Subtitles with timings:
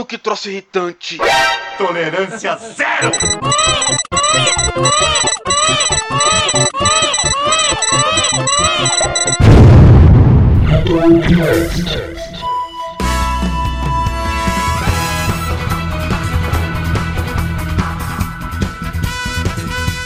[0.00, 1.18] menino que trouxe irritante.
[1.76, 3.10] Tolerância zero!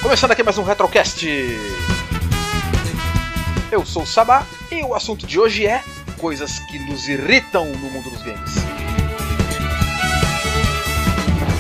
[0.03, 1.27] Começando aqui mais um Retrocast.
[3.71, 5.83] Eu sou o Sabá e o assunto de hoje é
[6.19, 8.84] coisas que nos irritam no mundo dos games.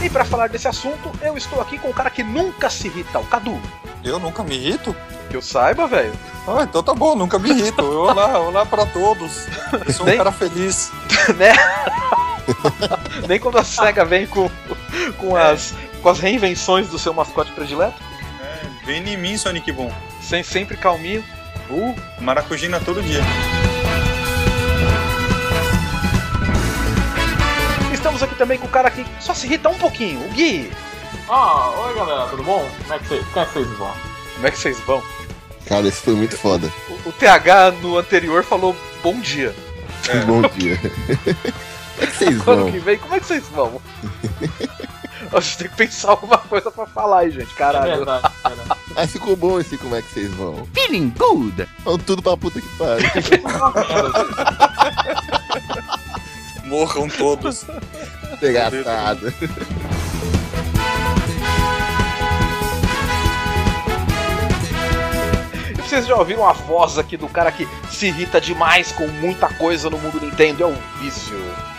[0.04, 3.18] E para falar desse assunto, eu estou aqui com o cara que nunca se irrita,
[3.18, 3.58] o Cadu.
[4.04, 4.94] Eu nunca me irrito?
[5.30, 6.12] Que eu saiba, velho.
[6.46, 7.80] Ah, então tá bom, nunca me irrito.
[8.02, 9.46] Olá, olá pra todos.
[9.86, 10.92] Eu sou um Nem- cara feliz.
[11.38, 11.54] né?
[13.26, 14.50] Nem quando a SEGA vem com,
[15.16, 17.96] com, as, com as reinvenções do seu mascote predileto.
[18.42, 19.90] É, vem em mim, Sonic Boom.
[20.20, 21.24] Sem sempre calminho.
[21.70, 23.22] Uh, maracujina todo dia.
[28.14, 30.70] Estamos aqui também com o cara que só se irrita um pouquinho, o Gui.
[31.28, 32.64] Ah, oi galera, tudo bom?
[32.82, 33.92] Como é que vocês, como é que vocês vão?
[34.34, 35.02] Como é que vocês vão?
[35.66, 36.72] Cara, esse foi muito foda.
[36.88, 39.52] O, o TH no anterior falou bom dia.
[40.26, 40.78] Bom dia.
[41.96, 42.72] Como é que vocês Ano vão?
[42.72, 43.80] que vem, como é que vocês vão?
[45.32, 47.52] A gente tem que pensar alguma coisa pra falar aí, gente.
[47.52, 47.96] É Caralho.
[47.96, 48.56] verdade, cara.
[48.96, 50.66] Ah, ficou bom esse como é que vocês vão.
[50.72, 51.68] Feeling good.
[51.84, 53.08] Vão tudo pra puta que pariu.
[56.74, 57.64] Morram todos.
[58.42, 59.32] Desgraçado.
[65.70, 69.48] E vocês já ouviram a voz aqui do cara que se irrita demais com muita
[69.54, 70.64] coisa no mundo Nintendo?
[70.64, 71.38] É o vício.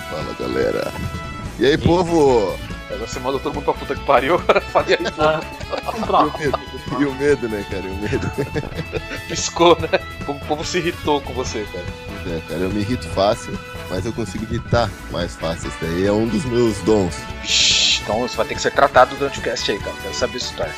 [0.09, 0.93] Fala, galera.
[1.59, 2.57] E aí, povo?
[2.89, 6.53] Agora você mandou todo mundo pra puta que pariu, agora falei aí, um E o
[6.53, 6.59] medo?
[7.01, 7.83] E o medo, né, cara?
[7.83, 8.31] E o medo.
[9.27, 9.89] piscou, né?
[10.25, 11.85] O povo se irritou com você, cara.
[12.37, 13.57] É, cara, eu me irrito fácil,
[13.95, 15.69] mas eu consigo irritar mais fácil.
[15.69, 17.15] Esse daí é um dos meus dons.
[17.41, 19.95] Vixe, então isso vai ter que ser tratado durante o cast aí, cara.
[20.01, 20.75] Quero saber essa história.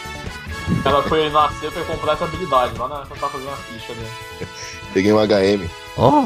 [0.86, 4.48] Ela foi nascer pra comprar essa habilidade lá na, quando tá fazendo a ficha ali.
[4.94, 5.68] Peguei um HM.
[5.98, 6.22] Oh,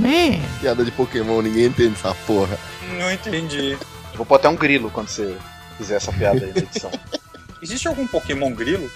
[0.00, 0.40] man.
[0.62, 2.58] Piada de Pokémon, ninguém entende essa porra.
[2.98, 3.72] Não entendi.
[3.72, 5.36] Eu vou pôr até um grilo quando você
[5.76, 6.90] fizer essa piada aí na edição.
[7.60, 8.90] Existe algum Pokémon grilo?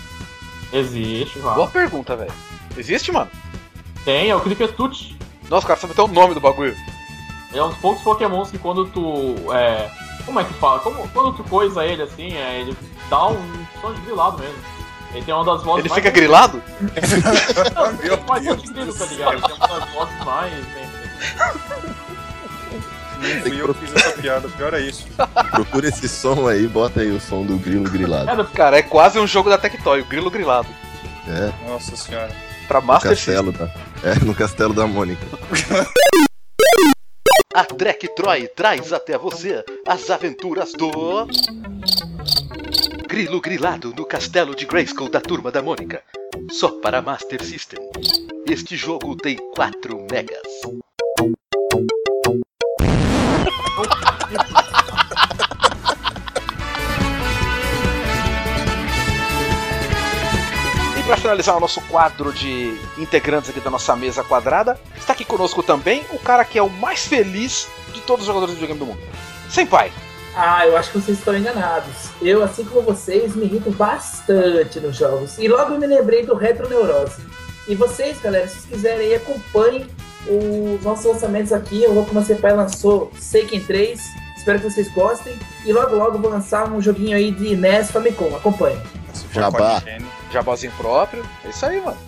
[0.73, 1.69] Existe, Boa vai.
[1.69, 2.33] pergunta, velho.
[2.75, 3.31] Existe, mano?
[4.03, 5.19] Tem, é o Cricketut.
[5.51, 6.75] Nossa, cara, sabe até o nome do bagulho.
[7.51, 9.35] Ele é um dos poucos pokémons que quando tu.
[9.53, 9.89] É.
[10.27, 10.81] Como é que fala?
[10.81, 12.77] Como, quando tu coisa ele assim, é, ele
[13.09, 13.39] dá um
[13.81, 14.59] som de grilado mesmo.
[15.15, 16.03] Ele tem uma das vozes Ele mais.
[16.03, 16.63] fica grilado?
[18.03, 19.33] Ele faz som de grilo, tá ligado?
[19.33, 20.53] Ele tem uma das vozes mais.
[23.21, 25.07] Não fui eu que fiz essa piada, pior é isso.
[25.51, 28.31] Procura esse som aí, bota aí o som do grilo grilado.
[28.31, 30.69] é, Cara, é quase um jogo da Tectoy, o grilo grilado.
[31.27, 32.31] É, Nossa senhora.
[32.69, 33.35] Pra no Master System.
[33.35, 33.71] castelo da.
[34.09, 35.25] É, no castelo da Mônica.
[37.59, 41.27] A Trek Troy traz até você as aventuras do.
[43.09, 46.01] Grilo Grilado no Castelo de Grayskull da Turma da Mônica.
[46.53, 47.81] Só para Master System.
[48.49, 50.63] Este jogo tem 4 megas.
[61.09, 65.63] Para finalizar o nosso quadro de integrantes aqui da nossa mesa quadrada, está aqui conosco
[65.63, 68.87] também o cara que é o mais feliz de todos os jogadores de videogame do
[68.87, 69.01] mundo.
[69.49, 69.91] Senpai.
[70.37, 72.11] Ah, eu acho que vocês estão enganados.
[72.21, 75.39] Eu, assim como vocês, me irrito bastante nos jogos.
[75.39, 77.23] E logo eu me lembrei do Retro Neurose.
[77.67, 79.87] E vocês, galera, se vocês quiserem aí, acompanhem
[80.27, 81.87] os nossos lançamentos aqui.
[81.87, 83.99] O Louco Pai lançou Seiken 3.
[84.37, 85.35] Espero que vocês gostem.
[85.65, 88.37] E logo, logo eu vou lançar um joguinho aí de NES Famicom.
[88.37, 88.79] Acompanhem.
[89.15, 89.83] Se for Jabá.
[90.33, 91.25] Jabozinho próprio.
[91.45, 91.99] É isso aí, mano.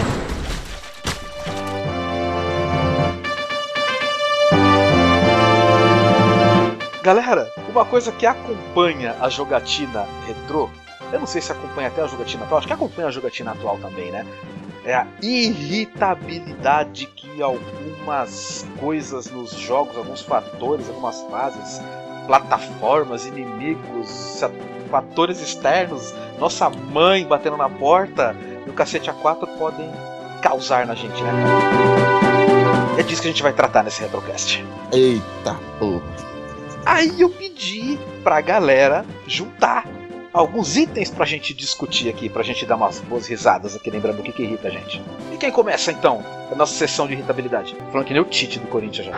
[7.06, 10.68] Galera, uma coisa que acompanha a jogatina retrô,
[11.12, 13.78] eu não sei se acompanha até a jogatina atual, acho que acompanha a jogatina atual
[13.78, 14.26] também, né?
[14.84, 21.80] É a irritabilidade que algumas coisas nos jogos, alguns fatores, algumas fases,
[22.26, 24.40] plataformas, inimigos,
[24.90, 28.34] fatores externos, nossa mãe batendo na porta
[28.66, 29.88] e o cacete A4 podem
[30.42, 31.30] causar na gente, né?
[32.98, 34.64] É disso que a gente vai tratar nesse Retrocast.
[34.92, 36.35] Eita porra.
[36.86, 39.84] Aí eu pedi pra galera juntar
[40.32, 44.22] alguns itens pra gente discutir aqui, pra gente dar umas boas risadas aqui, lembrando o
[44.22, 45.02] que, que irrita a gente.
[45.32, 47.76] E quem começa então a nossa sessão de irritabilidade?
[47.90, 49.12] Falando que nem o Tite do Corinthians já.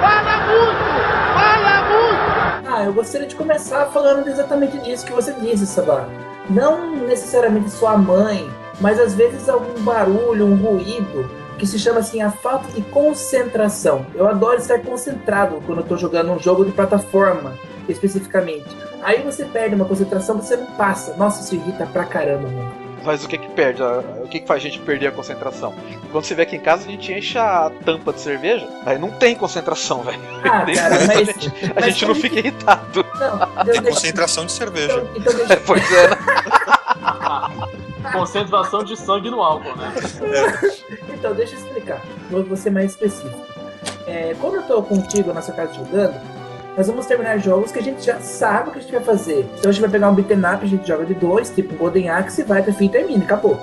[2.67, 6.09] Ah, eu gostaria de começar falando exatamente disso que você disse, Sabá.
[6.49, 8.49] Não necessariamente sua mãe,
[8.81, 14.07] mas às vezes algum barulho, um ruído, que se chama assim a falta de concentração.
[14.15, 17.53] Eu adoro estar concentrado quando eu tô jogando um jogo de plataforma,
[17.89, 18.67] especificamente.
[19.03, 21.15] Aí você perde uma concentração, você não passa.
[21.17, 22.73] Nossa, isso irrita pra caramba, mano.
[23.05, 23.81] Mas o que que perde?
[23.83, 25.73] O que que faz a gente perder a concentração?
[26.11, 29.11] Quando você vê aqui em casa, a gente enche a tampa de cerveja, aí não
[29.11, 30.19] tem concentração, velho.
[30.45, 31.11] Ah, cara, mas.
[31.11, 33.07] a gente, a mas gente não fica irritado.
[33.19, 34.95] Não, Tem deixa- concentração de cerveja.
[35.17, 36.17] Então, então deixa, Pois é, né?
[38.13, 39.93] Concentração de sangue no álcool, né?
[41.15, 42.03] então, deixa eu explicar.
[42.31, 43.39] Vou, ser mais específico.
[44.07, 46.15] É, quando eu tô contigo na sua casa jogando,
[46.77, 49.47] nós vamos terminar jogos que a gente já sabe o que a gente vai fazer.
[49.59, 51.77] Então a gente vai pegar um beat'em up, a gente joga de dois, tipo um
[51.77, 53.59] Golden Axe, vai até fim e termina, acabou.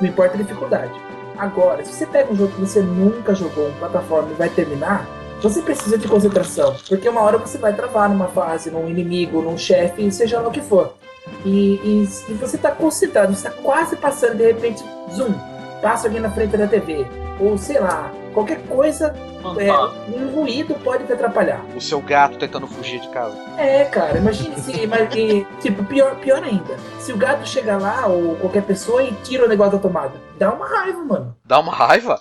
[0.00, 0.92] Não importa a dificuldade.
[1.36, 5.06] Agora, se você pega um jogo que você nunca jogou, um plataforma e vai terminar,
[5.42, 6.76] você precisa de concentração.
[6.88, 10.52] Porque uma hora você vai travar numa fase, num inimigo, num chefe, seja lá o
[10.52, 10.94] que for.
[11.44, 15.34] E, e, e você tá concentrado, você tá quase passando, de repente, zoom,
[15.80, 17.06] passa alguém na frente da TV.
[17.40, 19.14] Ou sei lá, qualquer coisa,
[19.58, 19.72] é,
[20.16, 21.60] um ruído pode te atrapalhar.
[21.74, 23.36] O seu gato tentando fugir de casa.
[23.58, 24.86] É, cara, imagine se.
[24.86, 26.76] mas, e, tipo, pior, pior ainda.
[27.00, 30.12] Se o gato chega lá, ou qualquer pessoa, e tira o negócio da tomada.
[30.38, 31.36] Dá uma raiva, mano.
[31.44, 32.20] Dá uma raiva?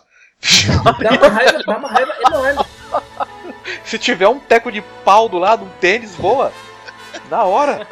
[0.76, 2.66] Dá uma raiva, dá uma raiva enorme.
[3.84, 6.52] Se tiver um teco de pau do lado, um tênis, voa.
[7.32, 7.88] Na hora.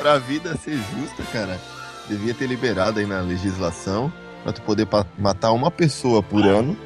[0.00, 1.60] Pra vida ser justa, cara,
[2.08, 4.12] devia ter liberado aí na legislação
[4.42, 6.76] pra tu poder matar uma pessoa por ano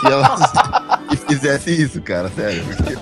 [0.00, 0.36] se ela
[1.06, 2.64] que fizesse isso, cara, sério.
[2.64, 2.96] Porque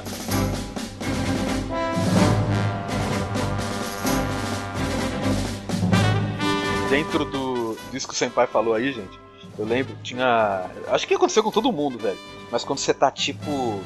[6.90, 9.20] Dentro do disso que o Senpai falou aí, gente,
[9.56, 10.66] eu lembro, tinha.
[10.88, 12.18] Acho que aconteceu com todo mundo, velho.
[12.50, 13.80] Mas quando você tá, tipo,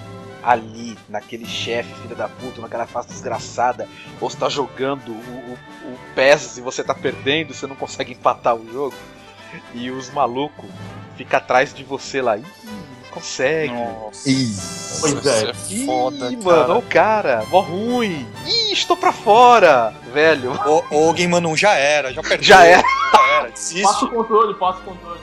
[0.46, 3.88] ali, naquele chefe, filha da puta, naquela face desgraçada,
[4.20, 5.58] ou você tá jogando o, o,
[5.92, 8.94] o PES e você tá perdendo, você não consegue empatar o jogo,
[9.74, 10.70] e os malucos
[11.16, 12.38] ficam atrás de você lá.
[12.38, 13.72] Ih, não consegue.
[13.72, 14.30] Nossa.
[14.30, 15.00] Isso.
[15.00, 15.50] Pois é.
[15.50, 16.44] Isso é foda, Ih, cara.
[16.44, 18.24] mano, o cara, mó ruim.
[18.46, 20.52] Ih, estou pra fora, velho.
[20.90, 22.44] O, o Game Man 1 já era, já perdeu.
[22.44, 22.82] Já era.
[23.12, 23.82] Já era, desiste.
[23.82, 25.20] Passa o controle, passa o controle.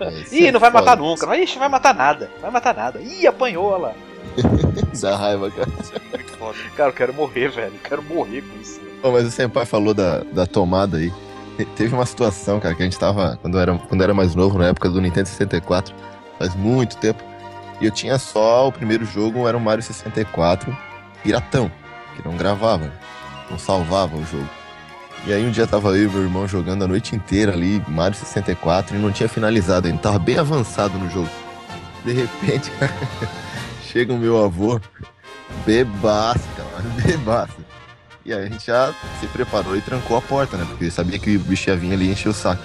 [0.00, 1.26] É, Ih, é não vai matar nunca.
[1.26, 2.30] Não, ixi, vai matar nada.
[2.42, 3.00] Vai matar nada.
[3.00, 3.94] Ih, apanhou olha lá.
[5.00, 5.68] Dá raiva, cara.
[5.68, 6.58] Muito foda.
[6.76, 7.72] Cara, eu quero morrer, velho.
[7.74, 8.80] Eu quero morrer com isso.
[9.02, 11.12] Ô, mas o Senpai falou da, da tomada aí.
[11.56, 13.38] Te- Teve uma situação, cara, que a gente tava.
[13.40, 15.94] Quando eu era, quando eu era mais novo, na época do Nintendo 64,
[16.38, 17.22] faz muito tempo.
[17.80, 20.74] E eu tinha só o primeiro jogo, era o Mario 64,
[21.22, 21.70] piratão,
[22.16, 22.90] que não gravava,
[23.50, 24.48] não salvava o jogo.
[25.26, 28.16] E aí um dia tava eu e meu irmão jogando a noite inteira ali, Mario
[28.16, 31.28] 64, e não tinha finalizado ainda, tava bem avançado no jogo.
[32.04, 32.70] De repente,
[33.94, 34.80] chega o meu avô,
[35.64, 37.54] bebaço, cara, bebaço.
[38.26, 40.66] E aí a gente já se preparou e trancou a porta, né?
[40.68, 42.62] Porque sabia que o bicho ia vir ali e encher o saco.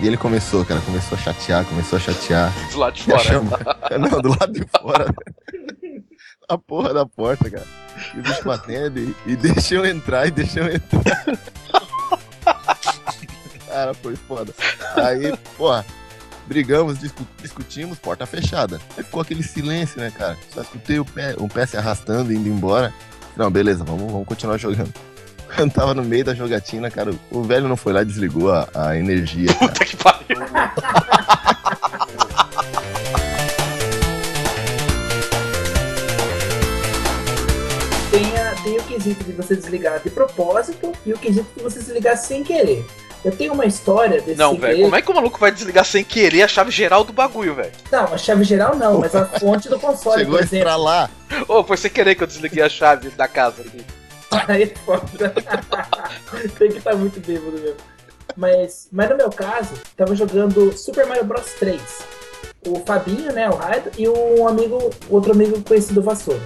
[0.00, 2.52] E ele começou, cara, começou a chatear, começou a chatear.
[2.72, 3.18] Do lado de fora.
[3.24, 3.58] chama-
[3.98, 5.06] Não, do lado de fora.
[6.48, 7.66] A porra da porta, cara.
[8.14, 11.24] E o bicho batendo e, e deixa eu entrar, e deixa eu entrar.
[13.68, 14.52] Cara, foi foda.
[14.96, 15.86] Aí, porra,
[16.46, 18.80] brigamos, discu- discutimos, porta fechada.
[18.96, 20.36] Aí ficou aquele silêncio, né, cara?
[20.52, 22.92] Só escutei o pé, o pé se arrastando, indo embora.
[23.36, 24.92] Não, beleza, vamos, vamos continuar jogando.
[25.58, 27.12] Eu tava no meio da jogatina, cara.
[27.30, 29.52] O velho não foi lá e desligou a, a energia.
[29.54, 30.22] Puta que pariu.
[38.10, 41.78] Tem, a- tem o quesito de você desligar de propósito e o quesito de você
[41.78, 42.84] desligar sem querer.
[43.24, 46.02] Eu tenho uma história desse Não, velho, como é que o maluco vai desligar sem
[46.02, 47.70] querer a chave geral do bagulho, velho?
[47.90, 50.58] Não, a chave geral não, mas a fonte do console, Chegou por a exemplo.
[50.58, 51.10] estralar.
[51.46, 53.84] Ô, foi sem querer que eu desliguei a chave da casa aqui.
[54.48, 55.32] Aí é foda.
[56.58, 57.76] Tem que estar muito bêbado mesmo.
[58.36, 61.80] Mas, mas no meu caso, tava jogando Super Mario Bros 3.
[62.66, 66.40] O Fabinho, né, o Raido, e um amigo, outro amigo conhecido Vassoura.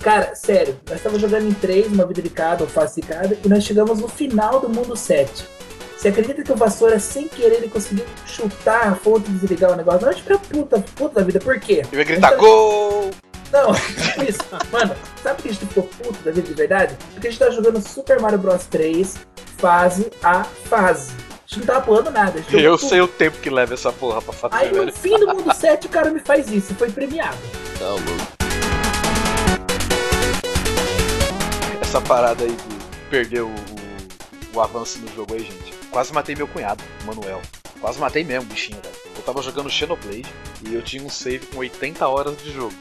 [0.00, 3.36] Cara, sério, nós estávamos jogando em três, uma vida de cada, ou face de cada,
[3.42, 5.44] e nós chegamos no final do mundo 7.
[5.96, 9.76] Você acredita que o Vassoura, sem querer, ele conseguiu chutar a fonte e desligar o
[9.76, 10.04] negócio?
[10.06, 11.82] Nós fica puta, puta da vida, por quê?
[11.90, 13.10] Eu ia gritar Então- gol!
[13.52, 13.70] Não,
[14.28, 14.40] isso.
[14.72, 16.96] Mano, sabe por que a gente ficou puto da vida de verdade?
[17.12, 19.14] Porque a gente tá jogando Super Mario Bros 3,
[19.56, 21.12] fase a fase.
[21.12, 22.40] A gente não tava pulando nada.
[22.40, 24.92] a gente Eu sei o tempo que leva essa porra pra fazer, Aí no velho.
[24.92, 27.36] fim do mundo 7 o cara me faz isso e foi premiado.
[27.78, 28.34] Tá louco.
[31.80, 35.73] Essa parada aí de perder o, o, o avanço no jogo aí, gente.
[35.94, 37.40] Quase matei meu cunhado, o Manuel.
[37.80, 38.96] Quase matei mesmo, bichinho, velho.
[39.16, 40.26] Eu tava jogando Xenoblade
[40.66, 42.74] e eu tinha um save com 80 horas de jogo.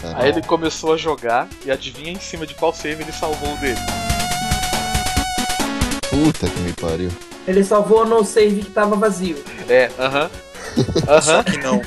[0.00, 0.22] Cara.
[0.22, 3.56] Aí ele começou a jogar e adivinha em cima de qual save ele salvou o
[3.56, 3.74] dele.
[6.08, 7.10] Puta que me pariu.
[7.44, 9.42] Ele salvou no save que tava vazio.
[9.68, 10.30] É, aham.
[11.22, 11.42] Só Aham.
[11.42, 11.80] que não.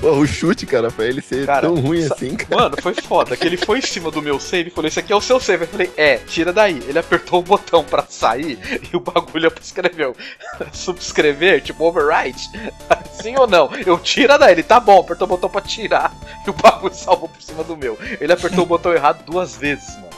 [0.00, 2.62] Pô, o chute, cara, pra ele ser Cara, tão ruim sa- assim, cara.
[2.62, 3.36] Mano, foi foda.
[3.36, 5.40] Que ele foi em cima do meu save e falou: Esse aqui é o seu
[5.40, 5.64] save.
[5.64, 6.80] Eu falei: É, tira daí.
[6.86, 8.58] Ele apertou o botão pra sair
[8.92, 10.14] e o bagulho escreveu:
[10.72, 12.48] Subscrever, tipo override.
[13.20, 13.70] Sim ou não?
[13.84, 14.52] Eu tira daí.
[14.52, 16.12] Ele tá bom, apertou o botão pra tirar
[16.46, 17.98] e o bagulho salvou por cima do meu.
[18.20, 20.08] Ele apertou o botão errado duas vezes, mano.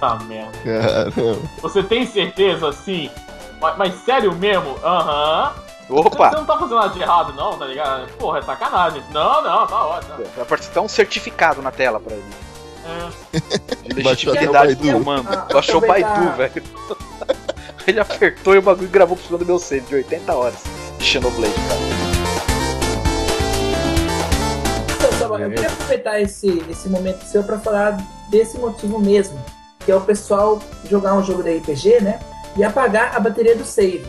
[0.00, 0.52] Tá merda.
[0.64, 1.38] Caramba.
[1.62, 3.08] Você tem certeza assim?
[3.60, 4.76] Mas, mas sério mesmo?
[4.82, 5.52] Aham.
[5.54, 6.30] Você Opa!
[6.32, 8.08] não tá fazendo nada de errado, não, tá ligado?
[8.18, 9.02] Porra, é sacanagem.
[9.10, 10.14] Não, não, tá ótimo.
[10.34, 12.24] Vai aparecer até um certificado na tela pra ele.
[12.84, 13.94] É.
[13.94, 15.28] Legitimidade do comando.
[15.30, 16.62] Ah, Baixou o Baidu, velho.
[17.86, 20.58] Ele apertou e o bagulho gravou por cima do meu save de 80 horas
[20.98, 21.80] de Xenoblade, cara.
[25.16, 29.42] Então, eu queria aproveitar esse, esse momento seu pra falar desse motivo mesmo.
[29.86, 32.20] Que é o pessoal jogar um jogo de RPG, né?
[32.56, 34.06] E apagar a bateria do save.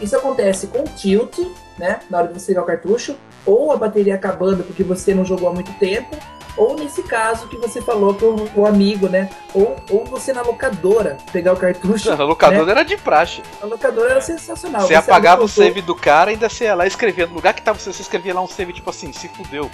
[0.00, 1.38] Isso acontece com tilt,
[1.78, 2.00] né?
[2.10, 5.48] Na hora de você ligar o cartucho, ou a bateria acabando porque você não jogou
[5.48, 6.16] há muito tempo,
[6.56, 9.30] ou nesse caso que você falou pro o amigo, né?
[9.54, 12.10] Ou, ou você na locadora pegar o cartucho.
[12.12, 13.42] A locadora era de praxe.
[13.62, 14.82] A locadora era sensacional.
[14.82, 17.26] Você apagava o save do cara e ainda você ia lá escrevia.
[17.26, 19.70] No lugar que tava você, você escrevia lá um save tipo assim, se fudeu.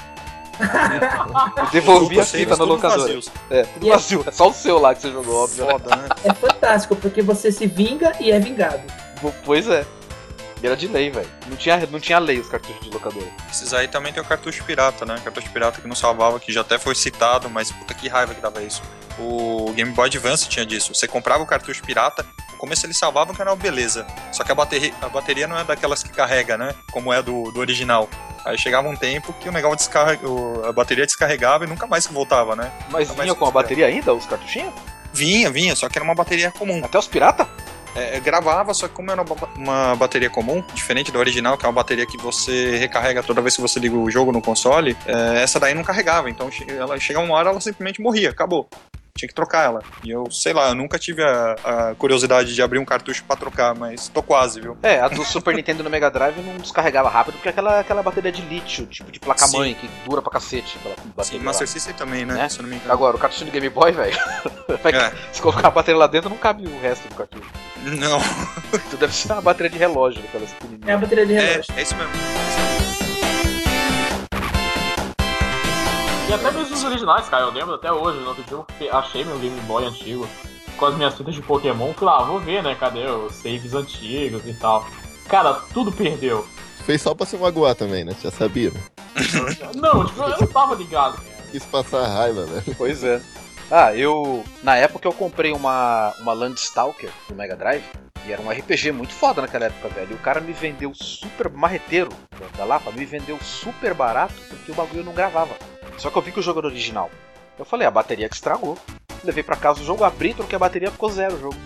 [1.68, 3.00] e devolvia a fita na locadora.
[3.00, 3.30] vazios.
[3.50, 4.24] É, tudo é- vazio.
[4.26, 5.64] É só o seu lá que você jogou, óbvio.
[5.64, 5.72] né?
[5.72, 6.08] Foda, né?
[6.24, 8.82] É fantástico, porque você se vinga e é vingado.
[9.44, 9.84] Pois é.
[10.66, 11.28] Era de lei, velho.
[11.46, 13.26] Não tinha, não tinha lei os cartuchos de locadora.
[13.50, 15.16] Esses aí também tem o cartucho pirata, né?
[15.22, 18.40] Cartucho pirata que não salvava, que já até foi citado, mas puta que raiva que
[18.40, 18.82] dava isso.
[19.18, 20.94] O Game Boy Advance tinha disso.
[20.94, 24.06] Você comprava o cartucho pirata, no começo ele salvava o canal beleza.
[24.32, 26.74] Só que a bateria, a bateria não é daquelas que carrega, né?
[26.90, 28.08] Como é do, do original.
[28.44, 32.06] Aí chegava um tempo que o negócio descarrega, o- a bateria descarregava e nunca mais
[32.08, 32.70] voltava, né?
[32.90, 34.72] Mas Nunca vinha com a bateria ainda, os cartuchinhos?
[35.12, 36.84] Vinha, vinha, só que era uma bateria comum.
[36.84, 37.48] Até os pirata?
[37.96, 41.64] É, gravava, só que como era uma, ba- uma bateria comum, diferente da original, que
[41.64, 44.96] é uma bateria que você recarrega toda vez que você liga o jogo no console,
[45.06, 46.28] é, essa daí não carregava.
[46.30, 48.68] Então ela chega uma hora ela simplesmente morria, acabou.
[49.16, 49.82] Tinha que trocar ela.
[50.04, 53.34] E eu, sei lá, eu nunca tive a, a curiosidade de abrir um cartucho pra
[53.34, 54.76] trocar, mas tô quase, viu?
[54.82, 58.02] É, a do Super Nintendo no Mega Drive não descarregava rápido porque é aquela, aquela
[58.02, 60.76] bateria de lítio, tipo de placa-mãe, que dura pra cacete.
[60.78, 61.38] Aquela Sim.
[61.38, 62.34] Master System também, né?
[62.34, 62.48] Né?
[62.50, 62.92] Se não me engano.
[62.92, 64.18] Agora, o cartucho do Game Boy, velho.
[64.84, 65.12] É.
[65.32, 67.48] Se colocar a bateria lá dentro, não cabe o resto do cartucho.
[67.86, 68.18] Não,
[68.74, 71.00] Então deve ser uma bateria de relógio, aquelas É a pequenininhas.
[71.00, 71.74] bateria de é, relógio.
[71.76, 72.12] é isso mesmo.
[76.28, 79.24] E até mesmo os originais, cara, eu lembro até hoje, no outro dia eu achei
[79.24, 80.28] meu Game Boy antigo
[80.76, 84.42] com as minhas fitas de Pokémon, fui lá, vou ver, né, cadê os saves antigos
[84.44, 84.86] e tal.
[85.28, 86.46] Cara, tudo perdeu.
[86.84, 88.14] Fez só pra se magoar também, né?
[88.22, 88.70] Já sabia.
[88.70, 88.80] né?
[89.74, 91.20] Não, tipo, eu não tava ligado.
[91.50, 92.74] Quis passar raiva, velho.
[92.76, 93.20] Pois é.
[93.70, 94.44] Ah, eu.
[94.62, 97.84] Na época eu comprei uma, uma Landstalker do Mega Drive.
[98.26, 100.10] E era um RPG muito foda naquela época, velho.
[100.10, 101.48] E o cara me vendeu super.
[101.48, 102.10] Marreteiro
[102.56, 105.54] da- Lapa me vendeu super barato porque o bagulho não gravava.
[105.96, 107.10] Só que eu vi que o jogo era original.
[107.58, 108.76] Eu falei, a bateria que estragou.
[109.24, 111.56] Levei pra casa o jogo, abri, troquei a bateria, ficou zero o jogo.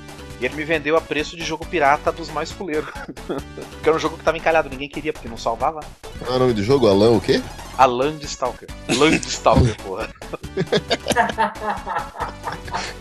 [0.41, 2.89] E ele me vendeu a preço de jogo pirata dos mais fuleiros.
[3.27, 5.81] porque era um jogo que tava encalhado, ninguém queria, porque não salvava.
[6.19, 6.89] Qual é o nome do jogo?
[6.89, 7.43] Alan o quê?
[7.77, 8.69] A Landstalker.
[8.89, 10.09] Landstalker, porra.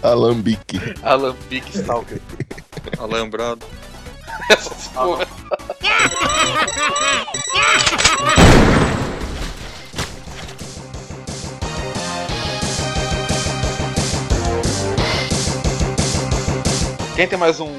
[0.03, 0.79] Alambique.
[1.01, 2.21] Alambique Stalker.
[2.97, 3.65] Alambrado.
[4.49, 5.25] Essas porra.
[17.19, 17.69] Quem tem mais um,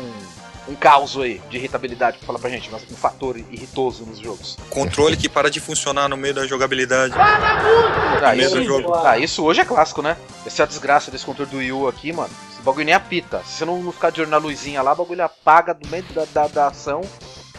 [0.68, 2.70] um caos aí de irritabilidade pra falar pra gente?
[2.70, 4.58] Mais um fator irritoso nos jogos?
[4.68, 7.14] Controle que para de funcionar no meio da jogabilidade.
[8.22, 8.92] Ah, isso, do jogo.
[8.94, 10.18] ah, isso hoje é clássico, né?
[10.44, 12.28] Essa é a desgraça desse controle do Wii U aqui, mano.
[12.52, 13.40] Esse bagulho nem apita.
[13.46, 16.02] Se você não não ficar de olho na luzinha lá, o bagulho apaga do meio
[16.14, 17.00] da, da, da ação.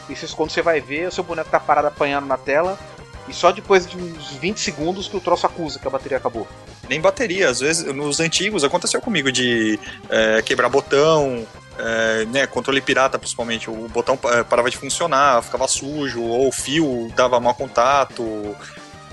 [0.08, 2.78] E você- quando você vai ver, o seu boneco tá parado apanhando na tela.
[3.28, 6.48] E só depois de uns 20 segundos que o troço acusa que a bateria acabou.
[6.88, 11.48] Nem bateria, às vezes nos antigos aconteceu comigo de é, quebrar botão,
[11.78, 16.52] é, né, controle pirata principalmente, o botão é, parava de funcionar, ficava sujo, ou o
[16.52, 18.56] fio dava mau contato.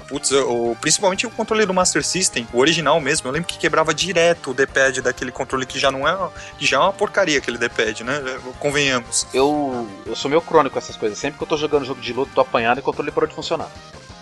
[0.08, 3.92] Putz, o, principalmente o controle do Master System, o original mesmo, eu lembro que quebrava
[3.92, 7.58] direto o D-pad daquele controle que já não é, que já é uma porcaria aquele
[7.58, 8.22] D-pad, né?
[8.58, 9.26] Convenhamos.
[9.34, 11.18] Eu, eu sou meio crônico com essas coisas.
[11.18, 13.34] Sempre que eu tô jogando jogo de luta, tô apanhando e o controle parou de
[13.34, 13.70] funcionar.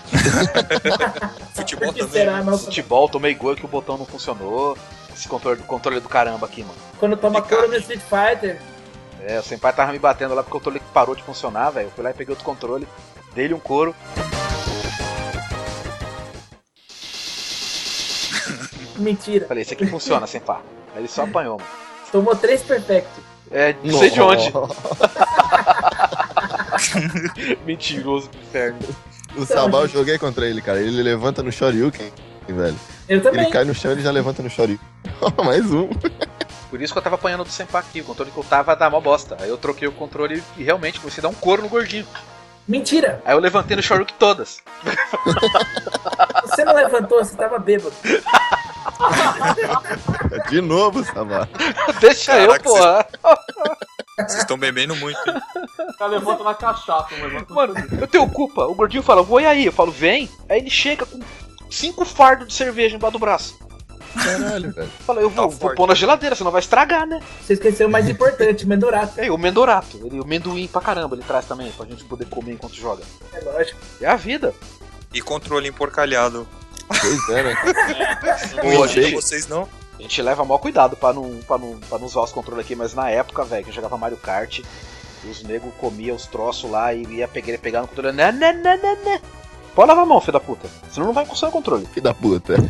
[1.55, 2.09] Futebol também.
[2.09, 2.59] será, não?
[2.59, 4.77] Futebol, tomei gol que o botão não funcionou.
[5.17, 6.75] Esse controle, controle do caramba aqui, mano.
[6.99, 8.61] Quando toma couro no Street Fighter,
[9.25, 11.87] É, o Senpai tava me batendo lá porque o controle parou de funcionar, velho.
[11.87, 12.87] Eu fui lá e peguei outro controle,
[13.35, 13.97] dei-lhe um couro.
[18.99, 19.47] mentira.
[19.47, 20.61] Falei, esse aqui funciona, Senpai.
[20.95, 21.71] Aí ele só apanhou, mano.
[22.13, 23.21] Tomou três perfecto.
[23.51, 24.53] É, não sei de onde.
[27.65, 28.79] Mentiroso do inferno.
[29.37, 30.81] O Sabal eu joguei contra ele, cara.
[30.81, 32.13] Ele levanta no Shoryuken,
[32.53, 32.77] velho.
[33.09, 33.43] Eu também.
[33.43, 34.87] Ele cai no chão e ele já levanta no Shoryuken.
[35.45, 35.89] Mais um.
[36.71, 38.01] Por isso que eu tava apanhando do Senpai aqui.
[38.01, 39.37] O controle que eu tava dá mó bosta.
[39.41, 42.07] Aí eu troquei o controle e realmente comecei a dar um couro no gordinho.
[42.67, 43.23] Mentira!
[43.25, 44.61] Aí eu levantei no Shoryuken todas.
[46.45, 47.95] Você não levantou, você tava bêbado.
[50.49, 51.47] De novo, Sabal.
[52.01, 53.07] Deixa Caraca, eu, porra.
[54.19, 55.19] Vocês estão bebendo muito.
[55.29, 55.35] hein?
[55.79, 58.65] O cara levanta na cachaça, levanta Mano, eu tenho culpa.
[58.67, 59.67] O gordinho fala, vou e aí?
[59.67, 60.29] Eu falo, vem.
[60.49, 61.21] Aí ele chega com
[61.71, 63.59] cinco fardos de cerveja embaixo do braço.
[64.15, 64.91] Caralho, velho.
[65.07, 67.21] Fala, eu vou, Tá vou pôr na geladeira, senão vai estragar, né?
[67.43, 69.21] Você esqueceu o mais importante, o Mendorato.
[69.21, 70.01] É, o mendorato.
[70.03, 73.03] Ele, o amendoim pra caramba ele traz também, pra gente poder comer enquanto joga.
[73.33, 73.79] É lógico.
[74.01, 74.55] É a vida.
[75.13, 76.49] E controle emporcalhado.
[76.89, 77.57] Pois é, né?
[78.55, 79.15] Não Pô, imagina gente.
[79.15, 79.69] vocês não.
[79.99, 82.75] A gente leva maior cuidado pra não, pra não, pra não usar os controles aqui,
[82.77, 84.61] mas na época, velho, que eu jogava Mario Kart,
[85.29, 88.15] os nego comia os troços lá e ia pegar, pegar no controle.
[88.15, 89.21] Né, né, né, né, né.
[89.77, 90.67] Pode lavar a mão, filho da puta.
[90.91, 91.85] Senão não vai funcionar o controle.
[91.87, 92.55] Filho da puta.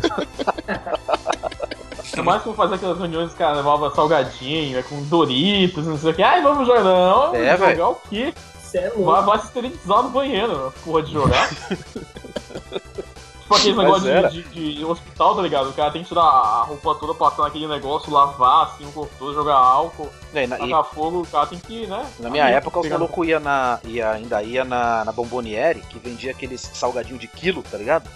[2.17, 6.23] No máximo fazer aquelas reuniões, cara, levava salgadinho, é com Doritos, não sei o que.
[6.23, 6.83] Ai, vamos jogar.
[6.83, 8.33] Não, É, jogar o quê?
[8.59, 11.51] Você é Vai, vai se esterilizar no banheiro, porra de jogar.
[13.55, 14.29] tipo negócios era.
[14.29, 15.69] de, de, de hospital, tá ligado?
[15.71, 19.13] O cara tem que tirar a roupa toda, passar naquele negócio, lavar assim o corpo
[19.19, 22.05] todo, jogar álcool, É, e e tacar fogo, o cara tem que, né?
[22.19, 23.79] na minha Aí, época, os pegar- malucos ia na.
[23.85, 28.09] Ia, ainda ia na, na Bomboniere, que vendia aqueles salgadinho de quilo, tá ligado?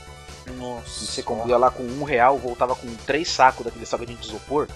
[0.46, 1.04] E Nossa.
[1.06, 4.66] você comia lá com um real, voltava com três sacos daquele salgadinho de isopor.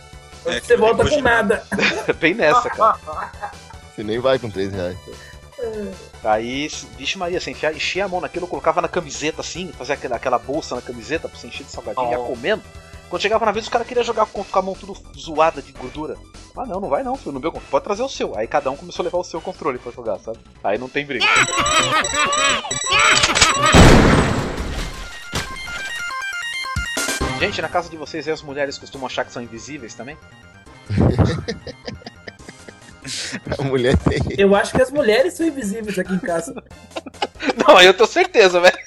[0.46, 1.64] É, Você volta com nada.
[2.20, 2.96] Bem nessa, cara.
[3.94, 4.98] Você nem vai com 3 reais.
[6.22, 10.16] Aí, vixe Maria, você enfia, enchia a mão naquilo, colocava na camiseta assim, fazia aquela,
[10.16, 12.26] aquela bolsa na camiseta pra você encher de salgadinho e ia Oh.
[12.26, 12.62] comendo.
[13.08, 16.16] Quando chegava na vez, os caras queriam jogar com, a mão tudo zoada de gordura.
[16.56, 17.70] Ah, não, não vai não, filho, no meu controle.
[17.70, 18.36] Pode trazer o seu.
[18.36, 20.38] Aí cada um começou a levar o seu controle pra jogar, sabe?
[20.64, 21.24] Aí não tem briga.
[27.38, 30.16] Gente, na casa de vocês, aí as mulheres costumam achar que são invisíveis também?
[33.58, 34.20] A mulher tem.
[34.38, 36.54] Eu acho que as mulheres são invisíveis aqui em casa.
[37.66, 38.78] Não, aí eu tenho certeza, velho.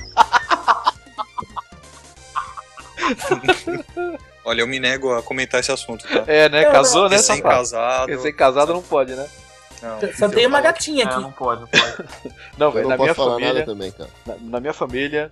[4.44, 6.24] Olha, eu me nego a comentar esse assunto, tá?
[6.28, 6.64] É, né?
[6.66, 7.42] Não, Casou, não, né, safado?
[7.48, 8.12] Recém-casado.
[8.12, 9.28] Recém-casado não pode, né?
[9.82, 10.00] Não.
[10.14, 11.22] Só tem uma gatinha É, aqui.
[11.22, 12.10] não pode, não pode.
[12.58, 13.64] Não, velho, na minha família.
[13.66, 14.10] também, cara.
[14.26, 15.30] Na, na minha família,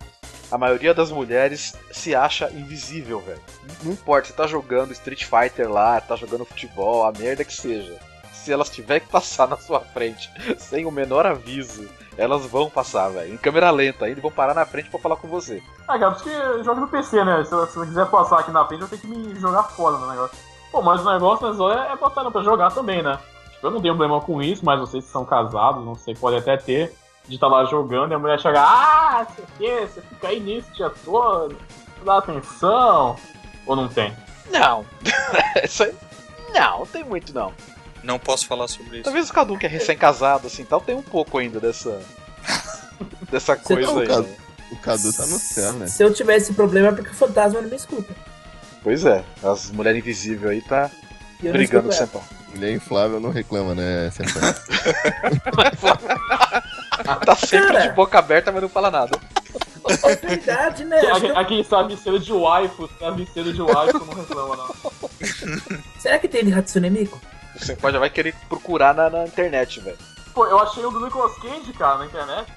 [0.51, 3.41] a maioria das mulheres se acha invisível, velho.
[3.81, 7.97] Não importa, você tá jogando Street Fighter lá, tá jogando futebol, a merda que seja.
[8.45, 10.29] Se elas tiver que passar na sua frente
[10.59, 13.33] sem o menor aviso, elas vão passar, velho.
[13.33, 15.63] Em câmera lenta, ainda vão parar na frente pra falar com você.
[15.87, 17.43] Ah, cara, porque eu jogo no PC, né?
[17.43, 19.97] Se eu, se eu quiser passar aqui na frente, eu tenho que me jogar fora
[19.97, 20.37] do negócio.
[20.71, 23.17] Pô, mas o negócio né, só é, botar pra jogar também, né?
[23.51, 26.55] Tipo, eu não tenho problema com isso, mas vocês são casados, não sei, pode até
[26.55, 26.95] ter,
[27.27, 30.69] de estar lá jogando e a mulher chegar, ah, o quê, você fica aí nisso
[30.71, 31.57] o dia todo,
[32.03, 33.15] dá atenção.
[33.65, 34.15] Ou não tem?
[34.51, 34.85] Não.
[35.65, 35.95] Isso aí.
[36.53, 37.51] Não, não tem muito não.
[38.05, 39.03] Não posso falar sobre isso.
[39.03, 41.99] Talvez o Cadu, que é recém-casado, assim, tal, tem um pouco ainda dessa.
[43.31, 44.07] dessa coisa tá um aí.
[44.07, 44.21] Cadu.
[44.21, 44.35] né?
[44.71, 45.87] O Cadu tá no céu, né?
[45.87, 48.13] Se eu tivesse problema é porque o fantasma não me escuta.
[48.83, 50.91] Pois é, as mulheres invisíveis aí tá,
[51.41, 51.93] Brigando com o.
[51.93, 52.21] Senpai.
[52.53, 54.53] Mulher inflável não reclama, né, Senpai?
[57.25, 57.87] Tá sempre Cara.
[57.87, 59.19] de boca aberta, mas não fala nada.
[60.03, 60.99] É verdade, né?
[60.99, 64.75] Aqui, aqui travesseiro de waifu, travesseiro de waifu não reclama, não.
[65.99, 67.19] Será que tem de Hatsune Miku?
[67.55, 69.97] O Senpai já vai querer procurar na, na internet, velho.
[70.33, 72.51] Pô, eu achei o do Nicolas Cage, cara, na internet.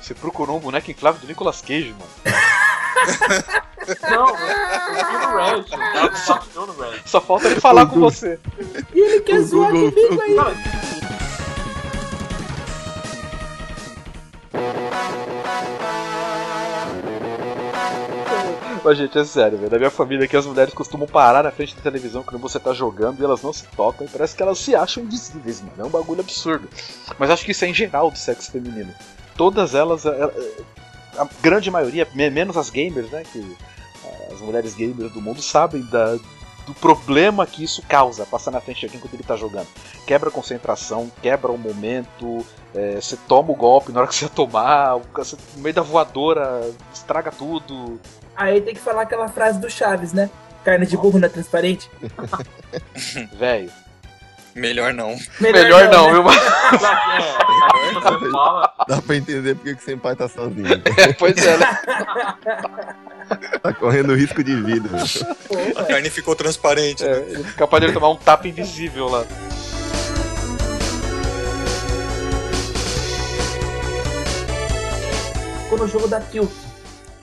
[0.00, 2.10] Você procurou um boneco inflável do Nicolas Cage, mano.
[4.10, 7.08] Não, eu vi no Reddit, Reddit.
[7.08, 8.38] Só falta ele falar com você.
[8.94, 10.36] E ele quer zoar comigo aí.
[18.82, 19.70] Mas, gente, é sério, velho.
[19.70, 22.72] Na minha família aqui, as mulheres costumam parar na frente da televisão quando você tá
[22.72, 24.06] jogando e elas não se tocam.
[24.06, 25.74] E parece que elas se acham invisíveis, mano.
[25.78, 26.68] É um bagulho absurdo.
[27.18, 28.92] Mas acho que isso é em geral do sexo feminino.
[29.36, 30.62] Todas elas, é, é,
[31.18, 33.22] a grande maioria, me- menos as gamers, né?
[33.30, 33.56] Que
[34.04, 36.14] é, as mulheres gamers do mundo sabem da,
[36.66, 39.68] do problema que isso causa, passar na frente de alguém quando ele tá jogando.
[40.06, 44.28] Quebra a concentração, quebra o momento, é, você toma o golpe na hora que você
[44.34, 48.00] tomar, no meio da voadora, estraga tudo.
[48.36, 50.30] Aí tem que falar aquela frase do Chaves, né?
[50.64, 51.90] Carne de burro não é transparente.
[53.38, 53.70] Velho.
[54.54, 55.16] Melhor não.
[55.40, 56.12] Melhor, não, né?
[56.12, 56.24] viu?
[58.78, 60.82] É, Dá pra entender porque que o Senpai tá sozinho.
[61.18, 61.66] pois é, né?
[63.62, 64.88] Tá correndo risco de vida.
[65.46, 67.04] Pô, A carne ficou transparente.
[67.04, 69.24] É, ele é capaz de tomar um tapa invisível lá.
[75.70, 76.50] quando o jogo dá tilt.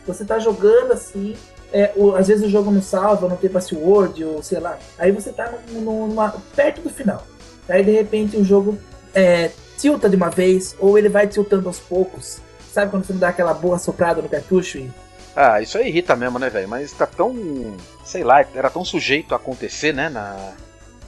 [0.07, 1.35] Você tá jogando assim,
[1.71, 4.77] é, o- às vezes o jogo não salva, não tem password, ou sei lá.
[4.97, 7.25] Aí você tá num- num- numa, perto do final.
[7.69, 8.77] Aí de repente o jogo
[9.13, 12.39] é, tilta de uma vez, ou ele vai tiltando aos poucos.
[12.71, 14.91] Sabe quando você não dá aquela boa soprada no cartucho e.
[15.35, 16.67] Ah, isso aí irrita mesmo, né, velho?
[16.67, 17.75] Mas tá tão.
[18.05, 20.09] Sei lá, era tão sujeito a acontecer, né?
[20.09, 20.53] Na...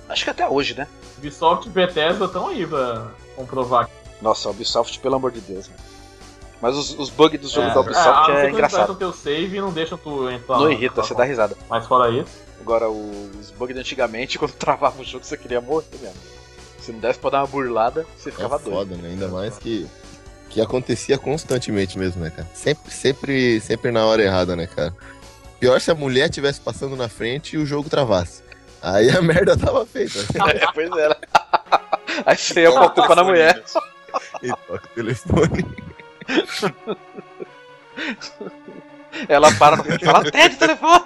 [0.07, 0.87] Acho que até hoje, né?
[1.17, 3.89] Ubisoft e Bethesda estão aí pra comprovar.
[4.21, 5.79] Nossa, Ubisoft, pelo amor de Deus, mano.
[6.61, 8.77] Mas os, os bugs dos jogos É, da Ubisoft ser é, eles engraçado.
[8.85, 10.57] prestam teu save e não deixam tu entrar.
[10.59, 11.55] Não irrita, na- você dá risada.
[11.69, 15.85] Mas fora isso, Agora, os bugs de antigamente, quando travava o jogo, você queria morrer
[16.01, 16.17] mesmo.
[16.79, 18.75] Se não desse pra dar uma burlada, você É ficava doido.
[18.75, 19.09] foda, né?
[19.09, 19.87] Ainda mais que,
[20.49, 22.47] que acontecia constantemente mesmo, né, cara?
[22.53, 24.93] Sempre, sempre, sempre na hora errada, né, cara?
[25.59, 28.43] Pior se a mulher estivesse passando na frente e o jogo travasse.
[28.81, 30.19] Aí a merda tava feita.
[30.53, 31.17] É, pois era.
[32.25, 33.63] Aí você ia com a culpa na mulher.
[34.43, 35.65] E toca o telefone.
[39.27, 41.03] Ela para no e fala: Atende o telefone!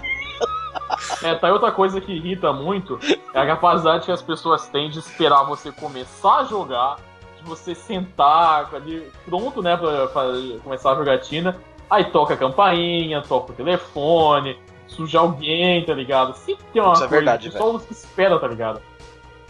[1.22, 2.98] É, tá aí outra coisa que irrita muito
[3.32, 6.96] é a capacidade que as pessoas têm de esperar você começar a jogar,
[7.38, 10.24] de você sentar ali pronto, né, pra, pra
[10.62, 11.56] começar a jogatina.
[11.90, 16.34] Aí toca a campainha, toca o telefone, suja alguém, tá ligado?
[16.36, 18.80] Sempre tem uma Isso é coisa, verdade, que só os que esperam, tá ligado?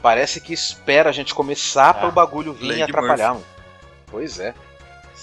[0.02, 1.98] Parece que espera a gente começar É.
[2.00, 3.44] para o bagulho vir e atrapalhar, mano.
[4.10, 4.54] Pois é.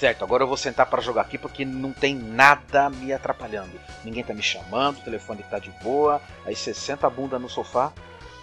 [0.02, 3.70] Certo, agora eu vou sentar para jogar aqui porque não tem nada me atrapalhando.
[4.04, 6.20] Ninguém tá me chamando, o telefone tá de boa.
[6.44, 7.94] Aí você senta a bunda no sofá,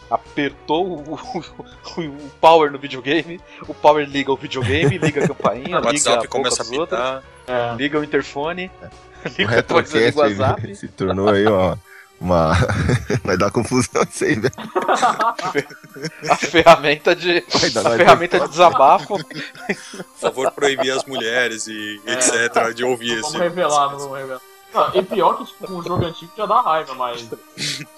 [0.09, 5.81] apertou o, o- o power no videogame, o power liga o videogame, liga a campainha,
[5.83, 7.23] O liga a WhatsApp boca começa a pitar.
[7.49, 7.75] É.
[7.75, 8.71] liga o interfone,
[9.27, 10.77] O liga a o Retrocast WhatsApp.
[10.77, 11.75] se tornou aí, ó.
[12.21, 12.53] Uma.
[13.25, 14.53] Vai dar confusão isso aí, velho.
[16.29, 17.45] a ferramenta de.
[17.61, 19.17] Vai dar A ferramenta de desabafo.
[19.25, 22.13] Por favor, proibir as mulheres e É.
[22.15, 22.75] etc.
[22.75, 23.23] de ouvir esse.
[23.23, 24.41] vamos revelar, não vamos revelar.
[24.75, 27.27] Não, e pior que tipo, com um jogo antigo já dá raiva, mas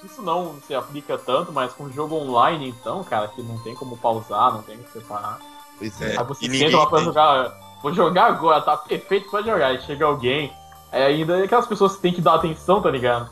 [0.05, 3.97] isso não se aplica tanto, mas com jogo online então, cara, que não tem como
[3.97, 5.39] pausar, não tem como separar.
[5.79, 6.15] Pois É.
[6.15, 6.19] é.
[6.19, 7.71] Aí você senta lá pra jogar.
[7.83, 9.67] Vou jogar agora, tá perfeito pra jogar.
[9.69, 10.53] Aí chega alguém.
[10.93, 13.29] Aí ainda é aquelas pessoas que tem que dar atenção, tá ligado?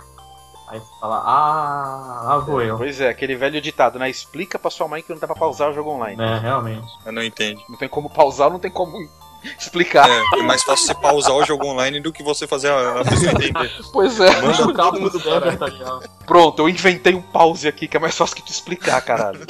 [0.71, 2.77] Aí você fala, ah, lá vou eu.
[2.77, 4.11] Pois é, aquele velho ditado, né?
[4.11, 6.17] Explica pra sua mãe que não dá pra pausar o jogo online.
[6.17, 6.87] Né, realmente.
[7.07, 7.59] Eu não entendo.
[7.71, 8.93] Não tem como pausar, não tem como
[9.59, 10.07] explicar.
[10.09, 13.05] É, é mais fácil você pausar o jogo online do que você fazer a, a
[13.05, 13.73] pessoa entender.
[13.93, 14.41] Pois é.
[14.43, 16.09] Deixa o cabo do server, tá ligado?
[16.27, 19.47] Pronto, eu inventei um pause aqui que é mais fácil que tu explicar, caralho.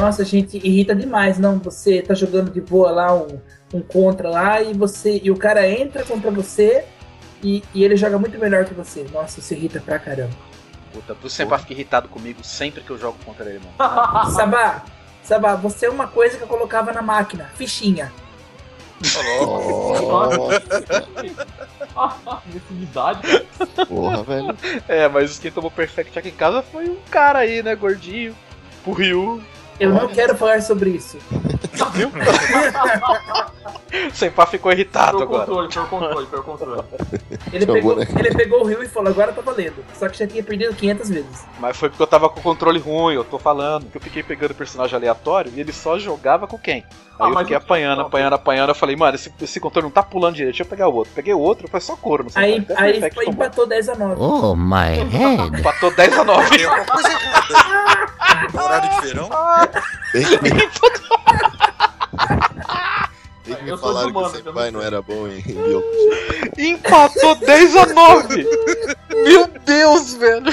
[0.00, 1.58] Nossa, gente, irrita demais, não?
[1.60, 3.38] Você tá jogando de boa lá um,
[3.74, 6.84] um contra lá e você e o cara entra contra você
[7.42, 9.04] e, e ele joga muito melhor que você.
[9.12, 10.32] Nossa, isso irrita pra caramba.
[10.92, 13.74] Puta, tu sempre fica irritado comigo sempre que eu jogo contra ele, mano.
[14.30, 14.84] Sabá,
[15.24, 18.12] Sabá, você é uma coisa que eu colocava na máquina, fichinha.
[19.12, 19.28] Cara.
[23.86, 24.56] porra, velho.
[24.88, 28.36] É, mas quem tomou Perfect aqui em casa foi um cara aí, né, gordinho.
[28.86, 29.42] O Ryu.
[29.78, 31.18] Eu não quero falar sobre isso.
[31.94, 32.10] Viu?
[34.12, 35.46] Senpai ficou irritado Foi o agora.
[35.46, 36.82] controle, foi o controle, foi o controle.
[37.52, 38.06] Ele Jogou, pegou, né?
[38.18, 39.84] ele pegou o rio e falou, agora tá valendo.
[39.96, 41.44] Só que já tinha perdido 500 vezes.
[41.58, 43.90] Mas foi porque eu tava com o controle ruim, eu tô falando.
[43.90, 46.84] Que eu fiquei pegando personagem aleatório e ele só jogava com quem?
[47.18, 48.68] Aí Ah, eu fiquei apanhando, não, apanhando, apanhando.
[48.70, 51.12] Eu falei, mano, esse, esse controle não tá pulando direito, deixa eu pegar o outro.
[51.14, 52.66] Peguei o outro, foi só couro, não sei Aí.
[52.68, 54.14] Até aí foi, empatou 10 a 9.
[54.18, 55.60] Oh, my head.
[55.60, 56.56] Empatou 10 a 9.
[56.56, 58.04] Tem alguma coisa errada.
[58.64, 59.28] Horário de verão?
[60.12, 60.68] Bem que me, bem
[63.56, 63.76] que o eu
[64.12, 64.70] não Senpai sei.
[64.72, 65.42] não era bom em.
[66.58, 68.48] Empatou 10 a 9.
[69.24, 70.52] Meu Deus, velho.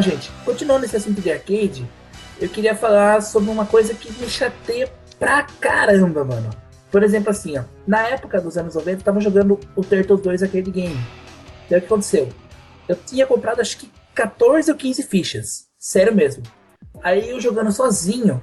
[0.00, 1.86] Então, gente, continuando esse assunto de arcade,
[2.40, 6.48] eu queria falar sobre uma coisa que me chateia pra caramba, mano.
[6.90, 10.42] Por exemplo, assim, ó, na época dos anos 90, eu tava jogando o Turtles 2
[10.44, 10.98] Arcade Game.
[11.68, 12.30] Daí o que aconteceu?
[12.88, 15.66] Eu tinha comprado acho que 14 ou 15 fichas.
[15.78, 16.44] Sério mesmo.
[17.02, 18.40] Aí eu jogando sozinho,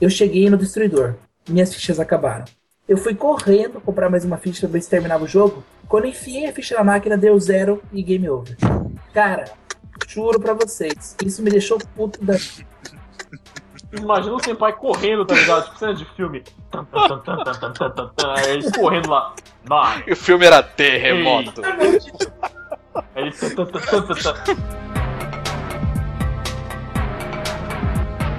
[0.00, 1.14] eu cheguei no destruidor.
[1.48, 2.44] Minhas fichas acabaram.
[2.88, 5.64] Eu fui correndo comprar mais uma ficha pra ver se terminava o jogo.
[5.88, 8.56] Quando enfiei a ficha na máquina, deu zero e game over.
[9.12, 9.44] Cara,
[10.12, 11.16] Juro pra vocês.
[11.24, 12.34] Isso me deixou puto da
[13.92, 15.64] Imagina o Senpai correndo, tá ligado?
[15.64, 16.42] Tipo cena de filme.
[18.48, 19.34] Ele correndo lá.
[20.06, 21.60] E o filme era terremoto.
[23.14, 23.30] Ele...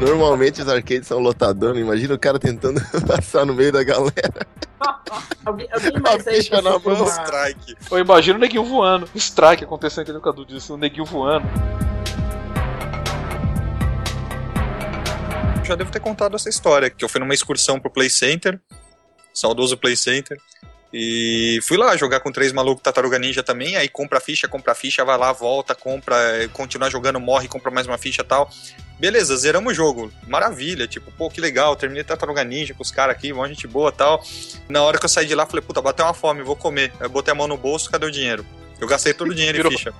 [0.03, 4.45] Normalmente os arcades são lotadão, imagina o cara tentando passar no meio da galera.
[5.45, 6.81] Alguém, alguém mais aí na mão.
[6.85, 7.75] uma- Strike.
[7.91, 9.07] Eu imagino o neguinho voando.
[9.15, 11.45] Strike acontecendo, que o Cadu disse, o neguinho voando.
[15.63, 18.59] Já devo ter contado essa história, que eu fui numa excursão pro Play Center,
[19.33, 20.37] saudoso Play Center,
[20.91, 24.73] e fui lá jogar com três malucos Tartaruga Ninja também, aí compra a ficha, compra
[24.73, 26.15] a ficha, vai lá, volta, compra,
[26.51, 28.49] continua jogando, morre, compra mais uma ficha e tal.
[28.99, 33.15] Beleza, zeramos o jogo, maravilha, tipo, pô, que legal, terminei Tartaruga Ninja com os caras
[33.15, 34.23] aqui, mó gente boa e tal.
[34.69, 36.91] Na hora que eu saí de lá, falei, puta, bateu uma fome, vou comer.
[36.99, 38.45] Aí eu botei a mão no bolso, cadê o dinheiro?
[38.79, 39.71] Eu gastei todo o dinheiro em Virou.
[39.71, 39.93] ficha.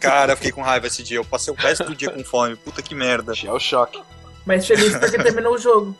[0.00, 1.18] Cara, eu fiquei com raiva esse dia.
[1.18, 2.56] Eu passei o resto do dia com fome.
[2.56, 3.34] Puta que merda.
[3.44, 4.02] É o choque.
[4.46, 5.94] Mas feliz porque terminou o jogo.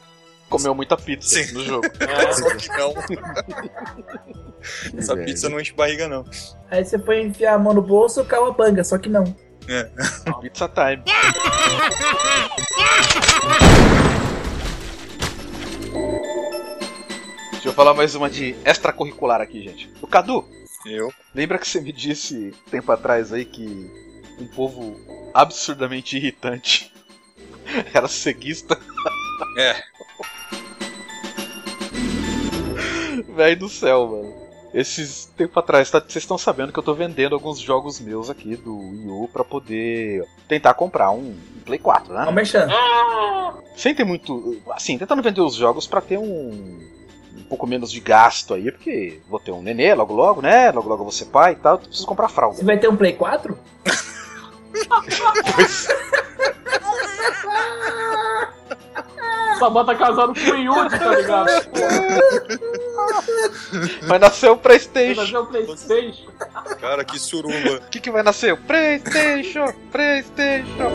[0.49, 1.53] Comeu muita pizza Sim.
[1.53, 1.87] no jogo.
[2.33, 2.95] Só que não.
[4.99, 5.27] Essa Velho.
[5.27, 6.25] pizza não enche barriga, não.
[6.71, 9.25] Aí você foi enfiar a mão no bolso, caiu a banga, só que não.
[10.41, 11.03] Pizza time.
[17.53, 19.93] Deixa eu falar mais uma de extracurricular aqui, gente.
[20.01, 20.45] O Cadu,
[20.87, 21.13] Eu.
[21.35, 23.91] lembra que você me disse tempo atrás aí que
[24.39, 24.97] um povo
[25.33, 26.93] absurdamente irritante
[27.95, 28.79] era ceguista?
[29.57, 29.77] É.
[33.35, 34.42] Véi do céu, mano.
[34.75, 38.57] Esses tempo atrás, tá- vocês estão sabendo que eu tô vendendo alguns jogos meus aqui
[38.57, 42.25] do Wii U pra poder tentar comprar um, um Play 4, né?
[42.27, 42.69] Ó, o Merchan.
[43.77, 44.57] Sem ter muito.
[44.71, 46.91] Assim, tentando vender os jogos pra ter um.
[47.35, 50.71] Um pouco menos de gasto aí, porque vou ter um nenê logo logo, né?
[50.71, 52.57] Logo logo eu vou ser pai e tal, eu preciso comprar fralda.
[52.57, 53.59] Você vai ter um Play 4?
[55.55, 55.89] Pois,
[59.63, 61.47] Sabá casado com o Yudi, tá ligado?
[64.09, 65.21] vai nascer o Vai PlayStation.
[65.21, 66.33] fazer o Playstation.
[66.81, 67.77] Cara, que suruba.
[67.77, 68.55] O que, que vai nascer?
[68.55, 69.73] O PlayStation!
[69.93, 70.91] PlayStation!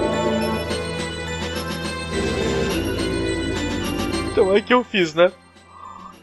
[4.33, 5.31] Então aí que eu fiz, né?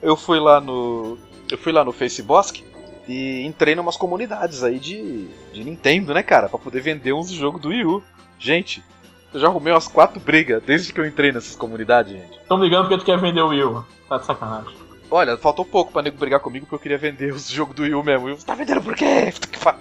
[0.03, 1.17] Eu fui lá no.
[1.51, 2.63] Eu fui lá no Facebook
[3.09, 6.51] e entrei numas comunidades aí de, de Nintendo, né, cara?
[6.51, 8.03] Pra poder vender uns jogos do Wii U.
[8.39, 8.85] Gente,
[9.35, 12.39] eu já arrumei umas quatro brigas desde que eu entrei nessas comunidades, gente.
[12.49, 13.85] Tão ligando porque tu quer vender o Will.
[14.09, 14.73] Tá de sacanagem.
[15.11, 17.95] Olha, faltou pouco pra nego brigar comigo porque eu queria vender os jogos do Wii
[17.95, 18.29] U mesmo.
[18.29, 19.33] Você tá vendendo por quê?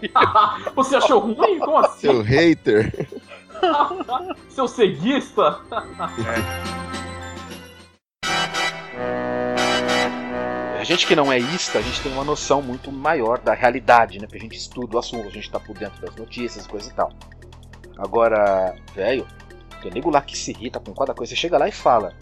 [0.76, 1.60] Você achou ruim?
[1.60, 2.00] Como assim?
[2.02, 3.08] Seu hater.
[4.50, 5.60] Seu ceguista?
[10.80, 14.20] A gente que não é ista, a gente tem uma noção muito maior da realidade,
[14.20, 14.26] né?
[14.26, 16.94] Porque a gente estuda o assunto, a gente tá por dentro das notícias, coisa e
[16.94, 17.12] tal.
[17.98, 19.26] Agora, velho,
[19.84, 21.30] tem nego lá que se irrita com cada coisa.
[21.30, 22.14] Você chega lá e fala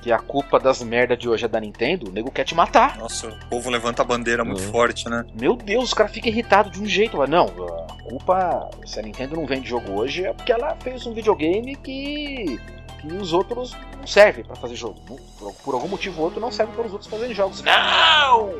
[0.00, 2.96] que a culpa das merda de hoje é da Nintendo, o nego quer te matar.
[2.98, 4.70] Nossa, o povo levanta a bandeira muito Uhum.
[4.70, 5.24] forte, né?
[5.34, 7.16] Meu Deus, os caras ficam irritados de um jeito.
[7.16, 11.04] Mas não, a culpa, se a Nintendo não vende jogo hoje, é porque ela fez
[11.06, 12.60] um videogame que,
[13.00, 15.00] que os outros não servem pra fazer jogo.
[15.36, 17.60] Por, por algum motivo ou outro não serve para os outros fazerem jogos.
[17.62, 18.54] Não!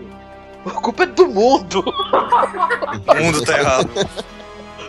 [0.66, 1.78] A culpa é do mundo!
[1.80, 3.88] O mundo tá errado.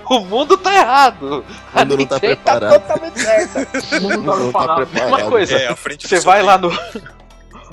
[0.09, 1.45] O mundo tá errado!
[1.73, 2.69] O mundo não tá Nintendo preparado.
[2.71, 3.67] Tá totalmente certa.
[3.97, 4.87] O mundo tá Não tá preparado.
[4.87, 5.07] preparado.
[5.07, 6.69] Uma coisa, É, a você vai lá no.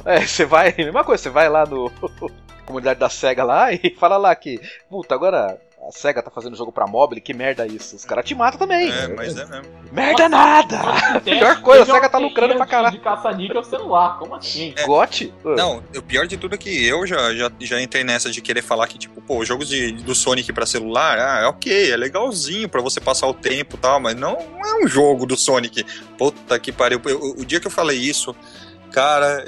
[0.05, 0.73] É, você vai.
[0.77, 1.91] Mesma coisa, você vai lá no.
[2.67, 4.61] comunidade da SEGA lá e fala lá que.
[4.91, 7.97] Puta, agora a SEGA tá fazendo jogo pra mobile, que merda é isso?
[7.97, 8.91] Os caras te matam também.
[8.91, 9.67] É, mas é mesmo.
[9.93, 10.77] Merda nada!
[10.83, 12.93] Nossa, Pior coisa, a teve SEGA tá lucrando pra de- caralho.
[12.97, 14.75] De caça-níquel celular, como assim?
[14.85, 15.33] Gote?
[15.45, 18.63] Não, o pior de tudo é que eu já, já, já entrei nessa de querer
[18.63, 22.69] falar que, tipo, pô, jogos de, do Sonic pra celular, ah, é ok, é legalzinho
[22.69, 25.85] pra você passar o tempo e tal, mas não, não é um jogo do Sonic.
[26.19, 27.01] Puta que pariu.
[27.05, 28.35] Eu- o dia que eu falei isso,
[28.93, 29.45] cara,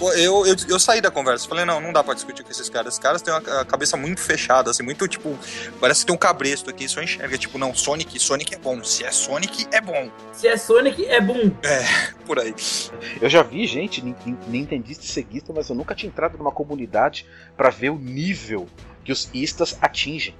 [0.00, 1.48] eu, eu, eu, eu saí da conversa.
[1.48, 2.94] Falei, não, não dá pra discutir com esses caras.
[2.94, 5.38] Esses caras têm uma a cabeça muito fechada, assim, muito, tipo,
[5.80, 8.82] parece que tem um cabresto aqui, só enxerga, tipo, não, Sonic, Sonic é bom.
[8.82, 10.10] Se é Sonic, é bom.
[10.32, 11.50] Se é Sonic, é boom.
[12.24, 12.54] Por aí.
[13.20, 16.50] Eu já vi gente, nin- nin- nintendista e ceguista, mas eu nunca tinha entrado numa
[16.52, 18.68] comunidade pra ver o nível
[19.04, 20.34] que os istas atingem.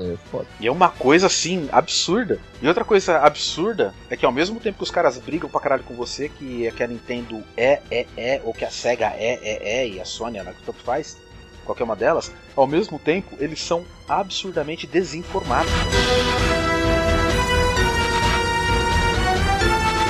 [0.00, 0.46] É foda.
[0.58, 2.40] E é uma coisa assim, absurda.
[2.60, 5.84] E outra coisa absurda é que ao mesmo tempo que os caras brigam pra caralho
[5.84, 9.38] com você, que, é que a Nintendo é, é, é, ou que a Sega é,
[9.42, 11.16] é, é, e a Sony, né, que tanto faz,
[11.64, 15.72] qualquer uma delas, ao mesmo tempo eles são absurdamente desinformados.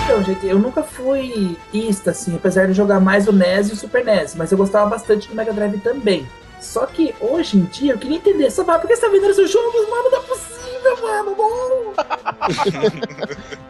[0.05, 3.77] Então, gente, eu nunca fui ista, assim, apesar de jogar mais o NES e o
[3.77, 6.27] Super NES, mas eu gostava bastante do Mega Drive também.
[6.63, 9.51] Só que hoje em dia eu queria entender, só por que você tá vendendo seus
[9.51, 10.11] jogos, mano?
[10.11, 11.37] Não é possível, mano.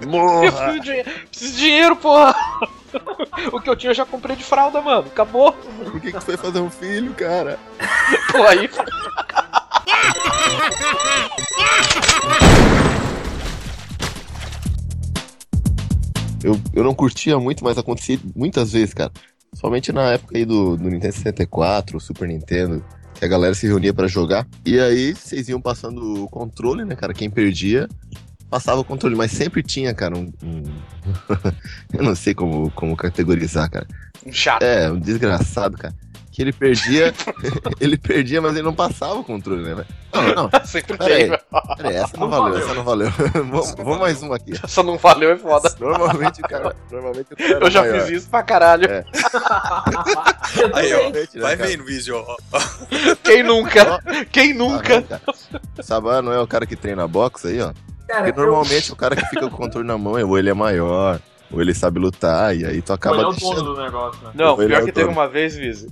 [0.07, 0.44] Não.
[0.44, 2.35] Eu preciso de, dinhe- preciso de dinheiro, porra!
[3.50, 5.07] o que eu tinha eu já comprei de fralda, mano.
[5.07, 5.52] Acabou.
[5.52, 7.59] Por que, que tu foi fazer um filho, cara?
[8.31, 8.68] Pô, aí.
[16.44, 19.12] Eu, eu não curtia muito, mas acontecia muitas vezes, cara.
[19.55, 22.85] Somente na época aí do, do Nintendo 64, Super Nintendo,
[23.15, 24.47] que a galera se reunia pra jogar.
[24.65, 27.12] E aí vocês iam passando o controle, né, cara?
[27.12, 27.88] Quem perdia,
[28.51, 29.15] passava o controle.
[29.15, 30.33] Mas sempre tinha, cara, um.
[30.43, 30.62] um-
[31.93, 33.87] eu não sei como, como categorizar, cara.
[34.27, 34.62] Um chato.
[34.62, 35.95] É, um desgraçado, cara.
[36.33, 37.12] Que ele perdia,
[37.79, 39.85] ele perdia, mas ele não passava o controle, né?
[40.14, 41.29] Não, não, Sempre Pera tem, aí.
[41.29, 41.42] velho.
[41.77, 42.64] pera aí, essa não Não valeu, valeu.
[42.64, 43.11] essa não valeu.
[43.35, 44.53] vamos, vamos mais uma aqui.
[44.64, 45.75] Essa não valeu, é foda.
[45.79, 46.75] Normalmente o cara.
[46.90, 48.01] Normalmente o cara Eu já maior.
[48.07, 48.90] fiz isso pra caralho.
[48.90, 49.05] É.
[50.75, 51.68] Aí, ó, né, vai cara?
[51.68, 52.37] vendo, Vizio, ó.
[53.23, 54.03] Quem nunca?
[54.31, 55.03] Quem Ah, nunca?
[55.03, 55.23] cara.
[55.83, 57.73] Sabá não é o cara que treina boxe aí, ó?
[58.09, 60.51] Cara, Porque eu- normalmente o cara que fica com o controle na mão, ou ele
[60.51, 61.21] é maior,
[61.53, 64.31] ou ele sabe lutar, e aí tu Ele é acaba o dono do negócio, né?
[64.35, 65.87] Não, é pior que teve uma vez, Viz,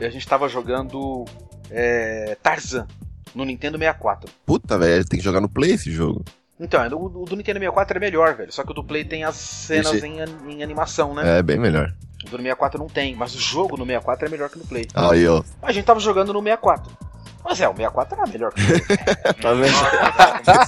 [0.00, 1.24] a gente tava jogando
[1.70, 2.86] é, Tarzan
[3.34, 4.30] no Nintendo 64.
[4.44, 6.24] Puta, velho, tem que jogar no Play esse jogo.
[6.58, 8.50] Então, o, o do Nintendo 64 é melhor, velho.
[8.52, 11.38] Só que o do Play tem as cenas Esse- em, em animação, né?
[11.38, 11.92] É, bem melhor.
[12.26, 14.86] O do 64 não tem, mas o jogo no 64 é melhor que no Play.
[14.94, 15.42] Aí, ó.
[15.62, 16.90] A gente tava jogando no 64.
[17.48, 18.96] Mas é, o 64 era melhor que o Play.
[19.40, 19.76] Tá vendo?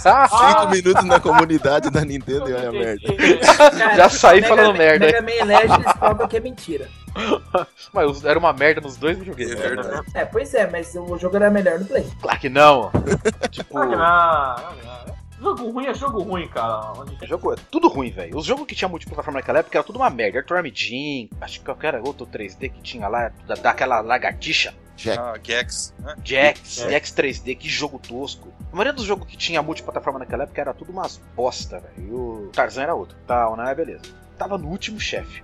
[0.07, 0.29] Ah,
[0.61, 3.03] Cinco minutos na comunidade da Nintendo e olha a merda.
[3.79, 5.07] cara, Já saí falando Man- merda.
[5.07, 6.89] Mega Man Legends prova que é mentira.
[7.93, 9.55] Mas era uma merda nos dois É videogames.
[9.59, 10.07] verdade.
[10.15, 12.07] É, pois é, mas o jogo era melhor no Play.
[12.23, 12.93] Claro que não.
[13.51, 15.19] tipo, Não, não, não.
[15.41, 16.93] Jogo ruim é jogo ruim, cara.
[16.97, 18.37] Onde- jogo, é tudo ruim, velho.
[18.37, 20.39] Os jogos que tinha multiplataforma naquela época era tudo uma merda.
[20.39, 24.75] Arthur Jim, acho que qualquer outro 3D que tinha lá, da, daquela lagartixa.
[24.99, 25.19] Jack.
[25.19, 26.15] Ah, Gex, né?
[26.25, 26.91] Jax, É.
[26.91, 28.53] Jax 3D, que jogo tosco.
[28.73, 32.09] A maioria dos jogos que tinha multiplataforma naquela época era tudo umas bosta, velho.
[32.09, 33.17] E o Tarzan era outro.
[33.27, 33.73] Tal, né?
[33.75, 34.03] Beleza.
[34.37, 35.43] Tava no último chefe.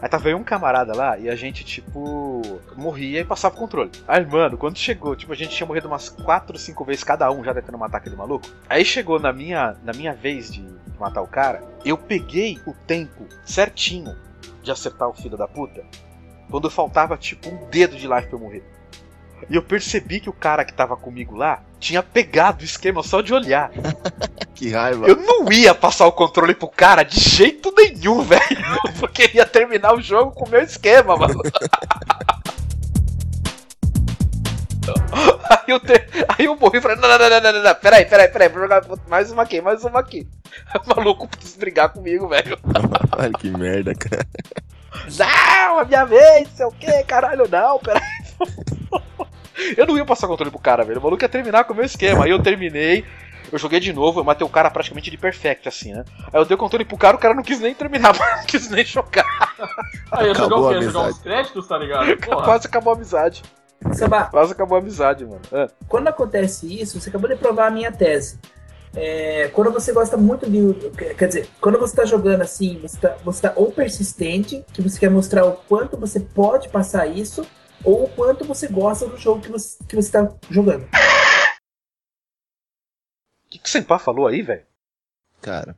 [0.00, 2.40] Aí tava aí um camarada lá e a gente, tipo,
[2.76, 3.90] morria e passava o controle.
[4.06, 7.42] Aí, mano, quando chegou, tipo, a gente tinha morrido umas 4, 5 vezes cada um
[7.42, 8.48] já tentando matar aquele maluco.
[8.68, 10.64] Aí chegou na minha, na minha vez de
[11.00, 14.16] matar o cara, eu peguei o tempo certinho
[14.62, 15.84] de acertar o filho da puta
[16.48, 18.64] quando faltava, tipo, um dedo de life pra eu morrer.
[19.48, 23.20] E eu percebi que o cara que tava comigo lá tinha pegado o esquema só
[23.20, 23.70] de olhar.
[24.58, 25.06] Que raiva.
[25.06, 28.42] Eu não ia passar o controle pro cara de jeito nenhum, velho.
[29.00, 31.40] Eu queria terminar o jogo com o meu esquema, mano.
[35.48, 35.92] Aí eu, te...
[36.28, 38.62] Aí eu morri e falei, não, não, não, não, não, não, peraí, peraí, peraí, vou
[38.62, 40.26] jogar mais uma aqui, mais uma aqui.
[40.74, 42.58] O maluco quis brigar comigo, velho.
[43.16, 44.26] Olha que merda, cara.
[45.16, 48.02] Não, a minha vez, sei o que, caralho, não, peraí.
[49.76, 51.00] Eu não ia passar controle pro cara, velho.
[51.00, 52.24] O maluco ia terminar com o meu esquema.
[52.24, 53.04] Aí eu terminei,
[53.50, 56.04] eu joguei de novo, eu matei o cara praticamente de perfect, assim, né?
[56.32, 58.70] Aí eu dei o controle pro cara, o cara não quis nem terminar, não quis
[58.70, 59.26] nem jogar.
[60.12, 60.82] Aí, eu jogar Acabou o a quê?
[60.82, 61.08] Jogar amizade.
[61.08, 62.16] uns créditos, tá ligado?
[62.24, 62.44] Porra.
[62.44, 63.42] Quase acabou a amizade.
[63.92, 65.40] Sabá, Quase acabou a amizade, mano.
[65.52, 65.68] É.
[65.88, 68.38] quando acontece isso, você acabou de provar a minha tese.
[68.94, 70.90] É, quando você gosta muito de.
[71.14, 74.98] Quer dizer, quando você está jogando assim, você está você tá ou persistente, que você
[74.98, 77.46] quer mostrar o quanto você pode passar isso,
[77.84, 80.84] ou o quanto você gosta do jogo que você, que você tá jogando.
[80.84, 80.88] O
[83.50, 84.66] que, que o Senpá falou aí, velho?
[85.40, 85.76] Cara,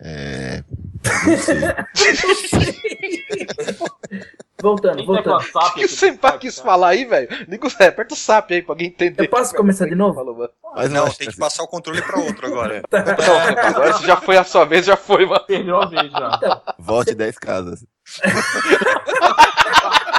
[0.00, 0.62] é.
[4.62, 5.36] voltando, voltando.
[5.36, 6.68] O que aqui você no pá SAP, quis cara.
[6.68, 7.28] falar aí, velho?
[7.48, 9.24] Liga o aperta o SAP aí pra alguém entender.
[9.24, 10.14] Eu posso começar de novo?
[10.14, 10.50] Falou, mano.
[10.76, 12.82] Mas Não, tem que passar o controle pra outro agora.
[12.92, 15.44] Não, agora se já foi a sua vez, já foi, mano.
[15.46, 16.30] Perdeu a vez já.
[16.36, 17.84] Então, Volte 10 casas.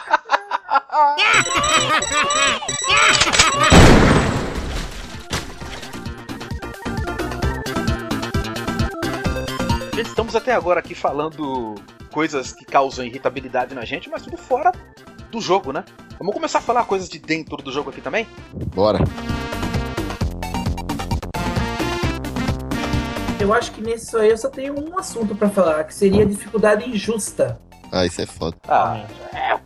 [9.97, 11.75] Estamos até agora aqui falando
[12.11, 14.71] coisas que causam irritabilidade na gente, mas tudo fora
[15.31, 15.83] do jogo, né?
[16.17, 18.27] Vamos começar a falar coisas de dentro do jogo aqui também?
[18.73, 18.99] Bora.
[23.39, 26.25] eu acho que nisso aí eu só tenho um assunto pra falar, que seria a
[26.25, 27.59] dificuldade injusta.
[27.91, 28.55] Ah, isso é foda.
[28.67, 29.59] Ah, é,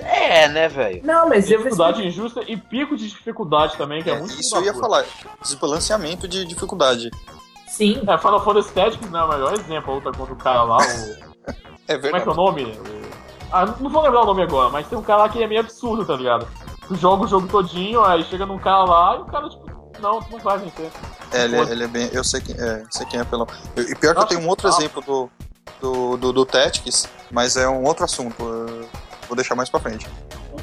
[0.00, 1.00] é né, velho?
[1.04, 4.56] Não, mas eu Dificuldade injusta e pico de dificuldade também, que é, É, muito isso
[4.56, 5.04] eu ia falar.
[5.42, 7.10] Desbalanceamento de dificuldade.
[7.66, 8.00] Sim.
[8.06, 10.78] É, Final Fantasy Tactics não é o melhor exemplo, a luta contra o cara lá,
[10.78, 11.28] o...
[11.88, 12.36] É Como é que é o verdade.
[12.36, 12.64] nome?
[12.64, 13.08] O-
[13.50, 15.60] Ah, não vou lembrar o nome agora, mas tem um cara lá que é meio
[15.60, 16.46] absurdo, tá ligado?
[16.86, 19.64] Tu joga o jogo todinho, aí chega num cara lá e o cara, tipo,
[20.00, 20.90] não, tu não vai vencer.
[21.32, 22.10] É, ele, ele é bem.
[22.12, 23.46] Eu sei quem é, sei quem é pelo.
[23.76, 25.30] E pior que eu tenho um outro Nossa, exemplo do,
[25.80, 28.42] do, do, do Tactics, mas é um outro assunto.
[28.42, 28.86] eu
[29.28, 30.06] Vou deixar mais pra frente.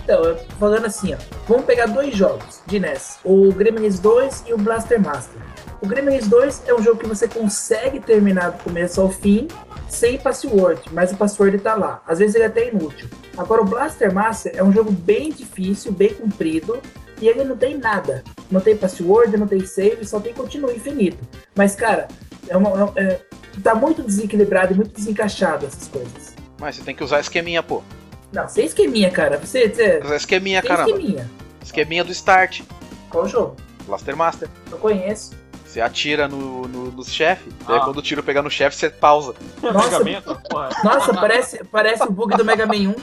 [0.04, 1.18] então, eu tô falando assim, ó.
[1.48, 3.20] Vamos pegar dois jogos de NES.
[3.24, 5.42] O Gremlins 2 e o Blaster Master.
[5.82, 9.48] O Gremlins 2 é um jogo que você consegue terminar do começo ao fim
[9.88, 12.02] sem password, mas o password tá lá.
[12.08, 13.08] Às vezes ele é até inútil.
[13.38, 16.82] Agora o Blaster Master é um jogo bem difícil, bem comprido,
[17.22, 18.24] e ele não tem nada.
[18.50, 21.18] Não tem password, não tem save, só tem continue infinito.
[21.56, 22.08] Mas, cara,
[22.48, 23.20] é uma, é,
[23.64, 26.36] tá muito desequilibrado e muito desencaixado essas coisas.
[26.60, 27.84] Mas você tem que usar esqueminha, pô.
[28.32, 29.38] Não, sem esqueminha, cara.
[29.38, 30.90] Você, você esqueminha, sem caramba.
[30.92, 31.30] esqueminha.
[31.64, 32.62] Esqueminha do start.
[33.10, 33.56] Qual jogo?
[33.88, 34.50] Blaster Master.
[34.72, 35.32] Eu conheço.
[35.66, 37.82] Você atira no, no, nos chefes, daí Ah.
[37.82, 39.34] quando o tiro pegar no chefe, você pausa.
[39.62, 40.02] Nossa.
[40.04, 40.70] Mega Man, porra.
[40.86, 42.96] Nossa, parece, parece o bug do Mega Man 1.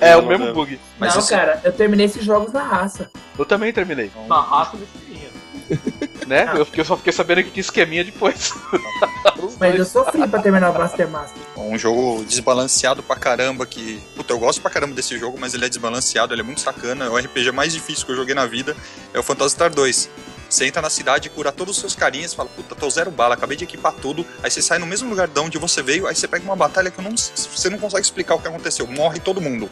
[0.00, 0.52] É, o Não, mesmo não.
[0.52, 0.78] bug.
[0.98, 3.10] Mas não, assim- cara, eu terminei esses jogos na raça.
[3.38, 6.11] Eu também terminei, Na raça desse menino.
[6.26, 6.52] Né?
[6.54, 8.52] Eu, fiquei- eu só fiquei sabendo que tinha esqueminha depois.
[9.58, 11.42] Mas eu sofri pra terminar o Blaster Master.
[11.56, 14.00] Um jogo desbalanceado pra caramba que.
[14.16, 17.04] Puta, eu gosto pra caramba desse jogo, mas ele é desbalanceado, ele é muito sacana.
[17.06, 18.76] É o RPG mais difícil que eu joguei na vida.
[19.12, 20.08] É o Phantasy Star 2.
[20.48, 23.56] Você entra na cidade, cura todos os seus carinhas, fala, puta, tô zero bala, acabei
[23.56, 24.26] de equipar tudo.
[24.42, 26.90] Aí você sai no mesmo lugar de onde você veio, aí você pega uma batalha
[26.90, 28.86] que eu não, você não consegue explicar o que aconteceu.
[28.86, 29.70] Morre todo mundo.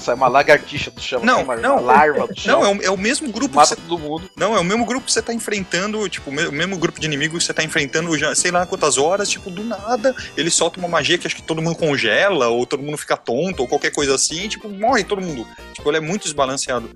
[0.00, 1.74] Sai uma lagartixa do chão, Não, uma, não.
[1.74, 2.60] uma larva do chão.
[2.60, 4.30] Não, é o, é o mesmo grupo que mata você todo mundo.
[4.36, 6.98] Não, é o mesmo grupo que você tá enfrentando, tipo, o me- o mesmo grupo
[6.98, 10.50] de inimigos que você tá enfrentando já, sei lá quantas horas, tipo, do nada, ele
[10.50, 13.68] solta uma magia que acho que todo mundo congela, ou todo mundo fica tonto, ou
[13.68, 15.46] qualquer coisa assim, e, tipo, morre todo mundo.
[15.74, 16.90] Tipo, ele é muito desbalanceado.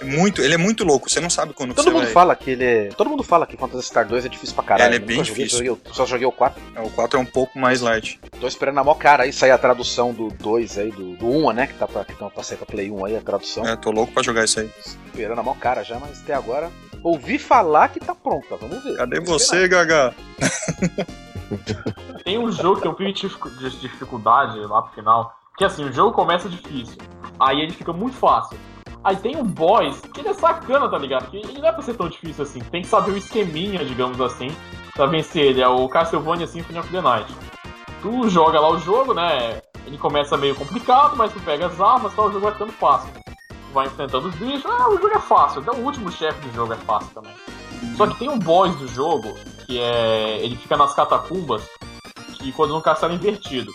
[0.00, 2.12] É muito, ele é muito louco, você não sabe quando Todo mundo vai...
[2.12, 2.88] fala que ele é.
[2.96, 4.88] Todo mundo fala que Phantasy Star 2 é difícil pra caralho.
[4.94, 5.66] Ele é Eu bem joguei, difícil.
[5.66, 6.60] joguei só joguei o 4.
[6.74, 8.20] É, O 4 é um pouco mais light.
[8.40, 11.52] Tô esperando a mó cara aí sair a tradução do 2 aí, do, do 1,
[11.52, 11.66] né?
[11.66, 13.66] Que tá pra, que tá pra sair pra Play 1 aí, a tradução.
[13.66, 14.70] É, tô louco pra jogar isso aí.
[15.06, 16.70] Esperando a mó cara já, mas até agora.
[17.02, 18.96] Ouvi falar que tá pronta, vamos ver.
[18.96, 20.14] Cadê Vamos você, Gaga?
[22.24, 25.32] Tem um jogo que um de dificu- de dificuldade lá pro final.
[25.56, 26.96] Que assim, o jogo começa difícil.
[27.40, 28.58] Aí ele fica muito fácil.
[29.02, 31.30] Aí tem um boss que ele é sacana, tá ligado?
[31.30, 32.58] Que ele não é pra ser tão difícil assim.
[32.60, 34.48] Tem que saber o esqueminha, digamos assim,
[34.94, 35.62] pra vencer ele.
[35.62, 37.32] É o Castlevania Symphony of the Night.
[38.02, 39.60] Tu joga lá o jogo, né?
[39.88, 42.22] Ele começa meio complicado, mas tu pega as armas, tá?
[42.22, 43.10] O jogo vai ficando fácil.
[43.48, 45.62] Tu vai enfrentando os bichos, ah, o jogo é fácil.
[45.62, 47.32] Até o último chefe do jogo é fácil também.
[47.96, 49.34] Só que tem um boss do jogo,
[49.64, 50.40] que é.
[50.42, 51.62] Ele fica nas catacumbas,
[52.34, 53.72] que quando um castelo invertido.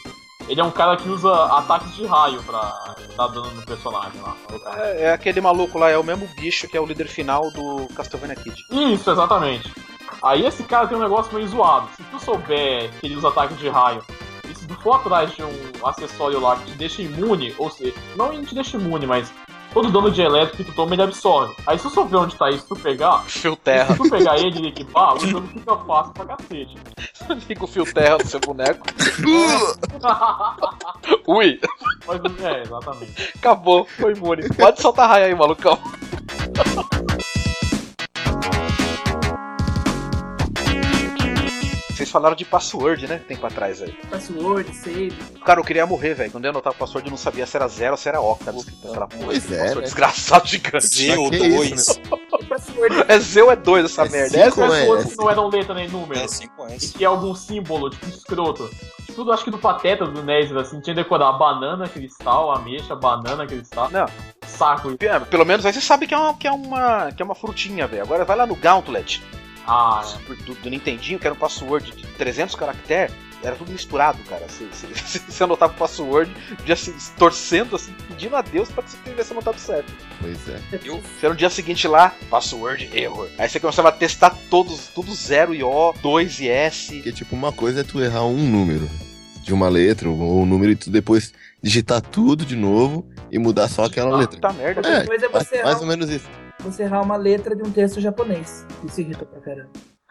[0.48, 4.36] Ele é um cara que usa ataques de raio pra dar dano no personagem lá.
[4.76, 7.88] É, é aquele maluco lá, é o mesmo bicho que é o líder final do
[7.96, 8.56] Castlevania Kid.
[8.70, 9.74] Isso, exatamente.
[10.22, 11.88] Aí esse cara tem um negócio meio zoado.
[11.96, 14.33] Se tu souber que ele usa ataque de raio, e
[14.76, 18.78] for atrás de um acessório lá que te deixa imune, ou seja, não te deixa
[18.78, 19.32] imune, mas
[19.74, 21.56] todo dano de elétrico que tu toma ele absorve.
[21.66, 23.96] Aí se tu souber onde tá isso, tu pegar, Fio terra.
[23.96, 26.78] se tu pegar ele e equipar, o jogo fica fácil pra cacete.
[27.48, 28.86] Fica o fio terra do seu boneco.
[31.28, 31.60] Ui,
[32.06, 33.32] Mas, é, exatamente.
[33.36, 34.48] acabou, foi imune.
[34.50, 35.80] Pode soltar raio aí, malucão.
[42.14, 43.18] Falaram de password, né?
[43.28, 43.92] Tempo atrás aí.
[44.10, 45.12] Password, save.
[45.46, 46.32] Cara, eu queria morrer, velho.
[46.32, 48.36] Quando eu anotava o password, eu não sabia se era zero ou se era O
[48.36, 49.24] que tava escrito naquela porra.
[49.26, 49.82] Pois é, password né?
[49.82, 50.86] Desgraçado gigante.
[50.88, 52.40] Z ou que isso, 2.
[52.40, 52.96] Que password?
[53.10, 54.46] É Z ou é 2 essa É merda?
[54.52, 54.84] cinco, é?
[54.84, 56.20] o outro que não eram letra nem número.
[56.20, 56.98] É E 5S.
[56.98, 58.70] que é algum símbolo, tipo escroto.
[59.16, 63.46] Tudo acho que do Pateta do NES, assim, tinha que decorar banana, cristal, ameixa, banana,
[63.46, 63.90] cristal.
[63.92, 64.06] Não.
[64.48, 64.96] Saco.
[65.00, 67.36] É, Pelo menos aí você sabe que é uma, que é uma, que é uma
[67.36, 68.02] frutinha, velho.
[68.04, 69.22] Agora vai lá no Gauntlet
[69.66, 70.04] Ah,
[70.46, 73.14] do, do Nintendinho, que era um password de 300 caracteres.
[73.44, 74.46] era tudo misturado, cara.
[74.50, 76.32] Você, você, você anotava o password,
[76.66, 79.92] dia se- torcendo, assim, pedindo a Deus pra que você tivesse anotado certo.
[80.22, 80.60] Pois é.
[81.20, 83.30] Você no dia seguinte lá, password error.
[83.38, 86.96] Aí você começava a testar todos, tudo zero e O, 2 e S.
[86.96, 88.90] Porque, tipo, uma coisa é tu errar um número
[89.42, 93.68] de uma letra ou um número e tu depois digitar tudo de novo e mudar
[93.68, 94.36] só aquela letra.
[94.40, 95.08] Puta merda, É, velho.
[95.08, 96.30] Coisa é mais, você errar, mais ou menos isso.
[96.64, 98.66] Você errar uma letra de um texto japonês.
[98.84, 99.70] Isso irrita pra caramba.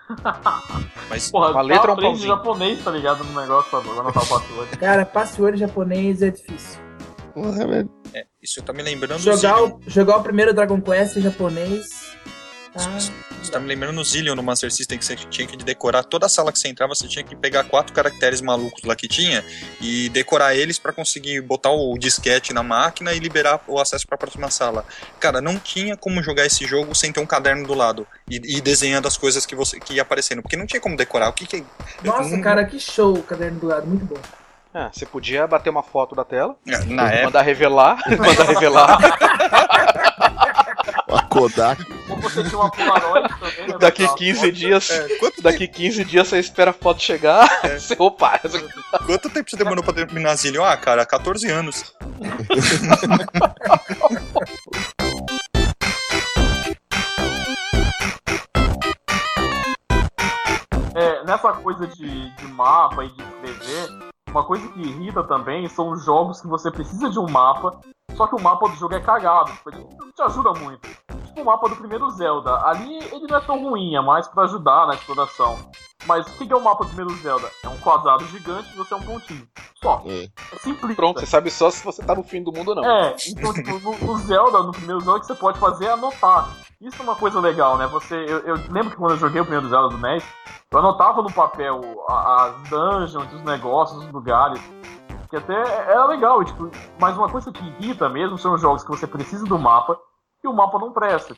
[1.09, 2.37] Mas Porra, Uma letra ou um aprende pãozinho?
[2.37, 3.25] japonês, tá ligado?
[3.25, 4.77] No negócio pra anotar o password.
[4.79, 6.81] Cara, password japonês é difícil.
[7.35, 7.91] Porra, velho.
[8.13, 12.13] é, isso tá me lembrando Jogar o, jogar o primeiro Dragon Quest em japonês.
[12.75, 16.05] Ah, Isso tá me lembrando no Zillion, no Master System, que você tinha que decorar
[16.05, 19.07] toda a sala que você entrava, você tinha que pegar quatro caracteres malucos lá que
[19.07, 19.45] tinha
[19.81, 24.17] e decorar eles pra conseguir botar o disquete na máquina e liberar o acesso pra
[24.17, 24.87] próxima sala.
[25.21, 28.61] Cara, não tinha como jogar esse jogo sem ter um caderno do lado e, e
[28.61, 31.29] desenhando as coisas que você que ia aparecendo, porque não tinha como decorar.
[31.29, 31.65] O que que
[32.03, 34.21] nossa, Hum, cara, que show o caderno do lado, muito bom.
[34.75, 36.57] Ah, você podia bater uma foto da tela,
[36.87, 38.99] na época mandar revelar, mandar revelar.
[41.11, 41.85] A Kodak.
[42.23, 43.79] Ou você tinha uma Polaroid também, né?
[43.79, 44.53] Daqui Botar 15 foto.
[44.53, 47.49] dias, É, quanto, daqui 15 dias você espera a foto chegar.
[47.73, 48.39] Você, opa,
[49.07, 50.65] quanto tempo você demorou pra terminar Zillion?
[50.65, 51.93] Ah, cara, 14 anos.
[60.95, 65.91] É, nessa coisa de, de mapa e de escrever, uma coisa que irrita também são
[65.91, 67.81] os jogos que você precisa de um mapa,
[68.15, 69.51] só que o mapa do jogo é cagado.
[69.53, 70.89] Tipo, ele não te ajuda muito.
[71.33, 72.61] Tipo o mapa do primeiro Zelda.
[72.67, 75.59] Ali ele não é tão ruim, é mais pra ajudar na exploração.
[76.05, 77.49] Mas o que é o mapa do primeiro Zelda?
[77.63, 79.49] É um quadrado gigante e você é um pontinho.
[79.83, 80.03] Só.
[80.05, 80.25] É.
[80.25, 80.95] É simplista.
[80.95, 82.85] pronto, você sabe só se você tá no fim do mundo ou não.
[82.85, 85.93] É, então, tipo, no, no Zelda, no primeiro Zelda, o que você pode fazer é
[85.93, 86.51] anotar.
[86.79, 87.87] Isso é uma coisa legal, né?
[87.87, 90.25] Você, eu, eu lembro que quando eu joguei o primeiro Zelda do NES,
[90.71, 91.81] eu anotava no papel
[92.11, 94.61] as dungeons, os negócios, os lugares.
[95.31, 96.71] Que até era legal, e, tipo,
[97.01, 99.99] mas uma coisa que irrita mesmo são os jogos que você precisa do mapa
[100.43, 101.37] e o mapa não presta.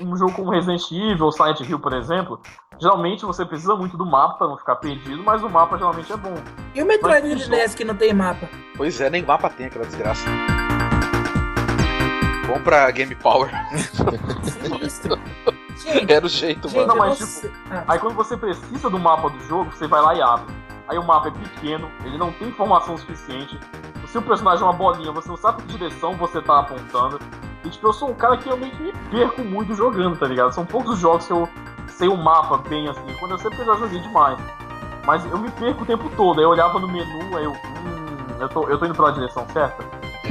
[0.00, 2.40] Um jogo como Resident Evil ou Silent Hill, por exemplo,
[2.80, 6.16] geralmente você precisa muito do mapa pra não ficar perdido, mas o mapa geralmente é
[6.16, 6.34] bom.
[6.74, 8.48] E o Metroid Mas de que não tem mapa?
[8.76, 10.24] Pois é, nem mapa tem aquela desgraça.
[12.48, 13.50] Bom pra Game Power.
[15.80, 16.88] Gente, Era o jeito, gente, mano.
[16.88, 20.14] Não, mas, sei- ah, Aí quando você precisa do mapa do jogo, você vai lá
[20.14, 20.54] e abre.
[20.86, 23.58] Aí o mapa é pequeno, ele não tem informação suficiente.
[24.08, 27.18] Se o personagem é uma bolinha, você não sabe que direção você tá apontando.
[27.64, 30.26] E tipo, eu sou um cara que eu meio que me perco muito jogando, tá
[30.26, 30.52] ligado?
[30.52, 31.48] São poucos os jogos que eu
[31.88, 33.14] sei o mapa bem assim.
[33.18, 34.38] Quando eu eu já joguei demais.
[35.06, 36.38] Mas eu me perco o tempo todo.
[36.38, 37.52] Aí eu olhava no menu, aí eu.
[37.52, 39.84] Hum, eu tô, eu tô indo pela direção certa?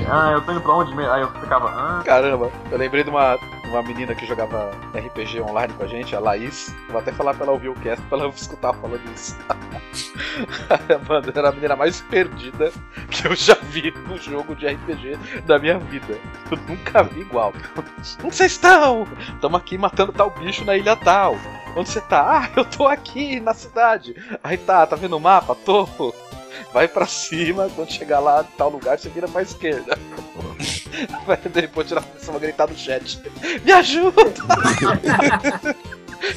[0.10, 1.12] Ah, eu tô indo pra onde mesmo?
[1.12, 1.70] Aí eu ficava.
[1.70, 3.38] Ah, Caramba, eu lembrei de uma,
[3.70, 6.74] uma menina que jogava RPG online com a gente, a Laís.
[6.90, 9.38] Vou até falar pra ela ouvir o cast pra ela escutar falando isso.
[11.08, 12.72] Mano, era a menina mais perdida
[13.10, 16.18] que eu já vi no jogo de RPG da minha vida.
[16.52, 17.54] Eu nunca vi igual.
[18.24, 19.08] Onde vocês estão?
[19.34, 21.38] Estamos aqui matando tal bicho na ilha tal.
[21.76, 22.42] Onde você tá?
[22.42, 24.16] Ah, eu tô aqui na cidade.
[24.44, 25.56] Aí tá, tá vendo o mapa?
[25.56, 25.88] Tô.
[26.74, 29.98] Vai pra cima, quando chegar lá em tal lugar, você vira pra esquerda.
[31.26, 33.20] Vai depois tirar a gritar no chat.
[33.64, 34.22] Me ajuda!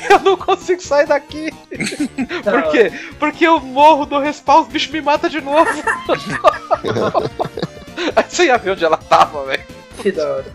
[0.09, 1.51] eu não consigo sair daqui!
[2.45, 2.93] Por quê?
[3.19, 5.71] Porque eu morro do respawn, os bichos me matam de novo!
[8.17, 9.65] Aí você ia ver onde ela tava, velho.
[10.01, 10.53] que da hora.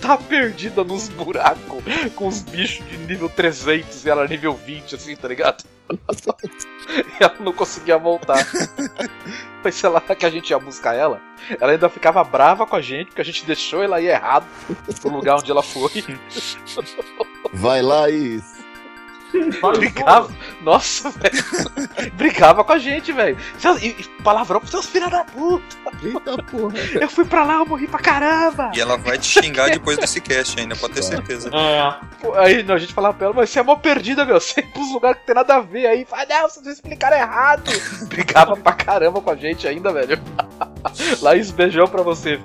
[0.00, 1.84] Tava perdida nos buracos
[2.14, 5.62] com os bichos de nível 300 e ela nível 20, assim, tá ligado?
[5.90, 8.46] E ela não conseguia voltar.
[9.62, 11.20] Mas sei lá que a gente ia buscar ela,
[11.60, 14.46] ela ainda ficava brava com a gente, porque a gente deixou ela ir errado
[15.00, 16.04] pro lugar onde ela foi.
[17.52, 18.55] Vai lá, Is.
[19.76, 20.30] Brigava.
[20.62, 22.12] Nossa, velho.
[22.14, 23.36] Brigava com a gente, velho.
[23.80, 25.64] E, e palavrão pros seus filhos da puta.
[26.02, 26.74] Eita porra.
[27.00, 28.70] Eu fui pra lá, eu morri pra caramba.
[28.74, 31.50] E ela vai te xingar depois desse cast ainda, pode ter certeza.
[31.54, 34.40] É, Aí não, a gente falava pra ela, mas você é mó perdida, meu.
[34.40, 36.04] Você pros lugares que tem nada a ver aí.
[36.04, 37.70] Fala, não, vocês explicaram errado.
[38.08, 40.20] Brigava pra caramba com a gente ainda, velho.
[41.20, 42.40] Laís, beijão pra você.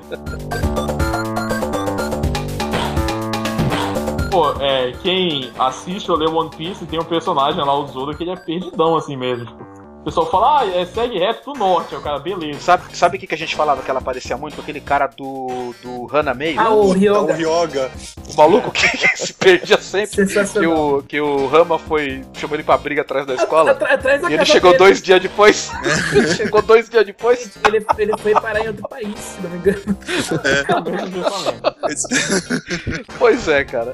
[4.31, 8.23] Pô, é, quem assiste ou lê One Piece tem um personagem lá, o Zoro, que
[8.23, 9.45] ele é perdidão assim mesmo.
[9.45, 9.70] Tipo,
[10.01, 11.93] o pessoal fala, ah, é, segue reto pro norte.
[11.93, 12.59] Aí o cara, beleza.
[12.59, 14.59] Sabe o sabe o que, que a gente falava que ela parecia muito?
[14.59, 16.59] Aquele cara do, do Hana Meio.
[16.59, 17.33] Ah, o O Ryoga.
[17.35, 17.91] Ryoga.
[18.33, 20.09] O maluco que, que se perdia sempre.
[20.09, 20.97] Que Sensacional.
[20.97, 22.23] o, que o Rama foi.
[22.33, 23.71] chamou ele pra briga atrás da escola.
[23.71, 24.83] Atra- Atrás da E ele chegou dele.
[24.85, 25.71] dois dias depois.
[26.35, 27.51] chegou dois dias depois.
[27.67, 29.81] Ele, ele foi parar em outro país, se não me engano.
[30.43, 30.63] É
[31.87, 33.05] pensamento.
[33.19, 33.93] Pois é, cara.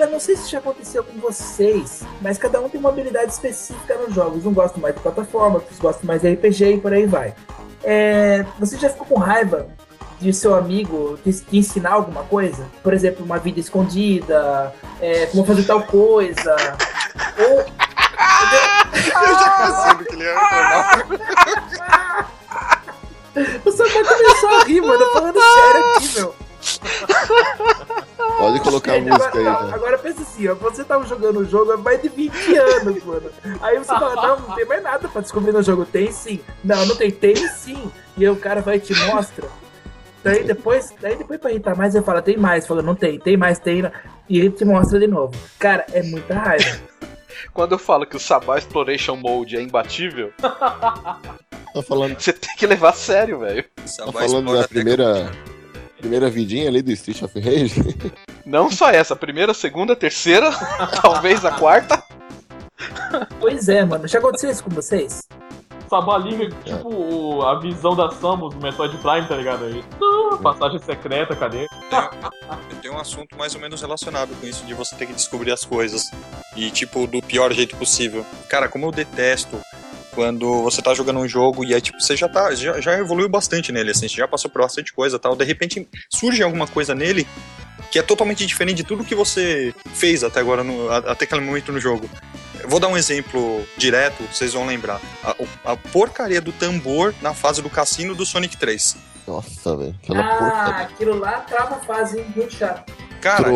[0.00, 3.96] Cara, não sei se já aconteceu com vocês, mas cada um tem uma habilidade específica
[3.96, 4.46] nos jogos.
[4.46, 7.34] Um gosta mais de plataforma, outros gostam mais de RPG e por aí vai.
[7.84, 9.68] É, você já ficou com raiva
[10.18, 12.66] de seu amigo te, te ensinar alguma coisa?
[12.82, 14.72] Por exemplo, uma vida escondida,
[15.02, 16.56] é, como fazer tal coisa.
[17.38, 17.58] Ou.
[17.58, 21.06] Eu já pensei que ele ia reclamar.
[23.66, 25.04] O Samuel começou a rir, mano.
[25.12, 26.39] Falando sério aqui, meu.
[28.38, 29.74] Pode colocar a Agora- música aí, não, né?
[29.74, 33.30] Agora pensa assim, ó, você tava jogando o jogo há mais de 20 anos, mano.
[33.60, 35.84] Aí você fala, não, não tem mais nada pra descobrir no jogo.
[35.84, 36.40] Tem sim.
[36.64, 37.90] Não, não tem, tem sim.
[38.16, 39.46] E aí o cara vai e te mostra.
[40.22, 42.66] Daí depois, daí depois pra irritar mais, ele fala, tem mais.
[42.66, 43.82] Fala, não tem, tem mais, tem.
[44.28, 45.34] E ele te mostra de novo.
[45.58, 46.78] Cara, é muita raiva.
[47.54, 52.66] Quando eu falo que o Sabá Exploration Mode é imbatível, Tá falando, você tem que
[52.66, 53.64] levar a sério, velho.
[53.96, 55.30] tá falando da primeira,
[56.00, 57.74] primeira vidinha ali do Street of Rage?
[58.44, 60.50] Não só essa, a primeira, segunda, terceira,
[61.02, 62.02] talvez a quarta.
[63.38, 64.06] Pois é, mano.
[64.08, 65.22] Já aconteceu isso com vocês?
[65.88, 69.64] Sabá liga, tipo, o- a visão da Samus do Metroid Prime, tá ligado?
[69.64, 71.66] Aí, não, passagem secreta, cadê?
[72.80, 75.64] Tem um assunto mais ou menos relacionado com isso de você ter que descobrir as
[75.64, 76.04] coisas.
[76.56, 78.24] E, tipo, do pior jeito possível.
[78.48, 79.58] Cara, como eu detesto
[80.14, 82.54] quando você tá jogando um jogo e aí, tipo, você já tá.
[82.54, 85.36] Já, já evoluiu bastante nele, assim, você já passou por bastante coisa e tal.
[85.36, 87.26] De repente surge alguma coisa nele
[87.90, 91.72] que é totalmente diferente de tudo que você fez até agora, no, até aquele momento
[91.72, 92.08] no jogo.
[92.66, 95.00] Vou dar um exemplo direto, vocês vão lembrar.
[95.24, 98.96] A, a porcaria do tambor na fase do cassino do Sonic 3.
[99.26, 99.94] Nossa, velho.
[100.14, 102.26] Ah, aquilo lá trava a fase, hein?
[102.34, 102.92] Muito chato.
[103.20, 103.48] Cara.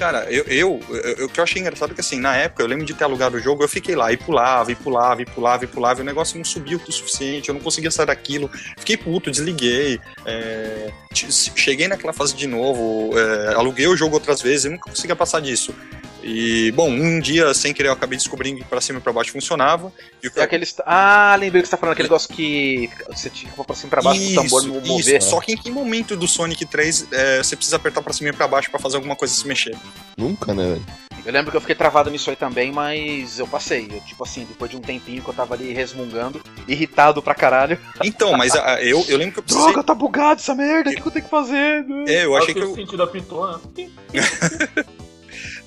[0.00, 0.80] Cara, eu, eu,
[1.18, 3.04] eu- o que eu achei engraçado é que assim, na época, eu lembro de ter
[3.04, 6.02] alugado o jogo, eu fiquei lá e pulava, e pulava, e pulava, e pulava, e
[6.02, 8.50] o negócio não subiu o suficiente, eu não conseguia sair daquilo.
[8.78, 10.00] Fiquei puto, desliguei.
[10.24, 15.14] é, cheguei naquela fase de novo, é, aluguei o jogo outras vezes, eu nunca conseguia
[15.14, 15.74] passar disso.
[16.22, 19.32] E, bom, um dia, sem querer, eu acabei descobrindo que pra cima e pra baixo
[19.32, 19.92] funcionava.
[20.22, 20.74] E o que É aqueles.
[20.84, 23.88] Ah, lembrei que você tá falando, aquele negócio que você tinha que pôr pra cima
[23.88, 25.22] e pra baixo pro tambor não isso, mover.
[25.22, 28.32] Só que em que momento do Sonic 3 é, você precisa apertar pra cima e
[28.32, 29.76] pra baixo pra fazer alguma coisa se mexer?
[30.16, 30.86] Nunca, né, velho?
[31.24, 33.86] Eu lembro que eu fiquei travado nisso aí também, mas eu passei.
[33.92, 37.78] Eu, tipo assim, depois de um tempinho que eu tava ali resmungando, irritado pra caralho.
[38.02, 39.66] Então, mas a- eu, eu lembro que eu precisei.
[39.72, 41.84] Droga, tá bugado essa merda, o que, que eu tenho que fazer?
[42.08, 42.74] É, eu achei que eu.
[42.74, 43.60] sentido apitou, né?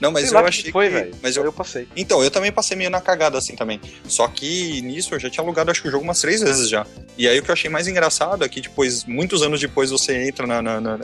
[0.04, 0.94] Não, mas Sei eu achei que foi, que.
[0.94, 1.16] velho.
[1.24, 1.46] Mas eu...
[1.46, 1.54] eu.
[1.54, 1.88] passei.
[1.96, 3.80] Então, eu também passei meio na cagada assim também.
[4.06, 6.86] Só que nisso eu já tinha alugado acho que o jogo umas três vezes já.
[7.18, 10.28] E aí o que eu achei mais engraçado é que depois, muitos anos depois, você
[10.28, 11.00] entra na, na- na-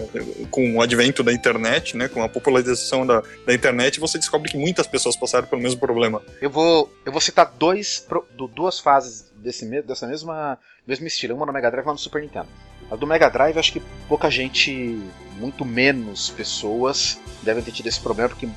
[0.51, 2.07] com o advento da internet, né?
[2.09, 6.21] Com a popularização da, da internet, você descobre que muitas pessoas passaram pelo mesmo problema.
[6.41, 11.45] Eu vou, eu vou citar dois, do- duas fases desse, dessa mesma mesmo estilo, uma
[11.45, 12.47] no Mega Drive e uma no Super Nintendo.
[12.89, 14.99] A do Mega Drive, acho que pouca gente,
[15.37, 18.47] muito menos pessoas, devem ter tido esse problema, porque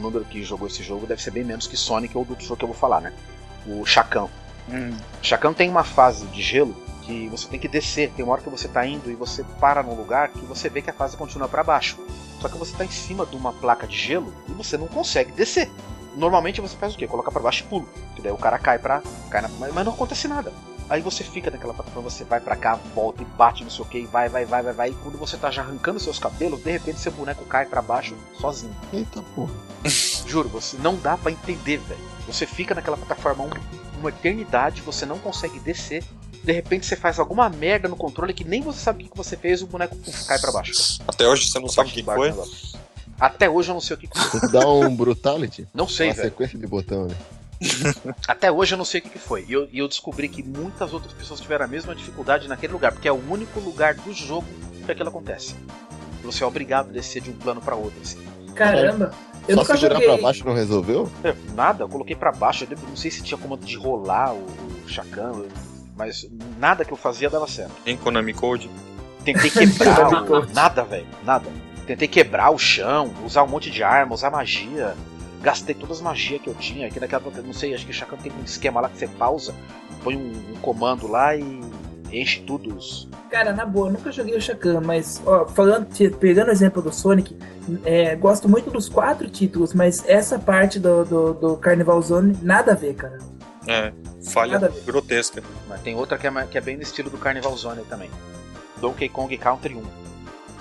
[0.00, 2.58] número que jogou esse jogo deve ser bem menos que Sonic ou do outro jogo
[2.58, 3.12] que eu vou falar, né?
[3.66, 4.30] O Chacão.
[5.22, 8.10] Chacão tem uma fase de gelo que você tem que descer.
[8.10, 10.80] Tem uma hora que você tá indo e você para num lugar que você vê
[10.80, 11.98] que a fase continua para baixo.
[12.40, 15.32] Só que você tá em cima de uma placa de gelo e você não consegue
[15.32, 15.70] descer.
[16.16, 17.06] Normalmente você faz o quê?
[17.06, 17.86] Coloca pra baixo e pula.
[18.14, 19.02] Que daí o cara cai pra.
[19.30, 20.52] Cai na, mas não acontece nada.
[20.90, 23.88] Aí você fica naquela plataforma, você vai pra cá, volta e bate, não sei o
[23.88, 24.90] que, vai, vai, vai, vai, vai.
[24.90, 28.16] E quando você tá já arrancando seus cabelos, de repente seu boneco cai pra baixo
[28.40, 28.74] sozinho.
[28.92, 29.52] Eita porra.
[30.26, 32.00] Juro, você não dá pra entender, velho.
[32.26, 36.02] Você fica naquela plataforma um- uma eternidade, você não consegue descer.
[36.42, 39.36] De repente você faz alguma merda no controle que nem você sabe o que você
[39.36, 40.98] fez, o boneco puf, cai pra baixo.
[41.06, 42.34] Até hoje você não sabe o que foi.
[43.20, 44.08] Até hoje eu não sei o que
[44.50, 45.68] dar um brutality.
[45.74, 46.28] Não sei, uma velho.
[46.30, 47.14] sequência de botão, né?
[48.26, 49.44] Até hoje eu não sei o que foi.
[49.48, 52.92] E eu, e eu descobri que muitas outras pessoas tiveram a mesma dificuldade naquele lugar,
[52.92, 54.46] porque é o único lugar do jogo
[54.84, 55.54] que aquilo acontece.
[56.22, 58.00] Você é obrigado a descer de um plano pra outro.
[58.02, 58.18] Assim.
[58.54, 59.12] Caramba.
[59.48, 60.08] Eu Só nunca segurar joguei.
[60.08, 61.10] pra baixo não resolveu?
[61.24, 64.44] É, Nada, eu coloquei pra baixo, eu não sei se tinha comando de rolar o,
[64.84, 65.46] o chacão,
[65.96, 66.26] mas
[66.58, 67.72] nada que eu fazia dava certo.
[67.86, 68.70] Em Konami Code.
[69.24, 70.46] Tentei quebrar o...
[70.52, 71.50] Nada, velho, nada.
[71.86, 74.94] Tentei quebrar o chão, usar um monte de arma, usar magia.
[75.42, 76.86] Gastei todas as magias que eu tinha.
[76.86, 79.54] Aqui naquela, não sei, acho que o Chacão tem um esquema lá que você pausa,
[80.04, 81.60] põe um, um comando lá e
[82.12, 82.74] enche tudo.
[82.76, 85.86] os- Cara, na boa, eu nunca joguei o Shakan, mas, ó, falando,
[86.18, 87.36] pegando o exemplo do Sonic,
[87.84, 92.72] é, gosto muito dos quatro títulos, mas essa parte do, do, do Carnival Zone, nada
[92.72, 93.18] a ver, cara.
[93.68, 93.92] É,
[94.32, 95.42] falha grotesca.
[95.68, 98.10] Mas tem outra que é, que é bem no estilo do Carnival Zone também.
[98.80, 99.82] Donkey Kong Country 1.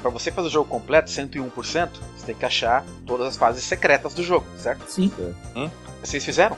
[0.01, 4.13] Pra você fazer o jogo completo, 101%, você tem que achar todas as fases secretas
[4.13, 4.83] do jogo, certo?
[4.87, 5.11] Sim.
[6.01, 6.57] Vocês fizeram?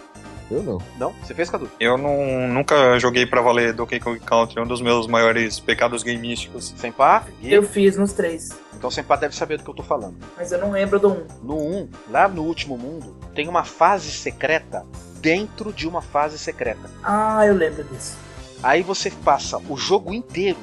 [0.49, 0.77] Eu não.
[0.97, 1.13] Não?
[1.23, 1.71] Você fez, Cadu?
[1.79, 6.03] Eu não, nunca joguei pra valer Donkey Kong Country, é um dos meus maiores pecados
[6.03, 6.73] gameísticos.
[6.75, 7.25] Sem par?
[7.41, 8.49] Eu fiz nos três.
[8.75, 10.15] Então o Senpai deve saber do que eu tô falando.
[10.35, 11.27] Mas eu não lembro do 1.
[11.43, 14.85] No 1, lá no último mundo, tem uma fase secreta
[15.21, 16.89] dentro de uma fase secreta.
[17.03, 18.17] Ah, eu lembro disso.
[18.63, 20.57] Aí você passa o jogo inteiro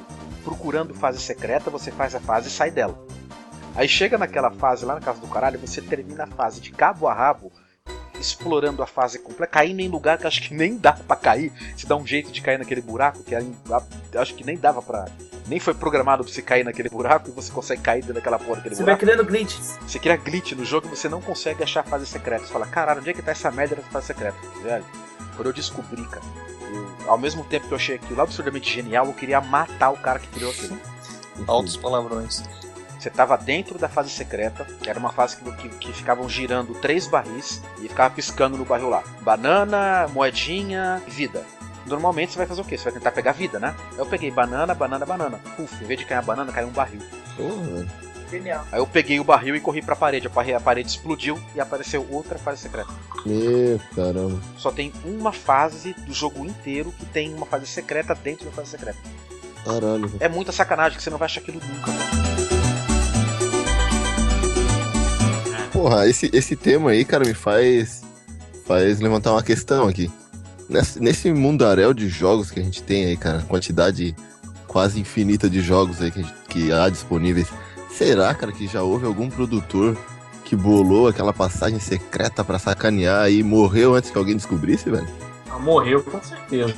[0.48, 2.98] procurando fase secreta, você faz a fase e sai dela.
[3.74, 7.06] Aí chega naquela fase lá na casa do caralho, você termina a fase de cabo
[7.06, 7.52] a rabo,
[8.18, 11.52] explorando a fase completa, caindo em lugar que acho que nem dá pra cair.
[11.76, 13.42] Se dá um jeito de cair naquele buraco, que é
[14.16, 15.04] acho que nem dava pra.
[15.46, 18.56] Nem foi programado pra você cair naquele buraco e você consegue cair dentro daquela porra
[18.56, 19.00] daquele Você vai buraco.
[19.04, 19.78] criando glitches.
[19.86, 22.46] Você cria glitch no jogo e você não consegue achar a fase secreta.
[22.46, 24.36] Você fala, caralho, onde é que tá essa merda dessa fase secreta?
[24.62, 24.84] Velho,
[25.36, 26.22] quando eu descobri, cara,
[26.68, 30.18] eu- ao mesmo tempo que eu achei aquilo absurdamente genial, eu queria matar o cara
[30.18, 30.78] que criou aquilo.
[31.46, 32.42] Altos palavrões.
[32.98, 36.74] Você tava dentro da fase secreta, que era uma fase que, que, que ficavam girando
[36.74, 39.04] três barris e ficava piscando no barril lá.
[39.20, 41.44] Banana, moedinha, vida.
[41.86, 42.76] Normalmente você vai fazer o quê?
[42.76, 43.74] Você vai tentar pegar vida, né?
[43.96, 45.40] Eu peguei banana, banana, banana.
[45.56, 47.00] Puf, em vez de cair a banana, caiu um barril.
[47.36, 47.86] Porra.
[48.30, 48.66] Genial.
[48.70, 50.26] Aí eu peguei o barril e corri pra parede.
[50.26, 52.88] A parede, a parede explodiu e apareceu outra fase secreta.
[53.24, 54.38] Meu caramba.
[54.56, 58.70] Só tem uma fase do jogo inteiro que tem uma fase secreta dentro da fase
[58.70, 58.98] secreta.
[59.64, 60.08] Caralho.
[60.08, 60.16] velho.
[60.20, 61.90] É muita sacanagem que você não vai achar aquilo nunca.
[61.90, 62.18] velho.
[65.72, 68.02] Porra, esse, esse tema aí, cara, me faz,
[68.66, 70.10] faz levantar uma questão aqui.
[70.68, 74.14] Nesse, nesse mundaréu de jogos que a gente tem aí, cara, quantidade
[74.66, 77.48] quase infinita de jogos aí que, a gente- que há disponíveis,
[77.98, 79.96] será, cara, que já houve algum produtor
[80.44, 85.08] que bolou aquela passagem secreta pra sacanear e morreu antes que alguém descobrisse, velho?
[85.50, 86.74] Ah, morreu com certeza.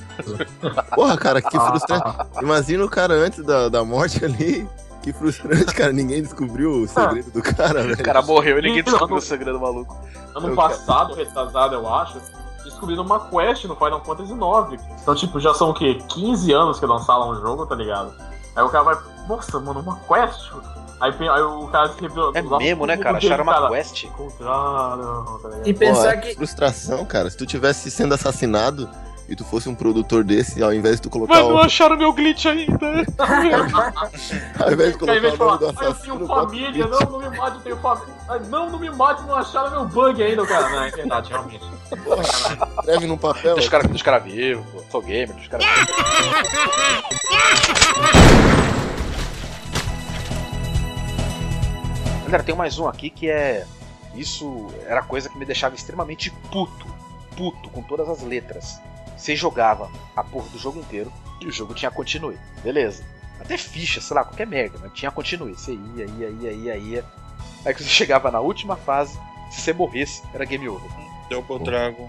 [0.94, 2.04] Porra, cara, que frustrante.
[2.40, 4.66] Imagina o cara antes da, da morte ali.
[5.02, 5.92] Que frustrante, cara.
[5.92, 7.94] Ninguém descobriu o segredo do cara, velho.
[7.94, 9.96] O cara morreu e ninguém descobriu o segredo maluco.
[10.34, 12.18] Ano Eu passado, retrasado, eu acho,
[12.64, 14.82] descobriram uma quest no Final Fantasy IX.
[15.02, 15.98] Então, tipo, já são o quê?
[16.08, 18.12] 15 anos que lançaram o jogo, tá ligado?
[18.56, 18.98] Aí o cara vai,
[19.28, 20.50] nossa, mano, uma quest?
[21.00, 22.32] Aí, aí o cara se revelou.
[22.34, 23.16] É mesmo, né, cara?
[23.16, 24.04] Acharam uma quest.
[24.04, 25.50] Encontraram, tá?
[25.64, 26.34] E pensar Porra, que.
[26.34, 27.30] frustração, cara.
[27.30, 28.88] Se tu tivesse sendo assassinado
[29.26, 32.44] e tu fosse um produtor desse, ao invés de tu colocar o, acharam meu glitch
[32.46, 32.76] ainda.
[34.58, 36.88] ao invés de colocar em vez o de falar, do ah, eu tenho família, o
[36.90, 38.14] não, não me mate, eu tenho família.
[38.28, 40.68] Ah, Não, não me mate, não acharam meu bug ainda, cara.
[40.68, 41.64] Não, é verdade, realmente.
[42.78, 43.54] escreve num papel.
[43.54, 44.82] Deixa os caras cara vivos, pô.
[44.90, 45.66] Sou gamer, deixa os caras
[52.30, 53.66] Galera, tem mais um aqui que é.
[54.14, 56.86] Isso era coisa que me deixava extremamente puto.
[57.36, 58.80] Puto, com todas as letras.
[59.16, 62.38] Você jogava a porra do jogo inteiro e o jogo tinha continue.
[62.62, 63.02] Beleza.
[63.40, 65.54] Até ficha, sei lá, qualquer merda, mas tinha continue.
[65.54, 67.04] Você ia, ia, ia, ia, ia.
[67.64, 69.18] Aí que você chegava na última fase,
[69.50, 70.88] se você morresse, era game over.
[71.28, 72.08] Double Dragon.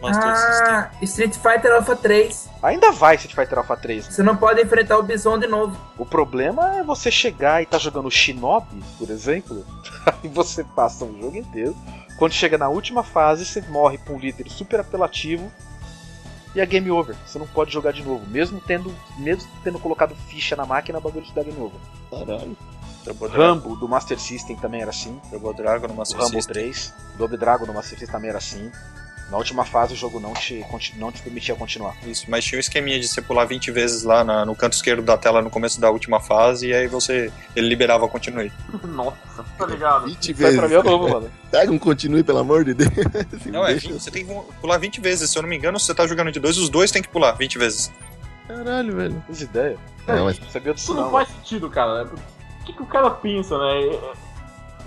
[0.00, 0.68] Master System.
[0.68, 2.48] Ah, Street Fighter Alpha 3.
[2.62, 4.06] Ainda vai Street Fighter Alpha 3.
[4.06, 5.76] Você não pode enfrentar o Bison de novo.
[5.98, 9.64] O problema é você chegar e tá jogando Shinobi, por exemplo,
[10.24, 11.76] e você passa o jogo inteiro.
[12.18, 15.50] Quando chega na última fase, você morre pra um líder super apelativo
[16.54, 17.16] e é game over.
[17.26, 21.00] Você não pode jogar de novo, mesmo tendo, mesmo tendo colocado ficha na máquina, o
[21.00, 21.80] bagulho te dá game over.
[22.10, 22.56] Caralho.
[23.30, 25.18] Rambo do Master System também era assim.
[25.30, 26.52] Double Dragon no O Master Rambo System.
[26.52, 28.70] 3, Double Dragon do Master System também era assim.
[29.30, 30.64] Na última fase o jogo não te,
[30.96, 31.94] não te permitia continuar.
[32.04, 35.02] Isso, mas tinha um esqueminha de você pular 20 vezes lá na- no canto esquerdo
[35.02, 37.32] da tela no começo da última fase e aí você.
[37.54, 38.50] Ele liberava continue.
[38.84, 40.06] Nossa, tá ligado?
[40.06, 40.58] 20 Vai vezes.
[40.58, 41.30] pra mim é novo, mano.
[41.50, 42.90] Pega um continue, pelo amor de Deus.
[43.46, 45.30] Não, é Deixa- 20, você tem que pular 20 vezes.
[45.30, 47.08] Se eu não me engano, se você tá jogando de dois, os dois tem que
[47.08, 47.90] pular 20 vezes.
[48.48, 49.24] Caralho, velho.
[49.28, 49.76] Fiz ideia.
[50.08, 51.10] Não, mas sabia disso Isso não não.
[51.12, 52.04] faz sentido, cara.
[52.60, 53.80] O que, que o cara pensa, né?
[53.80, 54.12] É- é-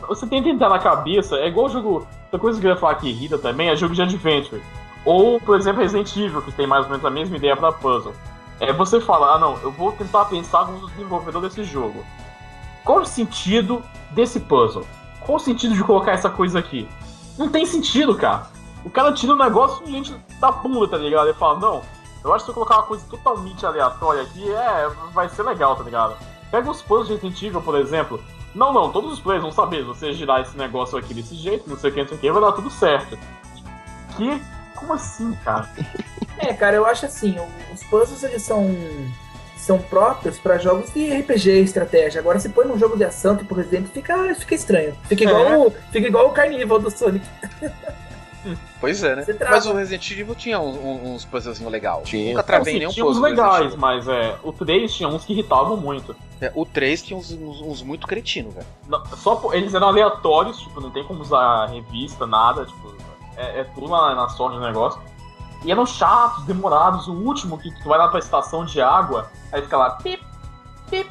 [0.10, 2.08] Você tem que entrar na cabeça, é igual o jogo.
[2.34, 4.60] Outra coisa que eu ia falar que irrita também é jogo de adventure.
[5.06, 8.12] Ou, por exemplo, Resident Evil, que tem mais ou menos a mesma ideia pra puzzle.
[8.60, 12.04] É você falar, ah não, eu vou tentar pensar com o desenvolvedor desse jogo.
[12.84, 14.84] Qual o sentido desse puzzle?
[15.20, 16.90] Qual o sentido de colocar essa coisa aqui?
[17.38, 18.48] Não tem sentido, cara.
[18.84, 21.28] O cara tira um negócio gente da bunda, tá ligado?
[21.28, 21.84] Ele fala, não,
[22.24, 25.76] eu acho que se eu colocar uma coisa totalmente aleatória aqui, é, vai ser legal,
[25.76, 26.16] tá ligado?
[26.50, 28.20] Pega os puzzles de Resident Evil, por exemplo.
[28.56, 31.70] Não, não, todos os players vão saber, se você girar esse negócio aqui desse jeito,
[31.70, 33.18] não sei o que, não sei o que, vai dar tudo certo.
[34.16, 34.42] Que?
[34.76, 35.70] Como assim, cara?
[36.38, 37.36] É, cara, eu acho assim,
[37.74, 38.76] os puzzles eles são
[39.58, 42.20] são próprios pra jogos de RPG, estratégia.
[42.20, 44.94] Agora se põe num jogo de ação, tipo Resident, fica fica estranho.
[45.08, 45.58] Fica igual É.
[45.58, 47.26] o, fica igual o Carnival do Sonic.
[48.80, 49.24] Pois é, né?
[49.24, 49.38] Você.
[49.40, 52.08] Mas o Resident Evil tinha uns, uns puzzlezinhos legais.
[52.08, 52.32] Tinha.
[52.32, 55.10] Nunca travei Assim, nenhum tinha uns puzzle do Resident legais, mas é, o 3 tinha
[55.10, 56.16] uns que irritavam muito.
[56.42, 58.68] É, o 3 tinha uns, uns, uns muito cretinos, velho.
[59.16, 62.94] Só eles eram aleatórios, tipo, não tem como usar revista, nada, tipo,
[63.38, 65.02] é, é tudo na, na sorte do negócio.
[65.64, 67.08] E eram chatos, demorados.
[67.08, 70.22] O último, que tu vai lá pra estação de água, aí fica lá, pip,
[70.90, 71.10] pip,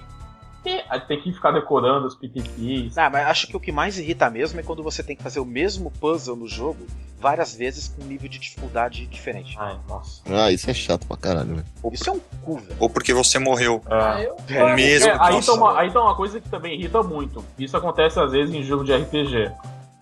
[0.89, 2.97] Aí tem que ficar decorando os PPPs.
[2.97, 5.41] Ah, mas acho que o que mais irrita mesmo é quando você tem que fazer
[5.41, 6.87] o mesmo puzzle no jogo
[7.19, 9.57] várias vezes com um nível de dificuldade diferente.
[9.59, 10.23] Ai, nossa.
[10.29, 11.67] Ah, isso é chato pra caralho, velho.
[11.93, 12.77] Isso é um cu, velho.
[12.79, 13.81] Ou porque você morreu.
[13.87, 14.35] Ah, eu...
[14.35, 15.09] O mesmo.
[15.09, 17.45] É, aí, tá uma, aí tá uma coisa que também irrita muito.
[17.59, 19.53] Isso acontece às vezes em jogo de RPG.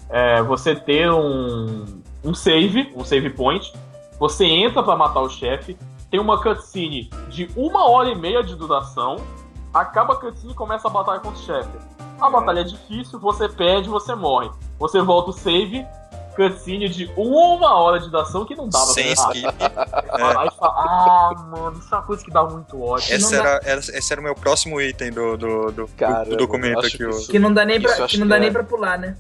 [0.08, 3.72] É, você ter um, um save, um save point,
[4.18, 5.76] você entra pra matar o chefe,
[6.11, 9.16] tem uma cutscene de uma hora e meia de duração,
[9.72, 11.70] acaba a cutscene e começa a batalha contra o chefe.
[12.20, 14.50] A batalha é difícil, você perde, você morre.
[14.78, 15.86] Você volta o save,
[16.36, 19.46] cutscene de uma hora de duração que não dava Sem pra skip.
[19.46, 23.14] Aí você fala, ah, mano, isso é uma coisa que dá muito ódio.
[23.14, 26.24] Esse Não dá- era, era- esse era o meu próximo item do, do, do, Caramba,
[26.26, 26.98] do documento eu aqui.
[26.98, 28.64] que isso- Que não dá nem pra, eu que não que dá é- nem pra
[28.64, 29.16] pular, né?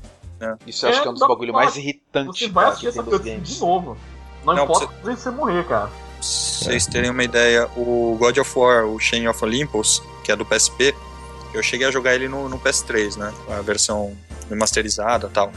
[0.66, 2.68] Isso eu acho É, que é um dos dá- bagulho mais irritantes Você vai cara,
[2.74, 3.96] assistir que essa cutscene de novo.
[4.44, 5.86] Não, Não, importa você- se você morrer, cara.
[5.86, 5.92] Pra
[6.22, 10.44] vocês terem uma ideia, o God of War, o Chain of Olympus, que é do
[10.44, 10.94] PSP,
[11.52, 13.32] eu cheguei a jogar ele no, no PS3, né?
[13.50, 14.16] A versão
[14.48, 15.52] remasterizada e tal.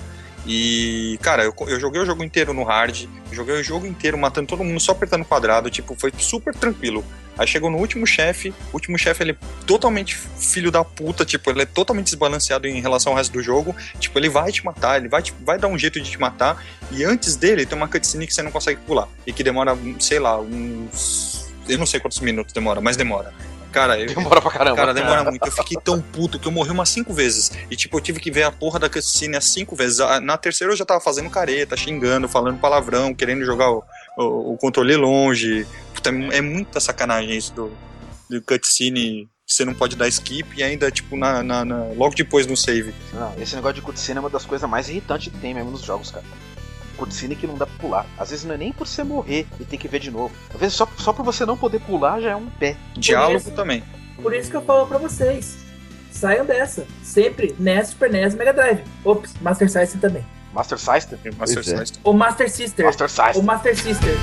[0.46, 4.48] E, cara, eu, eu joguei o jogo inteiro no hard, joguei o jogo inteiro matando
[4.48, 7.04] todo mundo só apertando quadrado, tipo, foi super tranquilo.
[7.38, 11.50] Aí chegou no último chefe, o último chefe ele é totalmente filho da puta, tipo,
[11.50, 13.74] ele é totalmente desbalanceado em relação ao resto do jogo.
[14.00, 16.64] Tipo, ele vai te matar, ele vai, te- vai dar um jeito de te matar,
[16.92, 20.20] e antes dele tem uma cutscene que você não consegue pular, e que demora, sei
[20.20, 21.52] lá, uns.
[21.68, 23.34] Eu não sei quantos minutos demora, mas demora.
[23.74, 24.76] Cara, eu, Demora pra caramba.
[24.78, 25.46] Cara, demora muito.
[25.46, 27.52] Eu fiquei tão puto que eu morri umas cinco vezes.
[27.70, 29.98] E, tipo, eu tive que ver a porra da cutscene as cinco vezes.
[30.22, 33.84] Na terceira eu já tava fazendo careta, xingando, falando palavrão, querendo jogar o,
[34.18, 35.66] o- o controle longe.
[35.94, 37.72] Puta, é, é muita sacanagem isso do,
[38.30, 42.48] do cutscene você não pode dar skip e ainda, tipo, na, na- na- logo depois
[42.48, 42.94] no save.
[43.14, 45.82] Não, esse negócio de cutscene é uma das coisas mais irritantes que tem mesmo nos
[45.82, 46.24] jogos, cara.
[47.06, 48.06] Cutscene que não dá pra pular.
[48.18, 50.34] Às vezes não é nem por você morrer e ter que ver de novo.
[50.54, 52.76] Às vezes só, só por você não poder pular já é um pé.
[52.98, 53.84] Diálogo isso- também.
[54.22, 55.58] Por isso que eu falo pra vocês.
[56.12, 56.86] Saiam dessa.
[57.04, 58.84] Sempre NES, Super NES, Mega Drive.
[59.04, 60.26] Ops, Master System também.
[60.54, 61.32] Master System?
[61.38, 61.64] Master é.
[61.64, 62.02] System.
[62.04, 62.86] Ou Master Sister.
[62.86, 63.36] Master System.
[63.36, 64.16] Ou Master Sister.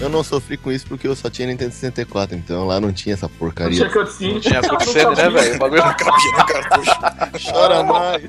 [0.00, 3.14] Eu não sofri com isso porque eu só tinha Nintendo 64, então lá não tinha
[3.14, 3.76] essa Não porcaria.
[3.76, 4.40] tinha cutscene.
[4.40, 5.56] Tinha não cutscene, né, velho?
[5.56, 7.50] O bagulho Não cabia no cartucho.
[7.50, 8.22] Chora mais!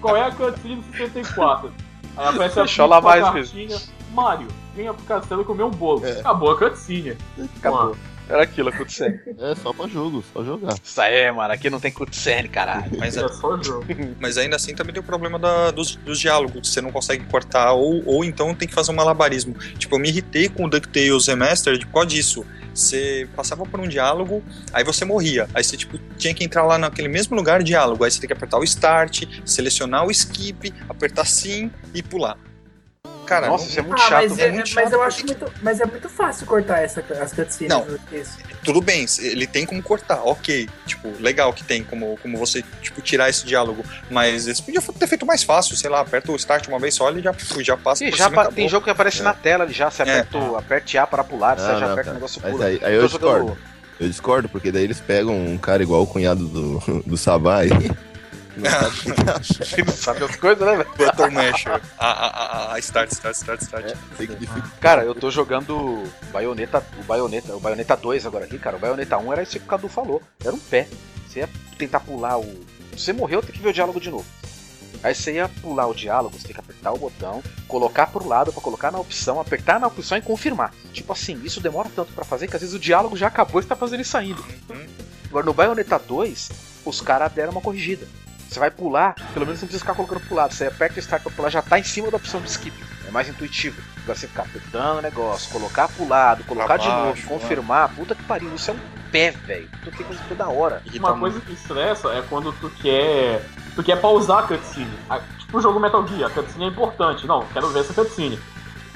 [0.00, 1.72] Qual é a cutscene do 64?
[2.16, 3.78] Aí aparece a Deixa eu lá Peach com a mais, cartinha.
[4.12, 6.04] Mario, venha pro castelo comer um bolo.
[6.04, 6.20] É.
[6.20, 7.16] Acabou a cutscene.
[7.58, 7.80] Acabou.
[7.84, 7.96] Mano,
[8.28, 9.18] Era aquilo, a cutscene.
[9.38, 10.74] É só pra jogo, só jogar.
[10.82, 11.52] Isso aí, mano.
[11.52, 12.90] Aqui não tem cutscene, caralho.
[12.98, 13.86] Mas, é só jogo.
[14.20, 17.72] mas ainda assim também tem o problema da- dos, dos diálogos, você não consegue cortar,
[17.72, 19.54] ou, ou então tem que fazer um malabarismo.
[19.78, 22.44] Tipo, eu me irritei com o DuckTales Remastered por causa disso.
[22.74, 25.48] Você passava por um diálogo, aí você morria.
[25.54, 28.04] Aí você, tipo, tinha que entrar lá naquele mesmo lugar de diálogo.
[28.04, 32.36] Aí você tem que apertar o Start, selecionar o Skip, apertar Sim e pular.
[33.28, 34.48] Cara, Nossa, não- isso é muito ah, chato, mas, velho.
[34.48, 35.54] é, muito mas chato, eu acho porque- muito.
[35.62, 37.68] Mas é muito fácil cortar essa, as cutscenes.
[37.68, 37.86] Não.
[38.12, 38.38] Isso.
[38.64, 40.68] tudo bem, ele tem como cortar, ok.
[40.86, 43.84] Tipo, legal que tem como, como você, tipo, tirar esse diálogo.
[44.10, 47.08] Mas eles podiam ter feito mais fácil, sei lá, aperta o Start uma vez só,
[47.10, 48.52] ele já, já passa Ih, por já cima e acabou.
[48.56, 49.24] tem jogo que aparece É.
[49.24, 49.90] na tela ali já.
[49.90, 50.04] Você É.
[50.04, 52.64] aperta, o- aperte A para pular, você Não, já não, aperta o negócio Mas pula.
[52.66, 53.58] aí, aí eu jogando- discordo.
[54.00, 57.70] Eu discordo, porque daí eles pegam um cara igual o cunhado do, do Sabá aí.
[58.58, 60.90] Não sabe as coisas, né, velho?
[60.96, 61.80] Button Masher.
[61.98, 63.86] A, a, a, a Start, Start, Start, Start.
[63.86, 63.96] É.
[64.80, 66.02] Cara, eu tô jogando
[66.32, 68.76] Bayonetta, o Bayonetta, o Bayonetta 2 agora aqui, cara.
[68.76, 70.22] O Bayonetta 1 era isso que o Cadu falou.
[70.44, 70.88] Era um pé.
[71.26, 72.64] Você ia tentar pular o.
[72.92, 74.26] Você morreu, tem que ver o diálogo de novo.
[75.02, 78.52] Aí você ia pular o diálogo, você tem que apertar o botão, colocar pro lado
[78.52, 80.74] pra colocar na opção, apertar na opção e confirmar.
[80.92, 83.62] Tipo assim, isso demora tanto pra fazer que às vezes o diálogo já acabou e
[83.62, 84.40] você tá fazendo isso ainda.
[84.68, 84.86] Uhum.
[85.28, 86.50] Agora no Bayonetta 2,
[86.84, 88.08] os caras deram uma corrigida.
[88.48, 90.54] Você vai pular, pelo menos não precisa ficar colocando pro lado.
[90.54, 92.74] Você aperta o start pra pular, já tá em cima da opção de skip.
[93.06, 93.80] É mais intuitivo.
[94.02, 97.94] Agora você ficar apertando o negócio, colocar pro lado, colocar de baixo, novo, confirmar.
[97.94, 98.78] Puta que pariu, isso é um
[99.12, 99.68] pé, velho.
[99.84, 100.80] Tu tem que fazer toda hora.
[100.86, 101.34] Irrita Uma muito.
[101.34, 103.44] coisa que estressa é quando tu quer.
[103.74, 104.98] Tu quer pausar a cutscene.
[105.10, 107.26] A- Tipo o jogo Metal Gear, a cutscene é importante.
[107.26, 108.38] Não, quero ver essa cutscene.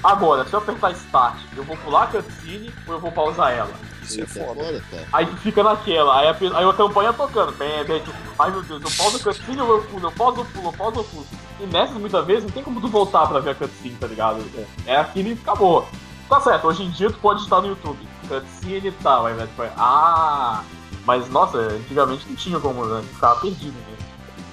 [0.03, 3.73] Agora, se eu apertar Start, eu vou pular a cutscene ou eu vou pausar ela?
[4.03, 4.83] Isso é foda.
[4.91, 5.09] cara.
[5.13, 8.63] Aí tu fica naquela, aí a, aí a campanha tocando, bem, bem, tu, ai meu
[8.63, 11.05] Deus, eu pauso a cutscene ou eu pulo, eu pauso ou pulo, eu pauso ou
[11.05, 11.27] pulo.
[11.61, 14.45] E nessas muitas vezes não tem como tu voltar pra ver a cutscene, tá ligado?
[14.87, 15.89] É aquilo e acabou.
[16.29, 17.99] Tá certo, hoje em dia tu pode estar no YouTube,
[18.29, 20.65] cutscene e tal, aí vai vai, ah,
[21.05, 23.03] mas nossa, antigamente não tinha como, né?
[23.15, 24.13] Ficava perdido mesmo.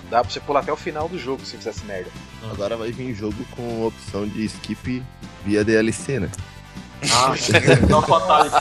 [0.10, 2.10] Dá pra você pular até o final do jogo se fizesse merda.
[2.52, 5.04] Agora vai vir jogo com opção de skip
[5.46, 6.32] via DLC, né?
[7.04, 7.34] Ah,
[8.06, 8.56] fatality.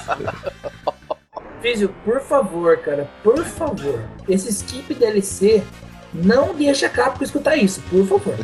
[1.60, 4.04] Físio, por favor, cara, por favor.
[4.28, 5.62] Esse skip DLC
[6.14, 8.34] não deixa a Capcom escutar isso, por favor.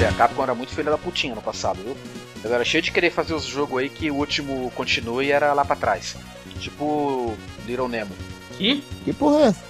[0.00, 1.96] É, a Capcom era muito filha da putinha no passado, viu?
[2.44, 5.52] Ela era cheia de querer fazer os jogos aí que o último continue e era
[5.52, 6.16] lá pra trás.
[6.60, 7.34] Tipo
[7.66, 8.14] Little Nemo.
[8.56, 8.84] Que?
[9.04, 9.64] Que porra é essa?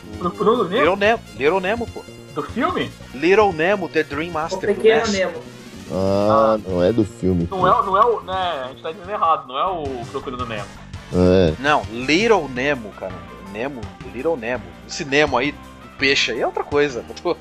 [0.65, 0.81] Nemo?
[0.81, 2.05] Little Nemo, Little Nemo, pô.
[2.37, 2.91] Do filme?
[3.15, 5.13] Little Nemo, The Dream O Master do pequeno NES.
[5.13, 5.43] Nemo.
[5.91, 7.49] Ah, não é do filme.
[7.51, 8.21] Não é, não é o.
[8.21, 10.67] Né, a gente tá entendendo errado, não é o Procurando Nemo.
[11.15, 11.55] É.
[11.59, 13.15] Não, Little Nemo, cara.
[13.53, 13.81] Nemo,
[14.13, 14.65] Little Nemo.
[14.87, 17.03] Esse Nemo aí, o peixe aí é outra coisa.
[17.09, 17.37] Eu tô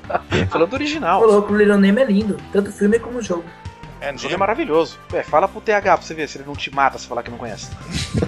[0.50, 1.22] falando do original.
[1.26, 2.38] louco, o Little Nemo é lindo.
[2.50, 3.44] Tanto o filme como o jogo.
[4.00, 4.98] É, O jogo é maravilhoso.
[5.12, 7.30] É, fala pro TH pra você ver se ele não te mata se falar que
[7.30, 7.70] não conhece.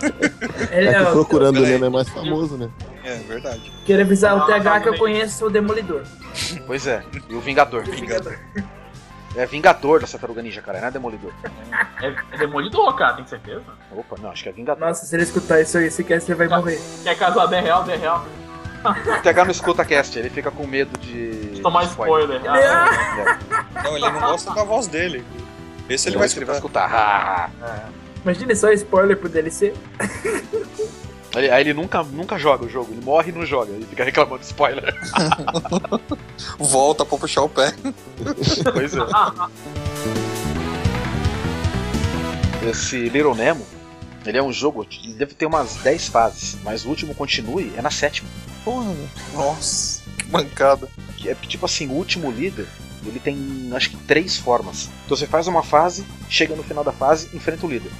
[0.70, 1.60] Ele É é, procurando.
[1.60, 2.68] Nemo é mais famoso, né?
[3.04, 3.72] é verdade.
[3.86, 6.02] Quero avisar o TH que eu conheço o Demolidor.
[6.66, 7.82] Pois é, e o Vingador.
[7.88, 8.38] Vingador.
[9.36, 11.32] É Vingador da Tartaruga Ninja, cara, não é Demolidor.
[12.02, 13.62] É, é demolidor, cara, tem certeza?
[13.94, 14.86] Opa, não, acho que é Vingador.
[14.88, 16.80] Nossa, se ele escutar isso aí, esse cast ele vai morrer.
[17.04, 18.26] Quer casar 10 real, 10 real.
[18.84, 21.60] O TH não escuta cast, ele fica com medo de.
[21.62, 22.36] Tomar de spoiler.
[22.36, 22.58] Ele- Ah,
[23.76, 25.24] É, Não, ele não gosta da voz dele.
[25.88, 26.56] Esse ele ele vai vai escutar.
[26.56, 27.50] escutar.
[27.62, 27.88] Ah,
[28.22, 29.72] Imagina só spoiler pro DLC.
[31.34, 34.02] Aí aí ele nunca, nunca joga o jogo, ele morre e não joga, ele fica
[34.02, 34.94] reclamando de spoiler.
[36.58, 37.72] Volta pra puxar o pé.
[38.72, 38.98] Pois é.
[42.70, 43.64] Esse Little Nemo,
[44.26, 47.82] ele é um jogo, ele deve ter umas 10 fases, mas o último continue é
[47.82, 48.28] na sétima.
[48.64, 48.92] Porra.
[49.34, 50.88] Nossa, que mancada.
[51.16, 52.66] Que é tipo assim, o último líder,
[53.06, 54.88] ele tem acho que três formas.
[55.04, 57.90] Então você faz uma fase, chega no final da fase, enfrenta o líder.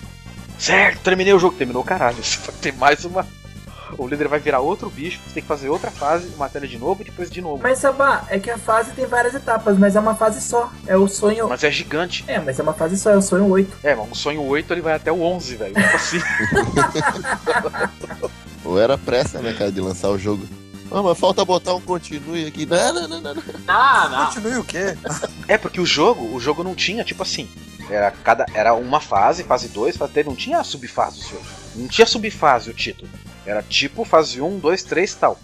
[0.58, 2.18] Certo, terminei o jogo, terminou o caralho.
[2.22, 3.26] Você vai ter mais uma.
[3.96, 6.78] O líder vai virar outro bicho, você tem que fazer outra fase, matar ele de
[6.78, 7.62] novo e depois de novo.
[7.62, 10.70] Mas Sabá, é que a fase tem várias etapas, mas é uma fase só.
[10.86, 11.48] É o sonho.
[11.48, 12.22] Mas é gigante.
[12.28, 13.78] É, mas é uma fase só, é o sonho 8.
[13.82, 15.74] É, mas o sonho 8 ele vai até o 11, velho.
[15.74, 16.18] Tipo assim.
[18.62, 20.46] Ou era pressa, né, cara, de lançar o jogo.
[20.90, 22.64] Ah, mas falta botar um continue aqui.
[22.64, 23.34] Não, não, não, não.
[23.34, 23.42] não.
[23.66, 24.26] não, não.
[24.26, 24.96] Continue o quê?
[25.46, 27.48] É, porque o jogo, o jogo não tinha, tipo assim.
[27.90, 31.44] Era, cada, era uma fase, fase 2, fase 3, não tinha subfase o jogo.
[31.74, 33.08] Não tinha subfase o título.
[33.46, 35.38] Era tipo fase 1, 2, 3 e tal.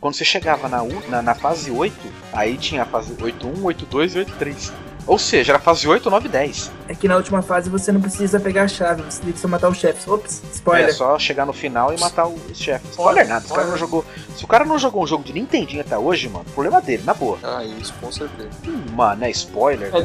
[0.00, 1.94] Quando você chegava na, na, na fase 8,
[2.32, 4.72] aí tinha a fase 8.1, 8.2 e 8.3.
[5.06, 6.70] Ou seja, era fase 8, 9 e 10.
[6.88, 9.48] É que na última fase você não precisa pegar a chave, você tem que só
[9.48, 10.06] matar os chefes.
[10.06, 10.94] Ops, É spoiler.
[10.94, 12.90] só chegar no final e matar os chefes.
[12.90, 14.04] Spoiler nada, se o cara não jogou.
[14.36, 17.14] Se o cara não jogou um jogo de Nintendinho até hoje, mano, problema dele, na
[17.14, 17.38] boa.
[17.42, 18.50] Ah, isso, com certeza.
[18.66, 19.90] Hum, Mano, é spoiler.
[19.94, 19.98] É,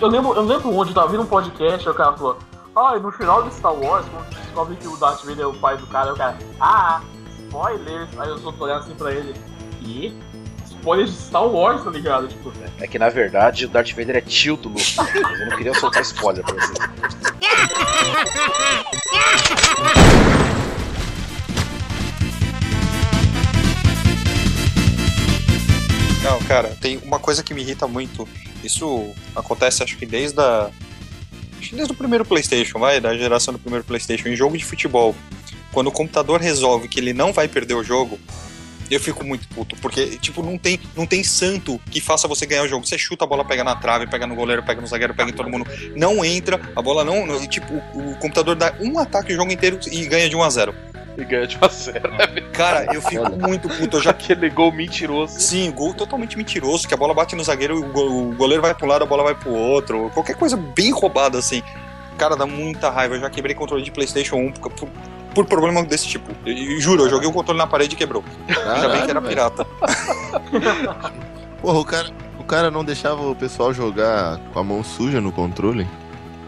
[0.00, 2.38] eu, lembro, eu lembro onde eu tava vendo um podcast, aí o cara falou,
[2.76, 5.46] ah, e no final de Star Wars, quando você descobre que o Darth Vader é
[5.46, 7.02] o pai do cara, aí o cara, ah,
[7.46, 8.08] spoilers.
[8.18, 9.34] Aí eu só tô olhando assim pra ele,
[9.82, 10.14] e?
[10.80, 12.26] Spoilers de Star Wars, tá ligado?
[12.26, 14.96] Tipo, É que na verdade o Darth Vader é tio do Luke.
[14.96, 16.72] Mas eu não queria soltar spoiler pra você.
[26.22, 28.28] Não, cara, tem uma coisa que me irrita muito.
[28.62, 30.70] Isso acontece, acho que desde a.
[31.58, 34.64] Acho que desde o primeiro PlayStation, vai, da geração do primeiro PlayStation, em jogo de
[34.64, 35.14] futebol.
[35.72, 38.18] Quando o computador resolve que ele não vai perder o jogo,
[38.90, 39.76] eu fico muito puto.
[39.76, 42.86] Porque, tipo, não tem, não tem santo que faça você ganhar o jogo.
[42.86, 45.34] Você chuta a bola, pega na trave, pega no goleiro, pega no zagueiro, pega em
[45.34, 45.66] todo mundo.
[45.96, 47.26] Não entra, a bola não.
[47.26, 50.42] não- tipo, o, o computador dá um ataque o jogo inteiro e ganha de 1
[50.42, 50.74] a 0
[51.18, 52.00] E ganha de 1 a 0.
[52.52, 53.96] Cara, eu fico muito puto.
[53.96, 55.38] Eu já Aquele gol mentiroso.
[55.40, 58.74] Sim, gol totalmente mentiroso, que a bola bate no zagueiro, o go- o goleiro vai
[58.74, 60.10] pra um lado, a bola vai pro outro.
[60.12, 61.62] Qualquer coisa bem roubada, assim.
[62.18, 63.14] Cara, dá muita raiva.
[63.14, 64.88] Eu já quebrei controle de Playstation 1 por,
[65.34, 66.30] por, problema desse tipo.
[66.44, 68.24] Eu, juro, eu joguei o controle na parede e quebrou.
[68.48, 69.66] Ainda bem que era pirata.
[71.60, 75.30] Porra, o cara, o cara não deixava o pessoal jogar com a mão suja no
[75.30, 75.86] controle.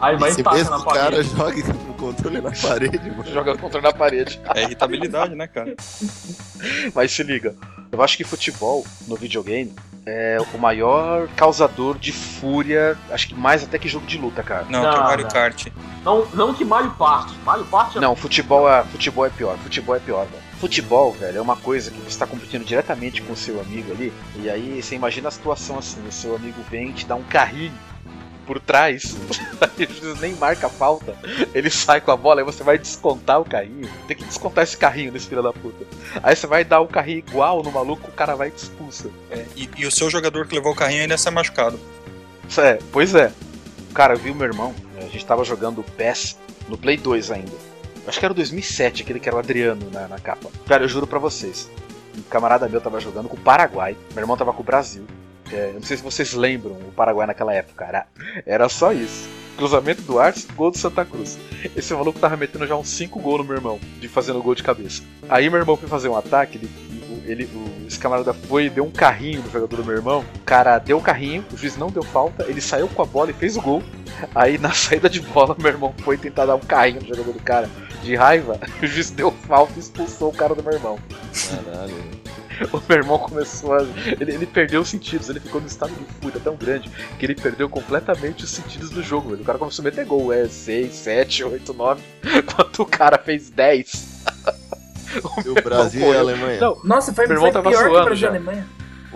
[0.00, 1.28] aí vai Esse mesmo na cara parede.
[1.36, 3.24] joga o controle na parede, mano.
[3.26, 4.40] Jogando controle na parede.
[4.54, 5.74] É irritabilidade, né, cara?
[6.94, 7.54] Mas se liga,
[7.92, 9.72] eu acho que futebol no videogame
[10.06, 14.64] é o maior causador de fúria, acho que mais até que jogo de luta, cara.
[14.68, 15.30] Não, Não, que o Mario não.
[15.30, 15.66] Kart.
[16.02, 17.34] Não, não que Mario Party.
[17.44, 20.42] Mario Party é Não, futebol é, futebol é pior, futebol é pior, velho.
[20.58, 24.12] Futebol, velho, é uma coisa que você está competindo diretamente com o seu amigo ali,
[24.36, 27.22] e aí você imagina a situação assim, o seu amigo vem e te dá um
[27.22, 27.72] carrinho
[28.42, 29.16] por trás,
[30.20, 31.16] nem marca a falta,
[31.54, 34.76] ele sai com a bola, aí você vai descontar o carrinho, tem que descontar esse
[34.76, 35.84] carrinho nesse filho da puta.
[36.22, 39.10] Aí você vai dar o carrinho igual no maluco, o cara vai te expulsa.
[39.30, 41.78] É, e, e o seu jogador que levou o carrinho ainda sai machucado.
[42.58, 43.32] É, pois é.
[43.94, 46.38] Cara, eu vi o meu irmão, a gente tava jogando PES
[46.68, 47.52] no Play 2 ainda.
[48.06, 50.50] Acho que era o 2007, aquele que era o Adriano na, na capa.
[50.66, 51.70] Cara, eu juro pra vocês.
[52.16, 55.06] Um camarada meu tava jogando com o Paraguai, meu irmão tava com o Brasil.
[55.52, 58.06] É, não sei se vocês lembram o Paraguai naquela época, era,
[58.46, 59.28] era só isso.
[59.56, 61.38] Cruzamento do Arce, gol do Santa Cruz.
[61.76, 64.62] Esse maluco tava metendo já uns 5 gols no meu irmão, de fazendo gol de
[64.62, 65.02] cabeça.
[65.28, 66.70] Aí meu irmão foi fazer um ataque, ele-
[67.24, 70.24] ele, o, esse camarada foi deu um carrinho no jogador do meu irmão.
[70.36, 73.30] O cara deu o carrinho, o juiz não deu falta, ele saiu com a bola
[73.30, 73.82] e fez o gol.
[74.34, 77.42] Aí na saída de bola, meu irmão foi tentar dar um carrinho no jogador do
[77.42, 77.68] cara.
[78.02, 80.98] De raiva, o juiz deu falta e expulsou o cara do meu irmão.
[81.50, 82.21] Caralho.
[82.72, 83.82] O meu irmão começou a.
[83.82, 87.34] Ele, ele perdeu os sentidos, ele ficou num estado de fúria tão grande que ele
[87.34, 89.42] perdeu completamente os sentidos do jogo, velho.
[89.42, 92.02] O cara começou a meter gol, é 6, 7, 8, 9,
[92.38, 94.12] enquanto o cara fez 10.
[95.44, 96.20] E o Brasil e a.
[96.20, 96.58] Alemanha.
[96.58, 98.66] Não, Nossa, foi, Meu irmão foi tava pior que o Brasil e a Alemanha.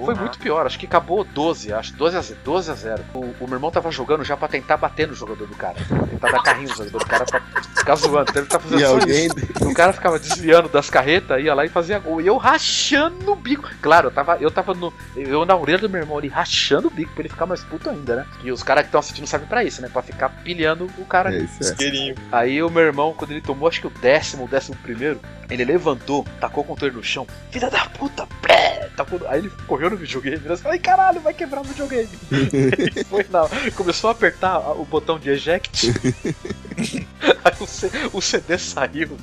[0.04, 2.40] Foi muito pior, acho que acabou 12, acho, 12 a 0.
[2.44, 3.04] 12 a 0.
[3.14, 5.76] O, o meu irmão tava jogando já pra tentar bater no jogador do cara.
[5.88, 8.30] Pra tentar dar carrinho no jogador do cara pra ficar zoando.
[8.30, 9.26] Então ele tá fazendo E só alguém.
[9.26, 9.68] isso.
[9.68, 12.20] O cara ficava desviando das carretas, ia lá e fazia gol.
[12.20, 13.68] E eu rachando o bico.
[13.80, 14.92] Claro, eu tava, eu tava no.
[15.16, 17.88] Eu na orelha do meu irmão ali, rachando o bico pra ele ficar mais puto
[17.88, 18.26] ainda, né?
[18.44, 19.88] E os caras que estão assistindo sabem pra isso, né?
[19.92, 22.14] Pra ficar pilhando o cara É isso, é.
[22.32, 25.64] Aí o meu irmão, quando ele tomou acho que o décimo, o décimo primeiro, ele
[25.64, 28.75] levantou, tacou o controle no chão, filha da puta, pré!
[28.96, 30.56] Tacou, aí ele correu no videogame, né?
[30.56, 32.08] Falei, caralho, vai quebrar o videogame.
[33.10, 35.92] foi na, começou a apertar o botão de eject.
[37.44, 39.16] aí o, C- o CD saiu,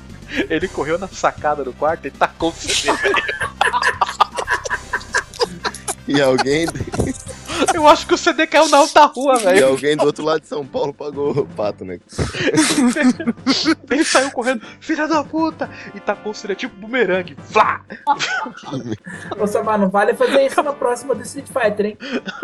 [0.48, 2.92] ele correu na sacada do quarto e tacou o CD.
[6.06, 6.66] E alguém,
[7.74, 9.68] Eu acho que o CD caiu na outra rua, e velho.
[9.68, 11.98] alguém do outro lado de São Paulo pagou o pato, né?
[13.90, 17.36] Ele saiu correndo, filha da puta, e tacou o CD tipo bumerangue.
[17.50, 17.80] Flá!
[19.38, 21.98] Ô, Samar, não vale fazer isso na próxima do Street Fighter, hein?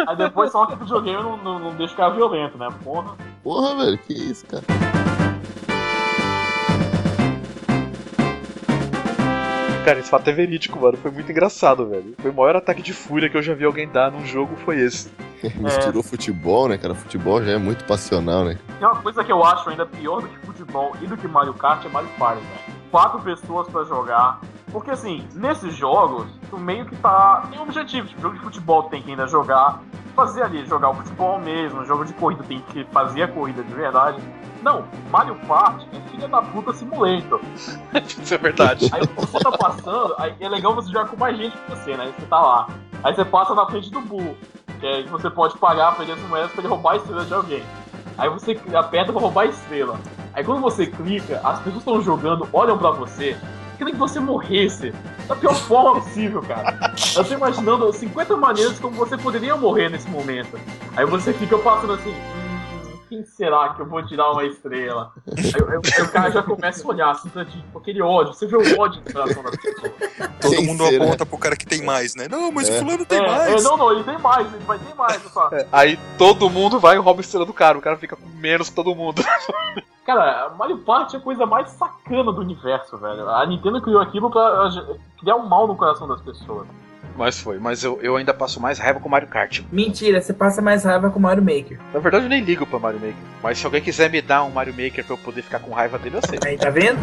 [0.06, 2.68] Aí depois só que o videogame não, não, não deixa o cara violento, né?
[2.82, 3.16] Porra.
[3.42, 4.64] Porra, velho, que isso, cara.
[9.84, 10.98] Cara, esse fato é verídico, mano.
[10.98, 12.14] Foi muito engraçado, velho.
[12.18, 14.78] Foi o maior ataque de fúria que eu já vi alguém dar num jogo, foi
[14.78, 15.10] esse.
[15.56, 16.94] Misturou futebol, né, cara?
[16.94, 18.58] Futebol já é muito passional, né?
[18.78, 21.54] Tem uma coisa que eu acho ainda pior do que futebol e do que Mario
[21.54, 22.79] Kart é Mario Party, velho.
[22.91, 24.41] Quatro pessoas pra jogar.
[24.72, 27.47] Porque assim, nesses jogos, tu meio que tá.
[27.51, 29.80] Tem um objetivo, tipo, jogo de futebol tem que ainda jogar.
[30.14, 33.72] Fazer ali, jogar o futebol mesmo, jogo de corrida tem que fazer a corrida de
[33.72, 34.20] verdade.
[34.62, 37.41] Não, Mario Party é filha da puta simulator.
[38.05, 38.91] Isso é verdade.
[38.93, 42.05] Aí você tá passando, aí é legal você jogar com mais gente que você, né?
[42.05, 42.68] Aí você tá lá.
[43.03, 44.36] Aí você passa na frente do burro.
[44.78, 47.34] Que aí você pode pagar pra ele as moedas pra ele roubar a estrela de
[47.34, 47.62] alguém.
[48.20, 49.98] Aí você aperta pra roubar a estrela.
[50.34, 53.34] Aí quando você clica, as pessoas estão jogando, olham pra você,
[53.78, 54.92] querendo que você morresse.
[55.26, 56.92] Da pior forma possível, cara.
[57.16, 60.60] Eu tô imaginando 50 maneiras como você poderia morrer nesse momento.
[60.94, 62.14] Aí você fica passando assim.
[63.11, 65.12] "Hum, Quem será que eu vou tirar uma estrela?
[65.36, 68.32] Aí, aí o cara já começa a olhar assim, pra ti, com aquele ódio.
[68.34, 69.92] Você vê o ódio no coração das pessoas.
[70.40, 71.04] Todo Quem mundo será?
[71.04, 72.28] aponta pro cara que tem mais, né?
[72.28, 72.72] Não, mas É.
[72.76, 73.52] o fulano tem É, mais.
[73.61, 75.22] é, não, não, ele tem mais, ele vai ter mais.
[75.24, 77.76] Eu falo, Aí todo mundo vai e rouba a estrela do cara.
[77.78, 79.22] O cara fica com menos que todo mundo.
[80.06, 83.28] Cara, Mario Party é a coisa mais sacana do universo, velho.
[83.28, 84.68] A Nintendo criou aquilo pra
[85.20, 86.66] criar um mal no coração das pessoas.
[87.20, 87.58] Mas foi.
[87.58, 89.60] Mas eu, eu ainda passo mais raiva com Mario Kart.
[89.70, 91.78] Mentira, você passa mais raiva com o Mario Maker.
[91.92, 93.14] Na verdade, eu nem ligo pra Mario Maker.
[93.42, 95.98] Mas se alguém quiser me dar um Mario Maker pra eu poder ficar com raiva
[95.98, 96.38] dele, eu sei.
[96.46, 96.98] Aí, tá vendo?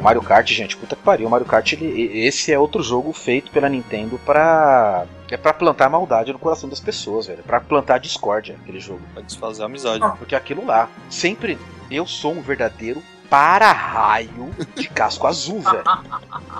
[0.00, 1.26] O Mario Kart, gente, puta que pariu.
[1.26, 5.04] O Mario Kart, ele, esse é outro jogo feito pela Nintendo pra.
[5.30, 7.42] É pra plantar maldade no coração das pessoas, velho.
[7.42, 9.02] Pra plantar discórdia, aquele jogo.
[9.12, 10.00] Pra desfazer a amizade.
[10.18, 11.58] Porque aquilo lá, sempre
[11.90, 15.84] eu sou um verdadeiro para-raio de casco azul, velho.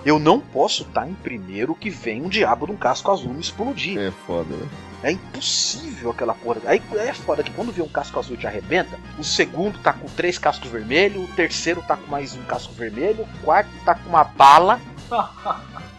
[0.05, 3.41] Eu não posso estar em primeiro que vem um diabo de um casco azul me
[3.41, 3.99] explodir.
[3.99, 4.69] É foda, né?
[5.03, 6.61] É impossível aquela porra.
[6.67, 9.93] Aí é foda que quando vê um casco azul e te arrebenta, o segundo tá
[9.93, 13.95] com três cascos vermelhos, o terceiro tá com mais um casco vermelho, o quarto tá
[13.95, 14.81] com uma bala.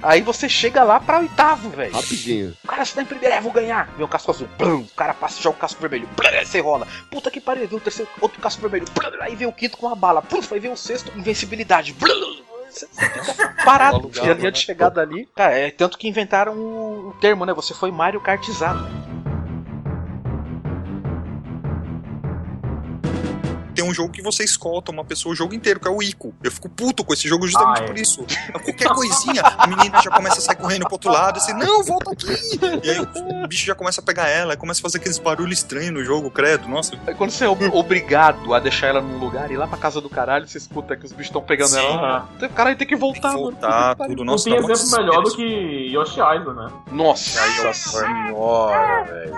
[0.02, 1.94] Aí você chega lá pra oitavo, velho.
[1.94, 2.56] Rapidinho.
[2.64, 3.90] O cara, você tá em primeiro, é, vou ganhar.
[3.96, 6.60] Vem um casco azul, blum, o cara passa e joga o casco vermelho, blum, você
[6.60, 6.88] rola.
[7.12, 9.88] Puta que pariu, vem o terceiro, outro casco vermelho, blum, aí vem o quinto com
[9.88, 12.40] uma bala, blum, aí vem o sexto, invencibilidade, blum.
[12.70, 14.52] Você fica parado, Alugado, e a linha né?
[14.52, 15.28] de chegada ali.
[15.36, 17.54] Cara, é tanto que inventaram o, o termo, né?
[17.54, 18.88] Você foi Mario Kartizado.
[23.80, 26.34] Tem um jogo que você escolta uma pessoa o jogo inteiro, que é o Ico.
[26.44, 27.88] Eu fico puto com esse jogo justamente Ah, é.
[27.88, 28.26] por isso.
[28.52, 32.12] Qualquer coisinha, a menina já começa a sair correndo pro outro lado, assim, não, volta
[32.12, 32.28] aqui!
[32.84, 35.94] E aí o bicho já começa a pegar ela, começa a fazer aqueles barulhos estranhos
[35.94, 36.94] no jogo, credo, nossa.
[37.08, 39.78] Aí quando você é ob- obrigado a deixar ela num lugar e ir lá pra
[39.78, 41.78] casa do caralho, você escuta que os bichos estão pegando Sim.
[41.80, 42.28] ela.
[42.42, 43.44] O caralho tem que Tem que voltar, mano.
[43.44, 44.44] voltar, tudo, Não nossa.
[44.44, 46.68] tem dá uma exemplo melhor do que Yoshi Island, né?
[46.92, 49.34] Nossa Aí, senhora, velho.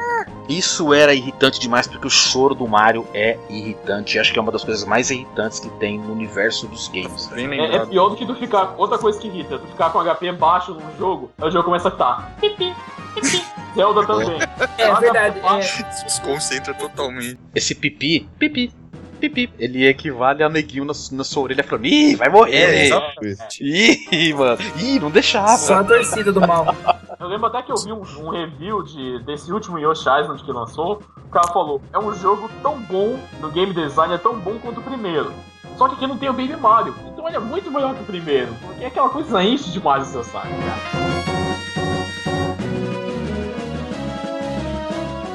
[0.49, 4.17] Isso era irritante demais porque o choro do Mario é irritante.
[4.19, 7.27] Acho que é uma das coisas mais irritantes que tem no universo dos games.
[7.27, 8.75] Bem É, é pior do que tu ficar.
[8.77, 11.89] Outra coisa que irrita, tu ficar com HP baixo num jogo, aí o jogo começa
[11.89, 12.35] a estar.
[12.39, 12.73] Pipi,
[13.15, 13.43] pipi.
[13.75, 14.37] Zelda também.
[14.77, 15.39] É na verdade.
[15.39, 17.39] É, Desconcentra totalmente.
[17.55, 18.71] Esse pipi, pipi,
[19.19, 19.49] pipi.
[19.57, 22.85] Ele equivale a neguinho na, na sua orelha falando, ih, vai morrer.
[22.85, 23.61] exatamente.
[23.61, 24.57] Ih, mano.
[24.77, 25.57] Ih, não deixava.
[25.57, 26.75] Só a torcida do mal.
[27.21, 30.51] Eu lembro até que eu vi um, um review de, desse último Yoshi Island que
[30.51, 31.03] lançou.
[31.23, 34.79] O cara falou: é um jogo tão bom no game design, é tão bom quanto
[34.79, 35.31] o primeiro.
[35.77, 36.95] Só que aqui não tem o Baby Mario.
[37.05, 38.51] Então ele é muito melhor que o primeiro.
[38.65, 40.81] Porque aquela coisa enche demais o seu saco, cara.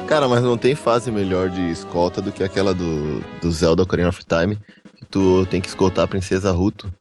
[0.07, 4.09] Cara, mas não tem fase melhor de escolta do que aquela do, do Zelda Ocarina
[4.09, 4.57] of Time.
[4.97, 6.91] Que tu tem que escoltar a princesa Ruto.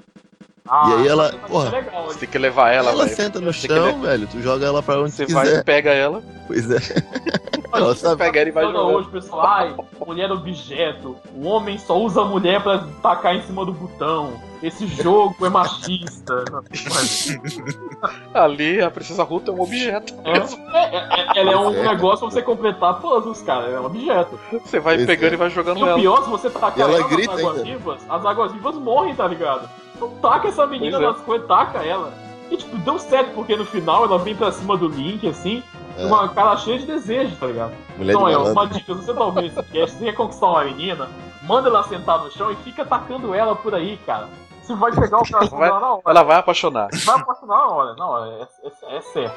[0.68, 3.16] Ah, E aí ela- é porra, legal, Você tem que levar ela, Ela, velho.
[3.16, 4.26] senta no chão, levar- velho.
[4.26, 5.64] Tu joga ela pra onde Você tu vai, quiser.
[5.64, 6.76] pega ela, Pois é.
[7.72, 8.16] ela sabe.
[8.24, 8.96] pega ela e vai Joga jogando.
[8.96, 9.46] hoje, pessoal.
[9.46, 9.74] Ai,
[10.06, 11.16] mulher é objeto.
[11.34, 14.32] O homem só usa a mulher pra tacar em cima do botão.
[14.62, 16.44] Esse jogo é machista.
[18.34, 20.14] Ali, a princesa Ruta é um objeto.
[20.24, 20.96] é, é-
[21.36, 21.82] é- ela é um é.
[21.88, 23.66] negócio pra você completar puzzles, cara.
[23.66, 24.38] Ela é um objeto.
[24.64, 25.34] Você vai Pois pegando é.
[25.34, 25.98] e vai jogando E o ela.
[25.98, 29.14] pior, se você tacar E ela ela grita nas águas vivas, as águas vivas morrem,
[29.14, 29.68] tá ligado?
[29.96, 31.12] Então taca essa menina Pois é.
[31.12, 32.12] nas coisas, taca ela.
[32.50, 35.62] E tipo, deu certo, porque no final ela vem pra cima do Link, assim,
[35.98, 36.02] É.
[36.02, 37.72] com uma cara cheia de desejo, tá ligado?
[37.96, 38.52] Mulher então, é malandro.
[38.52, 41.08] uma dica, se você tá ouvindo esse cast, você quer conquistar uma menina,
[41.42, 44.28] manda ela sentar no chão e fica tacando ela por aí, cara.
[44.62, 46.02] Você vai pegar o coração Vai- dela na hora.
[46.06, 46.88] Ela vai apaixonar.
[47.04, 49.36] Vai apaixonar na hora, na hora, é, é- é certo.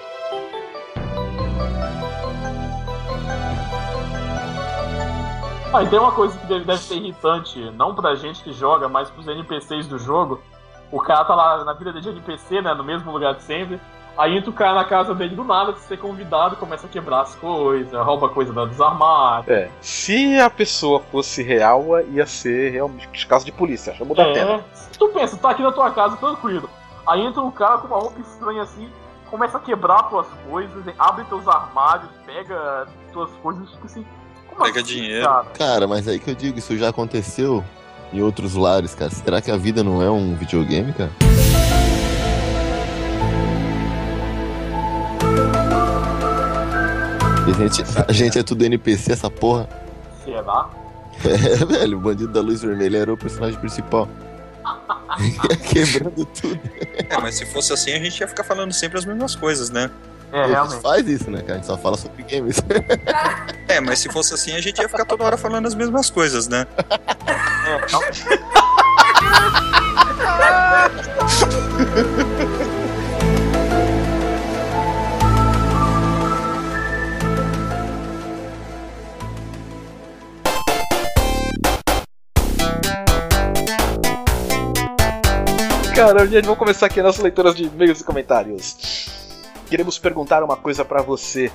[5.71, 8.89] Ah, e tem uma coisa que deve, deve ser irritante, não pra gente que joga,
[8.89, 10.41] mas pros NPCs do jogo.
[10.91, 13.79] O cara tá lá na vida de NPC, né, no mesmo lugar de sempre.
[14.17, 17.21] Aí entra o cara na casa dele do nada, se ser convidado, começa a quebrar
[17.21, 19.47] as coisas, rouba coisa dos armários.
[19.47, 19.69] É.
[19.79, 23.93] Se a pessoa fosse real, ia ser realmente caso de polícia.
[23.93, 24.55] Chama da tela.
[24.55, 26.67] É, se tu pensa, tá aqui na tua casa tranquilo.
[27.07, 28.89] Aí entra um cara com uma roupa estranha assim,
[29.29, 34.03] começa a quebrar tuas coisas, abre teus armários, pega tuas coisas, tipo assim.
[34.49, 35.25] Como Pega assim, dinheiro.
[35.25, 35.45] Cara?
[35.57, 37.63] Cara, mas aí que eu digo, isso já aconteceu
[38.11, 39.11] em outros lares, cara.
[39.11, 41.11] Será que a vida não é um videogame, cara?
[47.47, 49.67] A gente, a gente é tudo NPC, essa porra.
[50.23, 50.69] Será?
[51.25, 54.07] É, velho, o bandido da luz vermelha era o personagem principal.
[55.69, 56.59] Quebrando tudo.
[57.09, 59.89] É, mas se fosse assim, a gente ia ficar falando sempre as mesmas coisas, né?
[60.31, 60.81] É, a gente realmente.
[60.81, 61.53] faz isso, né, cara?
[61.53, 62.61] A gente só fala sobre games.
[63.67, 66.47] É, mas se fosse assim, a gente ia ficar toda hora falando as mesmas coisas,
[66.47, 66.65] né?
[66.89, 67.79] É.
[85.93, 89.09] Cara, gente, vamos começar aqui as leituras de e-mails e comentários.
[89.69, 91.51] Queremos perguntar uma coisa pra você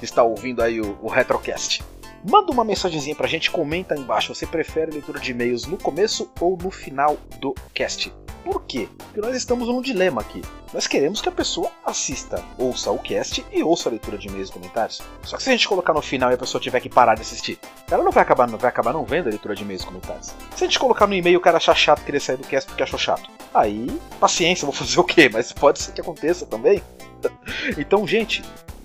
[0.00, 1.80] que está ouvindo aí o, o Retrocast.
[2.28, 4.34] Manda uma mensagenzinha pra gente, comenta aí embaixo.
[4.34, 8.12] Você prefere leitura de e-mails no começo ou no final do cast?
[8.44, 8.88] Por quê?
[8.98, 10.42] Porque nós estamos num dilema aqui.
[10.74, 14.48] Nós queremos que a pessoa assista, ouça o cast e ouça a leitura de e-mails
[14.48, 15.00] e comentários.
[15.22, 17.20] Só que se a gente colocar no final e a pessoa tiver que parar de
[17.20, 19.86] assistir, ela não vai acabar, não vai acabar não vendo a leitura de e-mails e
[19.86, 20.34] comentários.
[20.56, 22.82] Se a gente colocar no e-mail o cara achar chato querer sair do cast porque
[22.82, 23.86] achou chato, aí,
[24.18, 25.30] paciência, vou fazer o quê?
[25.32, 26.82] Mas pode ser que aconteça também.
[27.78, 28.42] então, gente,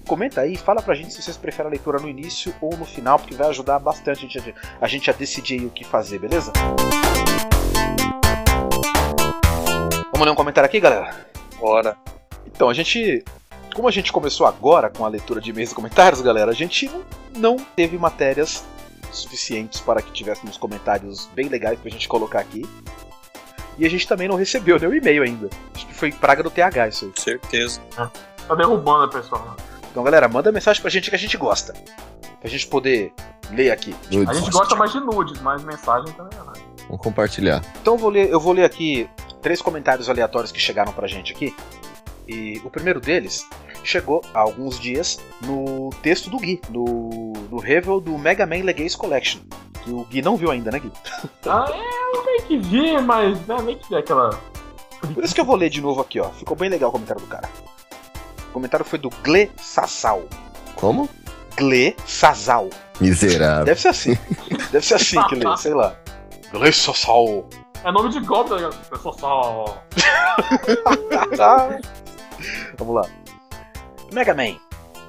[0.07, 3.19] comenta aí, fala pra gente se vocês preferem a leitura no início ou no final,
[3.19, 4.53] porque vai ajudar bastante a gente a,
[4.85, 6.51] a, gente a decidir o que fazer, beleza?
[10.11, 11.15] Vamos ler um comentário aqui, galera?
[11.59, 11.97] Bora.
[12.45, 13.23] Então, a gente.
[13.75, 16.89] Como a gente começou agora com a leitura de e-mails e comentários, galera, a gente
[16.89, 17.03] não,
[17.35, 18.63] não teve matérias
[19.11, 22.65] suficientes para que tivéssemos comentários bem legais pra gente colocar aqui.
[23.77, 25.49] E a gente também não recebeu nenhum e-mail ainda.
[25.75, 27.11] Acho que foi praga do TH isso aí.
[27.15, 27.79] Certeza.
[28.47, 29.55] Tá derrubando a pessoa.
[29.91, 31.73] Então, galera, manda mensagem pra gente que a gente gosta.
[32.39, 33.13] Pra gente poder
[33.51, 33.95] ler aqui.
[34.27, 36.53] A gente gosta mais de nudes, mas mensagem também não.
[36.87, 37.61] Vamos compartilhar.
[37.81, 39.09] Então eu vou ler, eu vou ler aqui
[39.41, 41.55] três comentários aleatórios que chegaram pra gente aqui.
[42.27, 43.47] E o primeiro deles
[43.87, 48.97] chegou há alguns dias no texto do Gui, no, no revel do Mega Man Legacy
[48.97, 49.41] Collection.
[49.83, 50.91] Que o Gui não viu ainda, né, Gui?
[51.47, 54.37] Ah, é, eu meio que vi, mas né, meio que vi aquela.
[55.13, 56.29] Por isso que eu vou ler de novo aqui, ó.
[56.31, 57.49] Ficou bem legal o comentário do cara.
[58.49, 60.23] O comentário foi do Gle Sassal.
[60.75, 61.07] Como?
[61.55, 62.69] Gle Sassal.
[62.99, 63.65] Miserável.
[63.65, 64.17] Deve ser assim.
[64.71, 65.95] Deve ser assim que lê, sei lá.
[66.51, 67.47] Gle Sassal.
[67.83, 68.75] É nome de golpe, ligado?
[68.89, 69.83] Pessoal só.
[72.77, 73.26] Vamos lá.
[74.13, 74.57] Mega Man.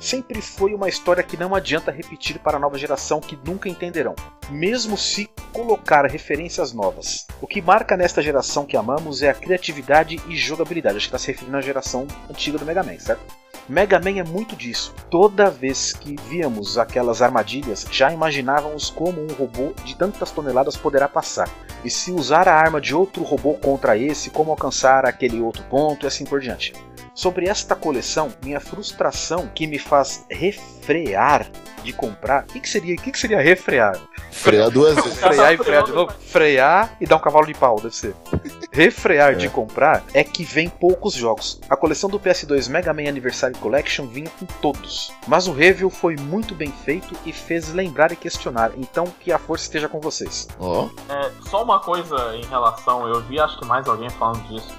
[0.00, 4.14] Sempre foi uma história que não adianta repetir para a nova geração que nunca entenderão,
[4.50, 7.26] mesmo se colocar referências novas.
[7.40, 10.96] O que marca nesta geração que amamos é a criatividade e jogabilidade.
[10.96, 13.22] Acho que está se referindo à geração antiga do Mega Man, certo?
[13.68, 14.94] Mega Man é muito disso.
[15.10, 21.08] Toda vez que víamos aquelas armadilhas, já imaginávamos como um robô de tantas toneladas poderá
[21.08, 21.48] passar.
[21.84, 26.04] E se usar a arma de outro robô contra esse, como alcançar aquele outro ponto
[26.04, 26.72] e assim por diante.
[27.18, 31.50] Sobre esta coleção, minha frustração que me faz refrear
[31.82, 32.44] de comprar.
[32.44, 32.94] O que, que seria?
[32.94, 33.98] O que, que seria refrear?
[34.30, 35.18] Frear duas vezes.
[35.18, 36.12] Frear e frear de novo?
[36.12, 38.14] Frear e dar um cavalo de pau, deve ser.
[38.70, 39.50] Refrear de É.
[39.50, 41.60] comprar é que vem poucos jogos.
[41.68, 45.10] A coleção do PS2 Mega Man Anniversary Collection vinha com todos.
[45.26, 48.70] Mas o review foi muito bem feito e fez lembrar e questionar.
[48.76, 50.46] Então que a força esteja com vocês.
[50.60, 54.72] Ó, É, só uma coisa em relação, eu vi acho que mais alguém falando disso.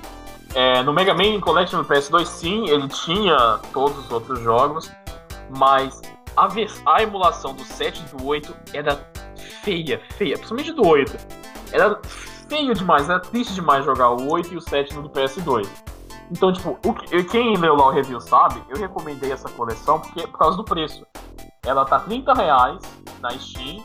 [0.55, 4.91] É, no Mega Man Collection do PS2, sim, ele tinha todos os outros jogos,
[5.57, 6.01] mas
[6.35, 6.47] a,
[6.95, 9.07] a emulação do 7 e do 8 era
[9.63, 11.15] feia, feia, principalmente do 8.
[11.71, 11.99] Era
[12.47, 15.67] feio demais, era triste demais jogar o 8 e o 7 no do PS2.
[16.31, 20.27] Então, tipo, o que- quem leu lá o review sabe, eu recomendei essa coleção porque,
[20.27, 21.05] por causa do preço.
[21.63, 22.79] Ela tá 30 reais
[23.19, 23.83] na Steam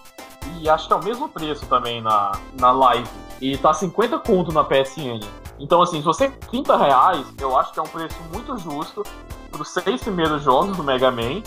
[0.60, 3.08] e acho que é o mesmo preço também na, na live.
[3.40, 5.20] E tá 50 conto na PSN.
[5.58, 9.02] Então, assim, se você 30 reais, eu acho que é um preço muito justo
[9.50, 11.42] pros seis primeiros jogos do Mega Man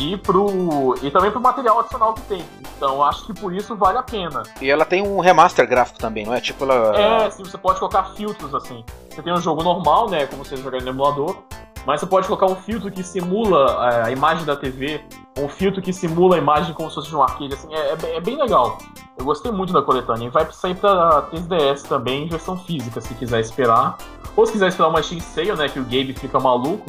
[0.00, 0.94] e pro.
[1.02, 2.44] e também pro material adicional que tem.
[2.76, 4.42] Então acho que por isso vale a pena.
[4.60, 6.40] E ela tem um remaster gráfico também, não é?
[6.40, 6.98] Tipo ela.
[6.98, 8.82] É, sim, você pode colocar filtros assim.
[9.10, 10.26] Você tem um jogo normal, né?
[10.26, 11.36] Como você jogar no emulador.
[11.86, 15.02] Mas você pode colocar um filtro que simula é, a imagem da TV,
[15.38, 18.20] um filtro que simula a imagem como se fosse de um arcade, assim, é, é
[18.20, 18.78] bem- é legal.
[19.18, 20.26] Eu gostei muito da coletânea.
[20.26, 23.96] E vai sair pra 3DS também, em versão física, se quiser esperar.
[24.36, 26.84] Ou se quiser esperar uma Steam Sale, né, que o Gabe fica maluco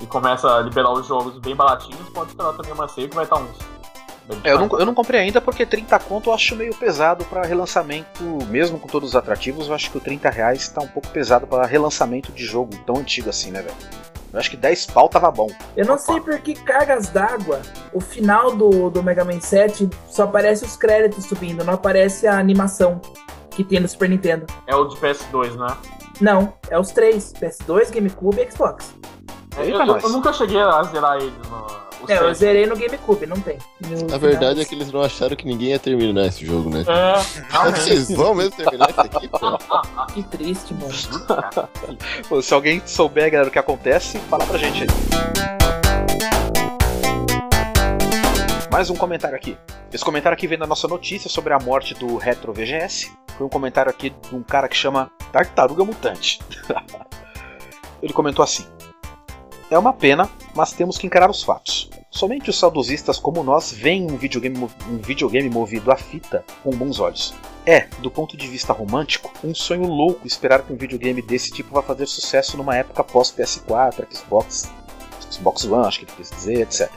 [0.00, 3.24] e começa a liberar os jogos bem baratinhos, pode esperar também uma sale que vai
[3.24, 3.56] estar uns...
[4.42, 7.42] É, eu, não, eu não comprei ainda porque 30 conto eu acho meio pesado pra
[7.44, 11.08] relançamento, mesmo com todos os atrativos, eu acho que o 30 reais tá um pouco
[11.08, 13.74] pesado pra relançamento de jogo tão antigo assim, né, velho?
[14.34, 15.46] Eu acho que 10 pau tava bom.
[15.76, 17.62] Eu não sei por que cargas d'água,
[17.92, 22.36] o final do, do Mega Man 7 só aparece os créditos subindo, não aparece a
[22.36, 23.00] animação
[23.48, 24.44] que tem no Super Nintendo.
[24.66, 25.76] É o de PS2, né?
[26.20, 28.92] Não, é os três: PS2, GameCube e Xbox.
[29.56, 31.83] É, eu, eu, eu nunca cheguei a zerar ele no.
[32.08, 33.58] É, eu zerei no GameCube, não tem.
[33.80, 36.84] No a verdade é que eles não acharam que ninguém ia terminar esse jogo, né?
[37.54, 39.58] É, Vocês vão mesmo terminar isso aqui, pô?
[40.12, 41.68] Que triste, mano.
[42.28, 44.88] Pô, Se alguém souber, galera, o que acontece, fala pra gente aí.
[48.70, 49.56] Mais um comentário aqui.
[49.92, 53.12] Esse comentário aqui vem da nossa notícia sobre a morte do Retro VGS.
[53.38, 56.40] Foi um comentário aqui de um cara que chama Tartaruga Mutante.
[58.02, 58.66] Ele comentou assim:
[59.74, 61.90] É uma pena, mas temos que encarar os fatos.
[62.08, 64.56] Somente os saudosistas como nós veem um videogame,
[64.88, 67.34] um videogame movido a fita com bons olhos.
[67.66, 71.74] É, do ponto de vista romântico, um sonho louco esperar que um videogame desse tipo
[71.74, 74.70] vá fazer sucesso numa época pós PS4, Xbox,
[75.28, 76.88] Xbox One, acho que ele quis dizer, etc.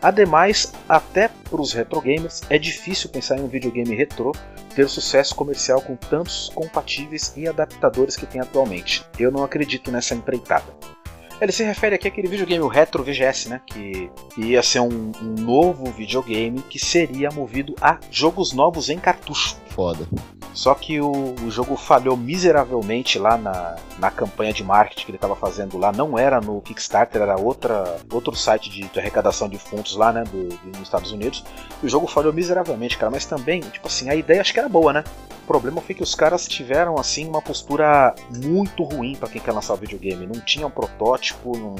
[0.00, 4.32] Ademais, até para os retro gamers, é difícil pensar em um videogame retrô
[4.74, 9.04] ter sucesso comercial com tantos compatíveis e adaptadores que tem atualmente.
[9.18, 10.95] Eu não acredito nessa empreitada.
[11.40, 13.60] Ele se refere aqui àquele videogame, o Retro VGS, né?
[13.66, 19.56] Que ia ser um, um novo videogame que seria movido a jogos novos em cartucho.
[19.68, 20.08] Foda.
[20.54, 25.16] Só que o, o jogo falhou miseravelmente lá na, na campanha de marketing que ele
[25.18, 25.92] estava fazendo lá.
[25.92, 30.24] Não era no Kickstarter, era outra, outro site de, de arrecadação de fundos lá, né?
[30.24, 31.44] Do, do- nos Estados Unidos.
[31.82, 33.10] E o jogo falhou miseravelmente, cara.
[33.10, 35.04] Mas também, tipo assim, a ideia acho que era boa, né?
[35.46, 39.52] O problema foi que os caras tiveram, assim, uma postura muito ruim para quem quer
[39.52, 40.26] lançar o videogame.
[40.26, 41.76] Não tinha um protótipo, não,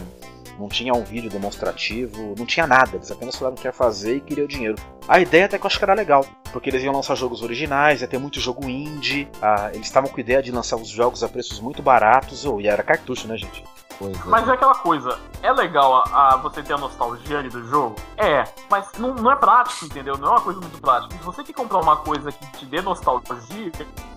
[0.57, 2.95] não tinha um vídeo demonstrativo, não tinha nada.
[2.95, 4.77] Eles apenas falaram que quer fazer e queria o dinheiro.
[5.09, 8.03] A ideia até que eu acho que era legal, porque eles iam lançar jogos originais,
[8.03, 9.27] ia ter muito jogo indie.
[9.43, 12.61] ah, eles estavam com a ideia de lançar os jogos a preços muito baratos, oh,
[12.61, 13.65] e era cartucho, né, gente?
[13.99, 14.25] Pois.
[14.27, 17.97] Mas é aquela coisa, é legal a, a você ter a nostalgia ali do jogo?
[18.17, 20.19] É, mas não, não é prático, entendeu?
[20.19, 21.15] Não é uma coisa muito prática.
[21.17, 23.73] Se você quer comprar uma coisa que te dê nostalgia,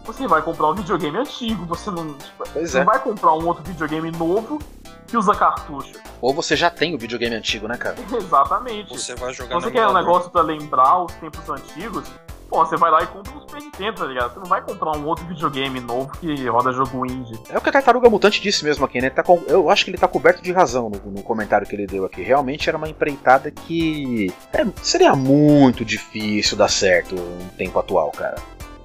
[0.06, 2.62] você vai comprar um videogame antigo, você não, tipo, é.
[2.62, 4.60] não vai comprar um outro videogame novo
[5.08, 6.00] que usa cartucho.
[6.22, 7.96] Ou você já tem o videogame antigo, né, cara?
[8.14, 8.90] Exatamente.
[8.98, 12.10] Você vai Se jogar você quer um negócio pra lembrar os tempos antigos,
[12.50, 14.34] pô, você vai lá e compra um Super Nintendo, tá ligado?
[14.34, 17.40] Você não vai comprar um outro videogame novo que roda jogo indie.
[17.50, 19.10] É o que a Tartaruga Mutante disse mesmo aqui, né?
[19.10, 21.86] Tá com- eu acho que ele tá coberto de razão no, no comentário que ele
[21.88, 22.22] deu aqui.
[22.22, 28.36] Realmente era uma empreitada que é, seria muito difícil dar certo no tempo atual, cara.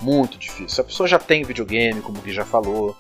[0.03, 0.83] Muito difícil.
[0.83, 2.95] A pessoa já tem videogame, como Gui já falou.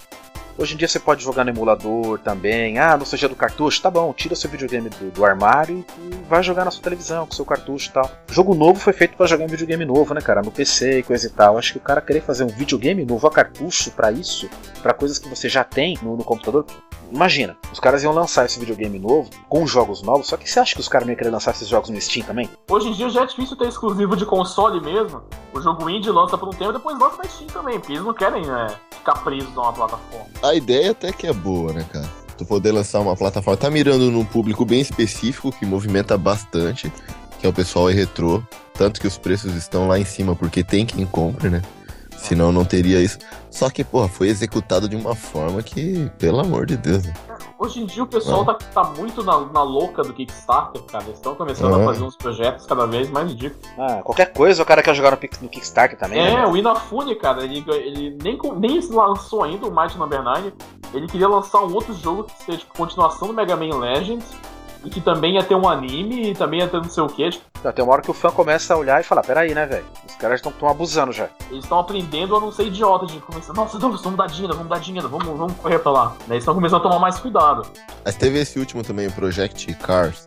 [0.56, 2.78] Hoje em dia você pode jogar no emulador também.
[2.78, 3.82] Ah, não seja do cartucho?
[3.82, 7.32] Tá bom, tira seu videogame do, do armário e vai jogar na sua televisão com
[7.32, 8.08] seu cartucho e tal.
[8.30, 10.42] Jogo novo foi feito pra jogar em videogame novo, né, cara?
[10.42, 11.58] No PC e coisa e tal.
[11.58, 14.48] Acho que o cara querer fazer um videogame novo a cartucho pra isso,
[14.82, 16.66] Pra coisas que você já tem no, no computador,
[17.10, 20.74] Imagina, os caras iam lançar esse videogame novo com jogos novos, só que você acha
[20.74, 22.48] que os caras não iam querer lançar esses jogos no Steam também?
[22.68, 25.22] Hoje em dia já é difícil ter exclusivo de console mesmo.
[25.52, 28.04] O jogo indie lança por um tempo e depois lança na Steam também, porque eles
[28.04, 30.26] não querem né, ficar presos a uma plataforma.
[30.42, 32.08] A ideia até que é boa, né, cara?
[32.36, 33.56] Tu poder lançar uma plataforma.
[33.56, 36.92] Tá mirando num público bem específico que movimenta bastante,
[37.38, 38.42] que é o pessoal e retrô.
[38.72, 41.62] Tanto que os preços estão lá em cima, porque tem quem compre, né?
[42.24, 43.18] Senão não teria isso.
[43.50, 47.04] Só que, porra, foi executado de uma forma que, pelo amor de Deus.
[47.04, 47.12] né?
[47.58, 51.04] Hoje em dia o pessoal tá, tá muito na, na louca do Kickstarter, cara.
[51.04, 51.82] Eles estão começando É.
[51.82, 53.64] a fazer uns projetos cada vez mais ridículos.
[53.78, 56.46] Ah, qualquer coisa o cara quer jogar no, no Kickstarter também, É, né?
[56.46, 60.52] o Inafune, cara, ele, ele nem, nem lançou ainda o Might Number 9.
[60.92, 64.24] Ele queria lançar um outro jogo que seja tipo, continuação do Mega Man Legends.
[64.84, 67.30] E que também ia ter um anime e também ia ter não sei o que.
[67.30, 69.64] Tipo, Não, Tem uma hora que o fã começa a olhar e falar, peraí, né,
[69.66, 69.84] velho?
[70.06, 71.28] Os caras estão abusando já.
[71.50, 73.52] eles estão aprendendo a não ser idiota de começar.
[73.54, 76.06] Nossa, não, vamos dar dinheiro, vamos dar dinheiro, vamos, vamos correr pra lá.
[76.20, 77.66] Daí eles estão começando a tomar mais cuidado.
[78.04, 80.26] Mas teve esse último também, o Project Cars,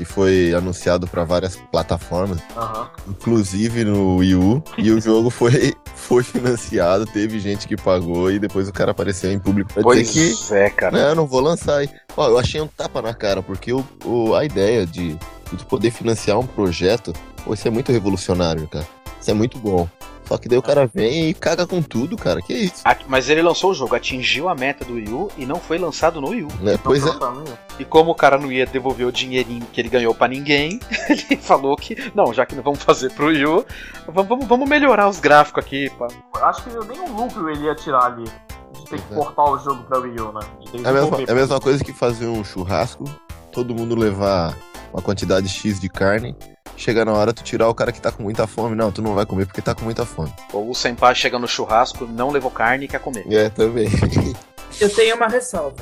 [0.00, 2.88] que foi anunciado pra várias plataformas, Aham.
[3.06, 8.38] inclusive no Wii U, e o jogo foi, foi financiado, teve gente que pagou e
[8.38, 10.96] depois o cara apareceu em público pra Pois dizer que é, cara.
[10.98, 11.84] Não, eu não vou lançar.
[12.16, 15.18] Ó, eu achei um tapa na cara, porque o, o- a ideia de,
[15.52, 17.12] de poder financiar um projeto,
[17.44, 18.86] pô, isso é muito revolucionário, cara.
[19.20, 19.86] Isso é muito bom.
[20.30, 22.40] Só que daí o cara vem e caga com tudo, cara.
[22.40, 22.82] Que isso?
[22.84, 25.76] Ah, Mas ele lançou o jogo, atingiu a meta do Wii U e não foi
[25.76, 26.48] lançado no Wii U.
[26.60, 26.78] Né?
[26.84, 27.10] Pois é.
[27.80, 30.78] E como o cara não ia devolver o dinheirinho que ele ganhou pra ninguém,
[31.10, 33.66] ele falou que, não, já que não vamos fazer pro Wii U,
[34.06, 35.90] vamos, vamos, vamos melhorar os gráficos aqui.
[35.98, 36.06] Pá.
[36.42, 38.22] Acho que nem um lucro ele ia tirar ali.
[38.22, 39.16] De ter que é.
[39.16, 40.40] portar o jogo pra Wii U, né?
[40.84, 43.02] É a, mesma, é a mesma coisa que fazer um churrasco,
[43.50, 44.56] todo mundo levar
[44.92, 46.36] uma quantidade X de carne,
[46.76, 48.74] chega na hora tu tirar o cara que tá com muita fome.
[48.74, 50.32] Não, tu não vai comer porque tá com muita fome.
[50.52, 53.24] Ou o Senpai chega no churrasco, não levou carne e quer comer.
[53.32, 53.88] É, também.
[54.80, 55.76] Eu tenho uma ressalva.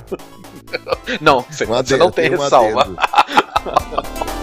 [1.21, 2.87] Não, você, Um você não tem ressalva.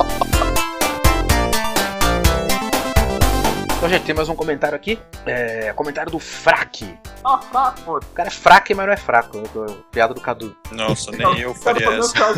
[3.85, 4.97] Então, gente, tem mais um comentário aqui.
[5.27, 6.97] É, comentário do Fraque.
[7.23, 7.97] Ah, fraco.
[7.97, 9.43] O cara é fraque, mas não é fraco.
[9.91, 10.57] Piada do Cadu.
[10.71, 12.33] Nossa, nem eu faria essa.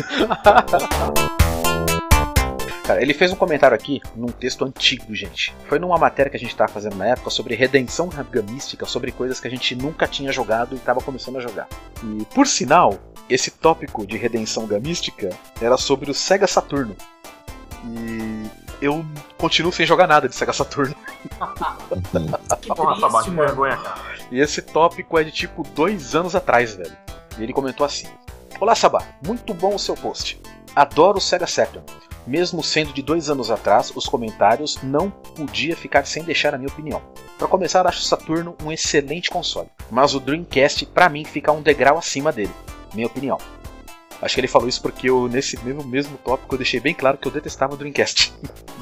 [2.88, 5.54] Cara, ele fez um comentário aqui num texto antigo, gente.
[5.68, 9.38] Foi numa matéria que a gente tava fazendo na época sobre redenção gamística, sobre coisas
[9.38, 11.68] que a gente nunca tinha jogado e tava começando a jogar.
[12.02, 12.98] E, por sinal,
[13.28, 15.28] esse tópico de redenção gamística
[15.60, 16.96] era sobre o Sega Saturno.
[17.84, 18.46] E
[18.80, 19.04] eu
[19.36, 20.94] continuo sem jogar nada de Sega Saturno.
[22.62, 23.48] Que Nossa, bate triste, mano.
[23.48, 24.00] vergonha, cara.
[24.32, 26.96] E esse tópico é de tipo dois anos atrás, velho.
[27.38, 28.08] E ele comentou assim:
[28.58, 30.40] Olá, Sabá, muito bom o seu post.
[30.74, 31.84] Adoro o Sega Saturn.
[32.28, 36.68] Mesmo sendo de dois anos atrás, os comentários não podia ficar sem deixar a minha
[36.68, 37.00] opinião.
[37.38, 41.62] Para começar, acho o Saturno um excelente console, mas o Dreamcast pra mim fica um
[41.62, 42.52] degrau acima dele.
[42.92, 43.38] Minha opinião.
[44.20, 47.16] Acho que ele falou isso porque eu, nesse mesmo, mesmo tópico, eu deixei bem claro
[47.16, 48.34] que eu detestava o Dreamcast.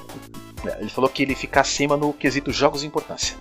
[0.65, 3.37] É, ele falou que ele fica acima no quesito jogos de importância.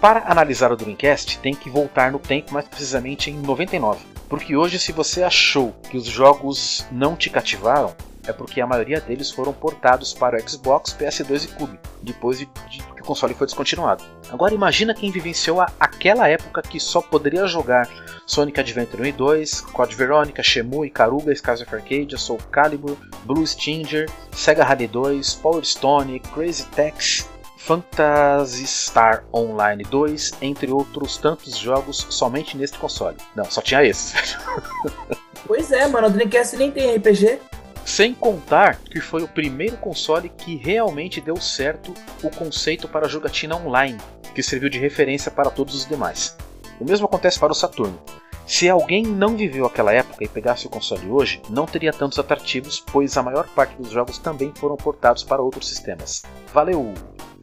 [0.00, 3.98] Para analisar o Dreamcast, tem que voltar no tempo, mais precisamente em 99.
[4.26, 7.94] Porque hoje, se você achou que os jogos não te cativaram,
[8.26, 12.46] é porque a maioria deles foram portados para o Xbox, PS2 e Cube, depois de,
[12.70, 14.04] de que o console foi descontinuado.
[14.30, 17.88] Agora imagina quem vivenciou a, aquela época que só poderia jogar
[18.26, 23.46] Sonic Adventure 1 e 2, Code Veronica, Shenmue, Ikaruga, Skies of Arcadia, Soul Calibur, Blue
[23.46, 27.24] Stinger, Sega Rally 2, Power Stone, Crazy Taxi,
[27.56, 33.16] Phantasy Star Online 2, entre outros tantos jogos somente neste console.
[33.34, 34.36] Não, só tinha esses.
[35.46, 37.38] Pois é, mano, o Dreamcast nem tem RPG.
[37.86, 43.08] Sem contar que foi o primeiro console que realmente deu certo o conceito para a
[43.08, 43.96] jogatina online,
[44.34, 46.36] que serviu de referência para todos os demais.
[46.80, 47.98] O mesmo acontece para o Saturno.
[48.44, 52.80] Se alguém não viveu aquela época e pegasse o console hoje, não teria tantos atrativos,
[52.80, 56.24] pois a maior parte dos jogos também foram portados para outros sistemas.
[56.52, 56.92] Valeu!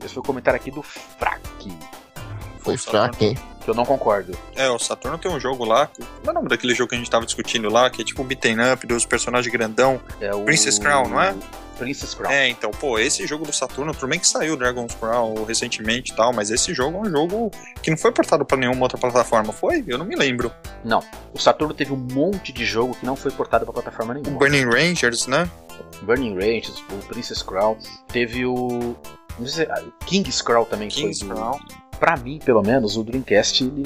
[0.04, 1.42] Esse foi o comentário aqui do Frack,
[2.60, 2.78] Foi
[3.22, 3.38] hein?
[3.64, 4.38] Que eu não concordo.
[4.56, 5.88] É, o Saturno tem um jogo lá.
[5.88, 7.90] Como é o nome daquele jogo que a gente tava discutindo lá?
[7.90, 10.00] Que é tipo um beaten up dos personagens grandão.
[10.20, 11.36] É o Princess Crown, não é?
[11.78, 12.32] Princess Crown.
[12.32, 16.16] É, então, pô, esse jogo do Saturno, tudo bem que saiu Dragon's Crown recentemente e
[16.16, 19.52] tal, mas esse jogo é um jogo que não foi portado pra nenhuma outra plataforma,
[19.52, 19.84] foi?
[19.88, 20.52] Eu não me lembro.
[20.84, 21.04] Não,
[21.34, 24.38] o Saturno teve um monte de jogo que não foi portado para plataforma O nenhuma.
[24.38, 25.50] Burning Rangers, né?
[26.04, 27.76] Burning Rangers, o Princess Crown,
[28.08, 28.96] teve o.
[29.40, 31.30] Não sei se, ah, King's Crown também King's foi.
[31.30, 31.60] Crown.
[32.00, 33.84] Pra mim, pelo menos, o Dreamcast, ele,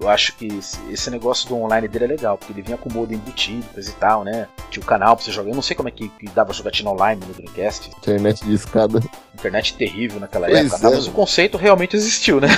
[0.00, 0.46] eu acho que
[0.90, 3.94] esse, negócio do online dele é legal, porque ele vinha com modo embutido, coisa e
[3.94, 4.48] tal, né?
[4.70, 5.50] Tinha o canal pra você jogar.
[5.50, 7.90] Eu não sei como é que, que dava jogatina online no Dreamcast.
[7.98, 9.00] Internet de escada.
[9.34, 10.88] Internet terrível naquela Pois época, tá?
[10.88, 10.96] é.
[10.96, 12.48] mas o conceito realmente existiu, né?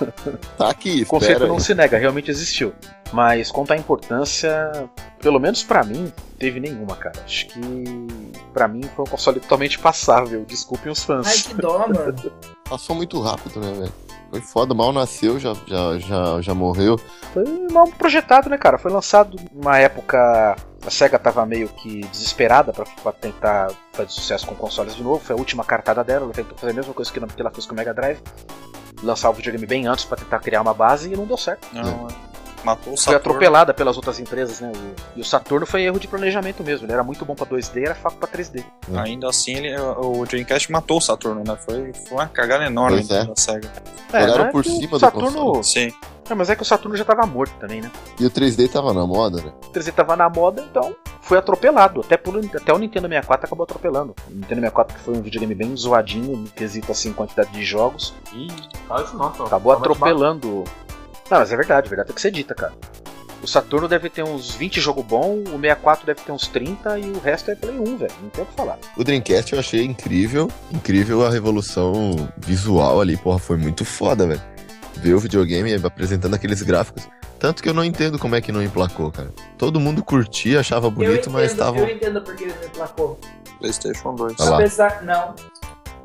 [0.56, 1.60] Tá aqui, O conceito espera não aí.
[1.62, 2.72] se nega, realmente existiu.
[3.12, 4.70] Mas quanto à importância,
[5.20, 7.20] pelo menos pra mim, teve nenhuma, cara.
[7.24, 7.60] Acho que
[8.52, 10.44] pra mim foi um console totalmente passável.
[10.44, 11.26] Desculpem os fãs.
[11.26, 12.14] Ai, que dó, mano.
[12.68, 13.92] Passou muito rápido, né, velho?
[14.30, 16.98] Foi foda, mal nasceu, já, já, já, já morreu.
[17.32, 18.76] Foi mal projetado, né, cara?
[18.76, 20.56] Foi lançado numa época.
[20.84, 25.24] A SEGA tava meio que desesperada pra, pra tentar fazer sucesso com consoles de novo.
[25.24, 26.24] Foi a última cartada dela.
[26.24, 28.20] Ela tentou fazer a mesma coisa que que ela fez com o Mega Drive.
[29.02, 31.68] Lançar o videogame bem antes pra tentar criar uma base e não deu certo.
[31.72, 32.08] Não,
[32.66, 33.18] matou o Foi Saturno.
[33.18, 34.70] atropelada pelas outras empresas, né?
[34.74, 36.84] O- e o Saturno foi erro de planejamento mesmo.
[36.86, 38.64] Ele era muito bom pra 2D, era fraco pra 3D.
[38.94, 41.56] Ainda assim, ele, o Dreamcast matou o Saturno, né?
[41.64, 43.24] Foi, foi uma cagada enorme Pois é.
[43.24, 43.72] da SEGA.
[44.12, 45.32] Jogaram não é por cima do Saturno...
[45.32, 45.64] console.
[45.64, 45.92] Sim.
[46.28, 47.90] É, mas é que o Saturno já tava morto também, né?
[48.18, 49.52] E o 3D tava na moda, né?
[49.68, 52.00] O 3D tava na moda, então foi atropelado.
[52.00, 54.12] Até, por, até o Nintendo 64 acabou atropelando.
[54.28, 58.12] O Nintendo 64 que foi um videogame bem zoadinho, no quesito assim, quantidade de jogos,
[58.32, 58.48] Ih,
[58.88, 59.44] fala isso não, só.
[59.46, 60.64] acabou atropelando.
[61.30, 62.72] Não, mas é verdade, verdade tem que ser dita, cara.
[63.42, 67.10] O Saturno deve ter uns 20 jogos bons, o 64 deve ter uns 30 e
[67.10, 68.12] o resto é Play 1, velho.
[68.22, 68.78] Não tem o que falar.
[68.96, 70.50] O Dreamcast eu achei incrível.
[70.72, 74.42] Incrível a revolução visual ali, porra, foi muito foda, velho.
[74.96, 77.06] Ver o videogame apresentando aqueles gráficos.
[77.38, 79.30] Tanto que eu não entendo como é que não emplacou, cara.
[79.58, 81.78] Todo mundo curtia, achava bonito, eu mas entendo, tava.
[81.78, 83.20] Eu entendo porque ele me placou.
[83.58, 84.40] PlayStation 2.
[84.40, 84.56] Olha lá.
[84.56, 85.34] Apesar, não.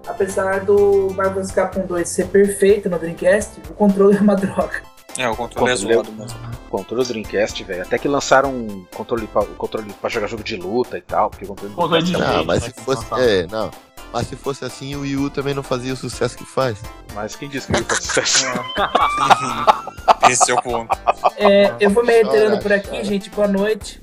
[0.06, 4.91] Apesar do Marvel vs Capcom 2 ser perfeito no Dreamcast, o controle é uma droga.
[5.18, 6.40] É, o controle é Controle- zoado mesmo.
[6.70, 7.82] Controle do Dreamcast, velho.
[7.82, 11.30] Até que lançaram um controle pra, controle pra jogar jogo de luta e tal.
[11.30, 13.06] Porque o controle Controle de Não, mas se que fosse.
[13.20, 13.70] É, não.
[14.14, 16.78] Mas se fosse assim, o Wii U também não fazia o sucesso que faz.
[16.84, 18.46] é- Mas quem disse que ele faz sucesso?
[20.30, 20.98] Esse é o ponto.
[21.38, 23.04] É, eu vou me reiterando Chora, por aqui, chora.
[23.04, 23.30] gente.
[23.30, 24.02] Boa noite.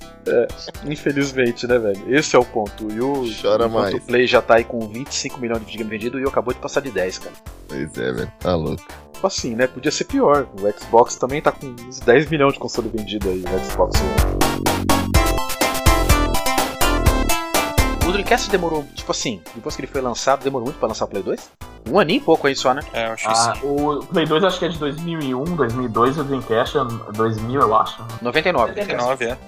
[0.84, 2.02] Infelizmente, né, velho?
[2.14, 2.90] Esse é o ponto.
[2.92, 3.94] E o, Chora mais.
[3.94, 6.60] O Play já tá aí com 25 milhões de videogame vendido e o acabou de
[6.60, 7.34] passar de 10, cara.
[7.68, 8.32] Pois é, velho.
[8.40, 8.82] Tá louco.
[9.12, 9.66] Tipo assim, né?
[9.66, 10.46] Podia ser pior.
[10.60, 14.38] O Xbox também tá com uns 10 milhões de console vendido aí, o Xbox One.
[18.06, 21.08] O Dreamcast demorou, tipo assim, depois que ele foi lançado, demorou muito pra lançar o
[21.08, 21.50] Play 2?
[21.90, 22.80] Um aninho e pouco aí só, né?
[22.92, 23.60] É, eu acho que Ah, sim.
[23.64, 27.76] o Play 2 acho que é de 2001, 2002 e o Dreamcast é 2000, eu
[27.76, 28.02] acho.
[28.22, 28.68] 99.
[28.80, 29.38] 99, é.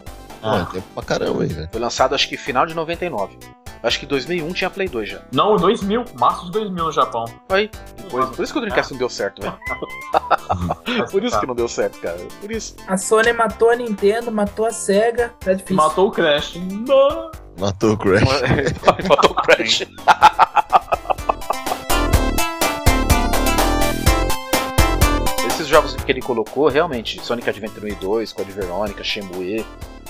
[0.41, 1.69] Pô, é tempo pra caramba aí, velho.
[1.71, 3.39] Foi lançado acho que final de 99.
[3.83, 5.23] Acho que 2001 tinha Play 2 já.
[5.33, 7.25] Não, 2000, março de 2000 no Japão.
[7.49, 9.59] Aí, depois, por isso que o Dreamcast não deu certo, velho.
[11.11, 12.19] Por isso que não deu certo, cara.
[12.41, 12.75] Por isso.
[12.87, 15.33] A Sony matou a Nintendo, matou a Sega.
[15.41, 15.77] Tá difícil.
[15.77, 16.57] Matou o Crash.
[16.57, 17.31] Não.
[17.59, 18.25] Matou o Crash.
[19.09, 19.83] Matou o Crash.
[25.47, 29.65] Esses jogos que ele colocou, realmente, Sonic Adventure 1 e 2, Code Veronica, Shenmue,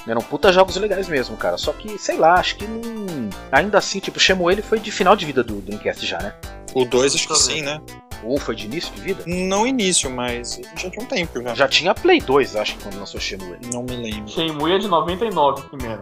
[0.07, 1.57] eram puta jogos legais mesmo, cara.
[1.59, 3.31] Só que, sei lá, acho que não...
[3.53, 6.35] Ainda assim, tipo, Shenmue ele foi de final de vida do Dreamcast já, né?
[6.75, 7.81] O 2 acho que sim, né?
[8.23, 9.25] O 1 foi de início de vida?
[9.27, 11.55] Não início, mas já tinha um tempo já.
[11.55, 13.59] Já tinha Play 2, acho que quando lançou Shenmue.
[13.73, 14.29] Não me lembro.
[14.29, 16.01] Shenmue é de 99 primeiro.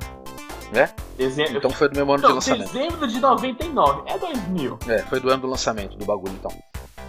[0.75, 0.89] É?
[1.16, 1.57] Dezembro.
[1.57, 2.73] Então foi do mesmo ano de Não, lançamento.
[2.73, 4.03] dezembro de 99.
[4.07, 4.79] É 2000.
[4.89, 6.53] É, foi do ano do lançamento do bagulho, então.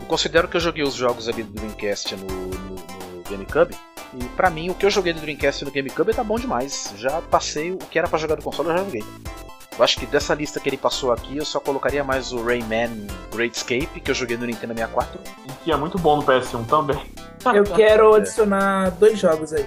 [0.01, 3.75] Eu considero que eu joguei os jogos ali do Dreamcast no, no, no GameCube.
[4.13, 6.93] E pra mim, o que eu joguei do Dreamcast no GameCube tá bom demais.
[6.97, 9.03] Já passei o que era pra jogar do console, eu já joguei.
[9.77, 13.07] Eu acho que dessa lista que ele passou aqui, eu só colocaria mais o Rayman
[13.33, 15.19] Great Escape, que eu joguei no Nintendo 64.
[15.47, 16.99] E que é muito bom no PS1 também.
[17.55, 19.65] Eu quero adicionar dois jogos aí.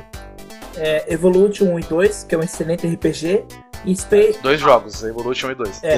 [0.76, 3.46] É, Evolution 1 e 2, que é um excelente RPG.
[3.86, 4.38] E Space.
[4.42, 5.82] Dois jogos, Evolution e 2.
[5.82, 5.96] É,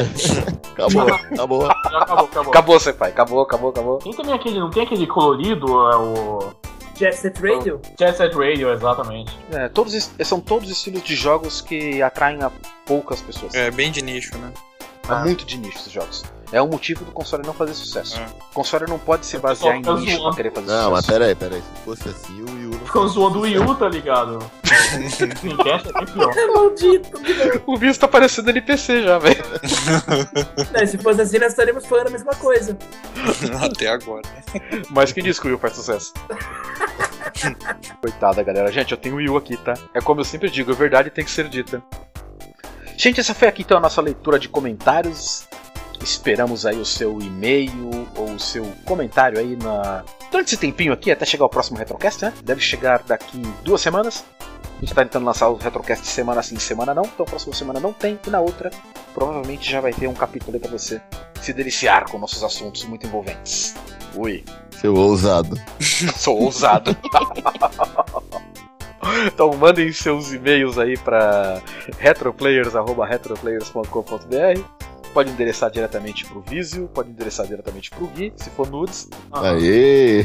[0.73, 1.67] Acabou, acabou.
[1.67, 2.53] Já acabou, acabou.
[2.53, 3.11] Acabou, Senpai.
[3.11, 3.99] Acabou, acabou, acabou.
[3.99, 6.53] Tem também aquele, não tem aquele colorido, é o
[6.95, 7.81] Jet Set Radio.
[7.99, 9.37] Jet Set Radio, exatamente.
[9.53, 12.51] É, todos, são todos estilos de jogos que atraem a
[12.87, 13.55] poucas pessoas.
[13.55, 14.53] É bem de nicho, né?
[15.09, 16.25] É muito de nicho esses jogos.
[16.55, 18.17] É o motivo do console não fazer sucesso.
[18.17, 18.27] É.
[18.27, 20.23] O console não pode se basear em nicho zoando.
[20.29, 21.13] pra querer fazer Não, mas sucesso.
[21.19, 21.63] pera aí, pera aí.
[21.63, 24.39] Se fosse assim, o Wii U não Ficam zoando o Wii U, tá ligado?
[26.35, 26.41] É.
[26.41, 27.11] É maldito.
[27.67, 29.43] O Vince tá parecendo NPC já, velho.
[30.73, 32.77] Não, se fosse assim, nós estaríamos falando a mesma coisa.
[33.61, 34.23] Até agora.
[34.91, 36.13] Mas quem disse que o Wii U faz sucesso?
[38.01, 38.71] Coitada, galera.
[38.71, 39.75] Gente, eu tenho o Wii U aqui, tá?
[39.93, 41.83] É como eu sempre digo, a verdade tem que ser dita.
[42.97, 45.47] Gente, essa foi aqui então a nossa leitura de comentários.
[46.05, 50.05] Esperamos aí o seu e-mail ou o seu comentário aí na...
[50.31, 52.35] durante esse tempinho aqui, até chegar o próximo Retrocast, né?
[52.45, 54.23] Deve chegar daqui duas semanas.
[54.77, 57.05] A gente tá tentando lançar o Retrocast semana sim, semana não.
[57.05, 58.21] Então, próxima semana não tem.
[58.27, 58.71] E na outra,
[59.15, 61.01] provavelmente já vai ter um capítulo aí pra você
[61.41, 63.75] se deliciar com nossos assuntos muito envolventes.
[64.15, 64.45] Ui,
[64.81, 65.59] Seu ousado.
[66.17, 66.95] sou ousado.
[69.27, 71.63] então mandem seus e-mails aí para
[71.99, 74.85] retroplayers@retroplayers.com.br.
[75.15, 79.09] Pode endereçar diretamente pro Visio, pode endereçar diretamente pro Gui, se for nudes.
[79.33, 80.25] Aê!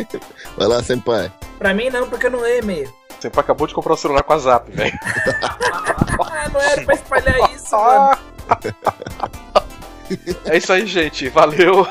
[0.56, 1.30] Vai lá, senpai.
[1.58, 2.90] Pra mim não, porque eu não leio e-mail.
[3.20, 4.92] Senpai acabou de comprar o celular com a Zap, velho.
[6.24, 8.18] Ah, não era pra espalhar isso, mano.
[10.44, 11.28] É isso aí, gente.
[11.30, 11.86] Valeu.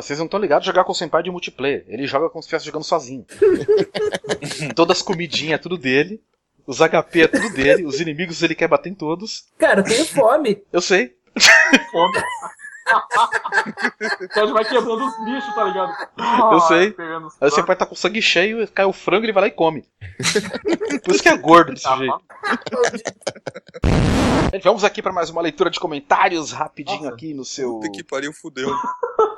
[0.00, 1.84] Não, vocês não estão ligados a jogar com o Senpai de multiplayer.
[1.86, 3.26] Ele joga como se estivesse jogando sozinho.
[4.74, 6.22] Todas as comidinhas é tudo dele.
[6.66, 7.84] Os HP é tudo dele.
[7.84, 9.48] Os inimigos ele quer bater em todos.
[9.58, 10.62] Cara, eu tenho fome.
[10.72, 11.14] Eu sei.
[11.92, 12.22] Foda.
[14.20, 15.92] Então gente vai quebrando os bichos, tá ligado?
[16.52, 16.94] Eu sei.
[17.40, 19.84] Aí o Senpai tá com sangue cheio, cai o frango ele vai lá e come.
[21.04, 22.20] Por isso que é gordo desse Tá jeito.
[24.64, 27.14] Vamos aqui para mais uma leitura de comentários rapidinho Nossa.
[27.14, 27.74] aqui no seu.
[27.74, 28.68] Puta que pariu, fudeu.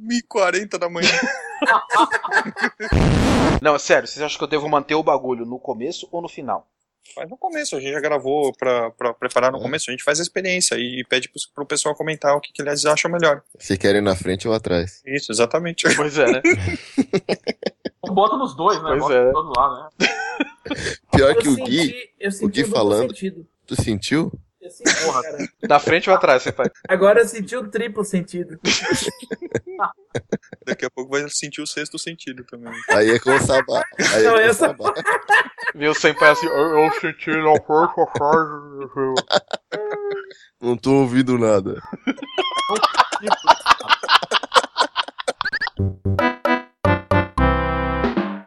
[0.00, 1.10] 1h40 da manhã.
[3.62, 6.28] Não, é sério, vocês acham que eu devo manter o bagulho no começo ou no
[6.28, 6.66] final?
[7.14, 9.62] Faz no começo, a gente já gravou pra, pra preparar no É.
[9.62, 12.62] começo, a gente faz a experiência e pede pro, pro pessoal comentar o que, que
[12.62, 13.42] eles acham melhor.
[13.58, 15.02] Se querem na frente ou atrás.
[15.04, 15.86] Isso, exatamente.
[15.96, 16.42] Pois é, né?
[18.06, 18.96] Bota nos dois, né?
[18.98, 19.32] Pois Bota é.
[19.60, 20.08] lá, né?
[21.12, 23.08] Pior Eu que o senti, Gui, eu senti Gui um duplo falando.
[23.08, 23.46] sentido.
[23.66, 24.32] tu sentiu?
[24.68, 25.38] Senti, Porra, cara.
[25.62, 26.68] Da frente ou atrás, você faz?
[26.86, 28.60] Agora eu senti o triplo sentido.
[30.66, 32.70] Daqui a pouco vai sentir o sexto sentido também.
[32.90, 33.82] Aí é com o sabá.
[34.14, 34.92] Aí é com o sabá.
[35.74, 39.14] Meu senpai assim, eu, eu senti na força frase.
[40.60, 41.80] Não tô ouvindo nada.
[43.18, 43.34] Tipo,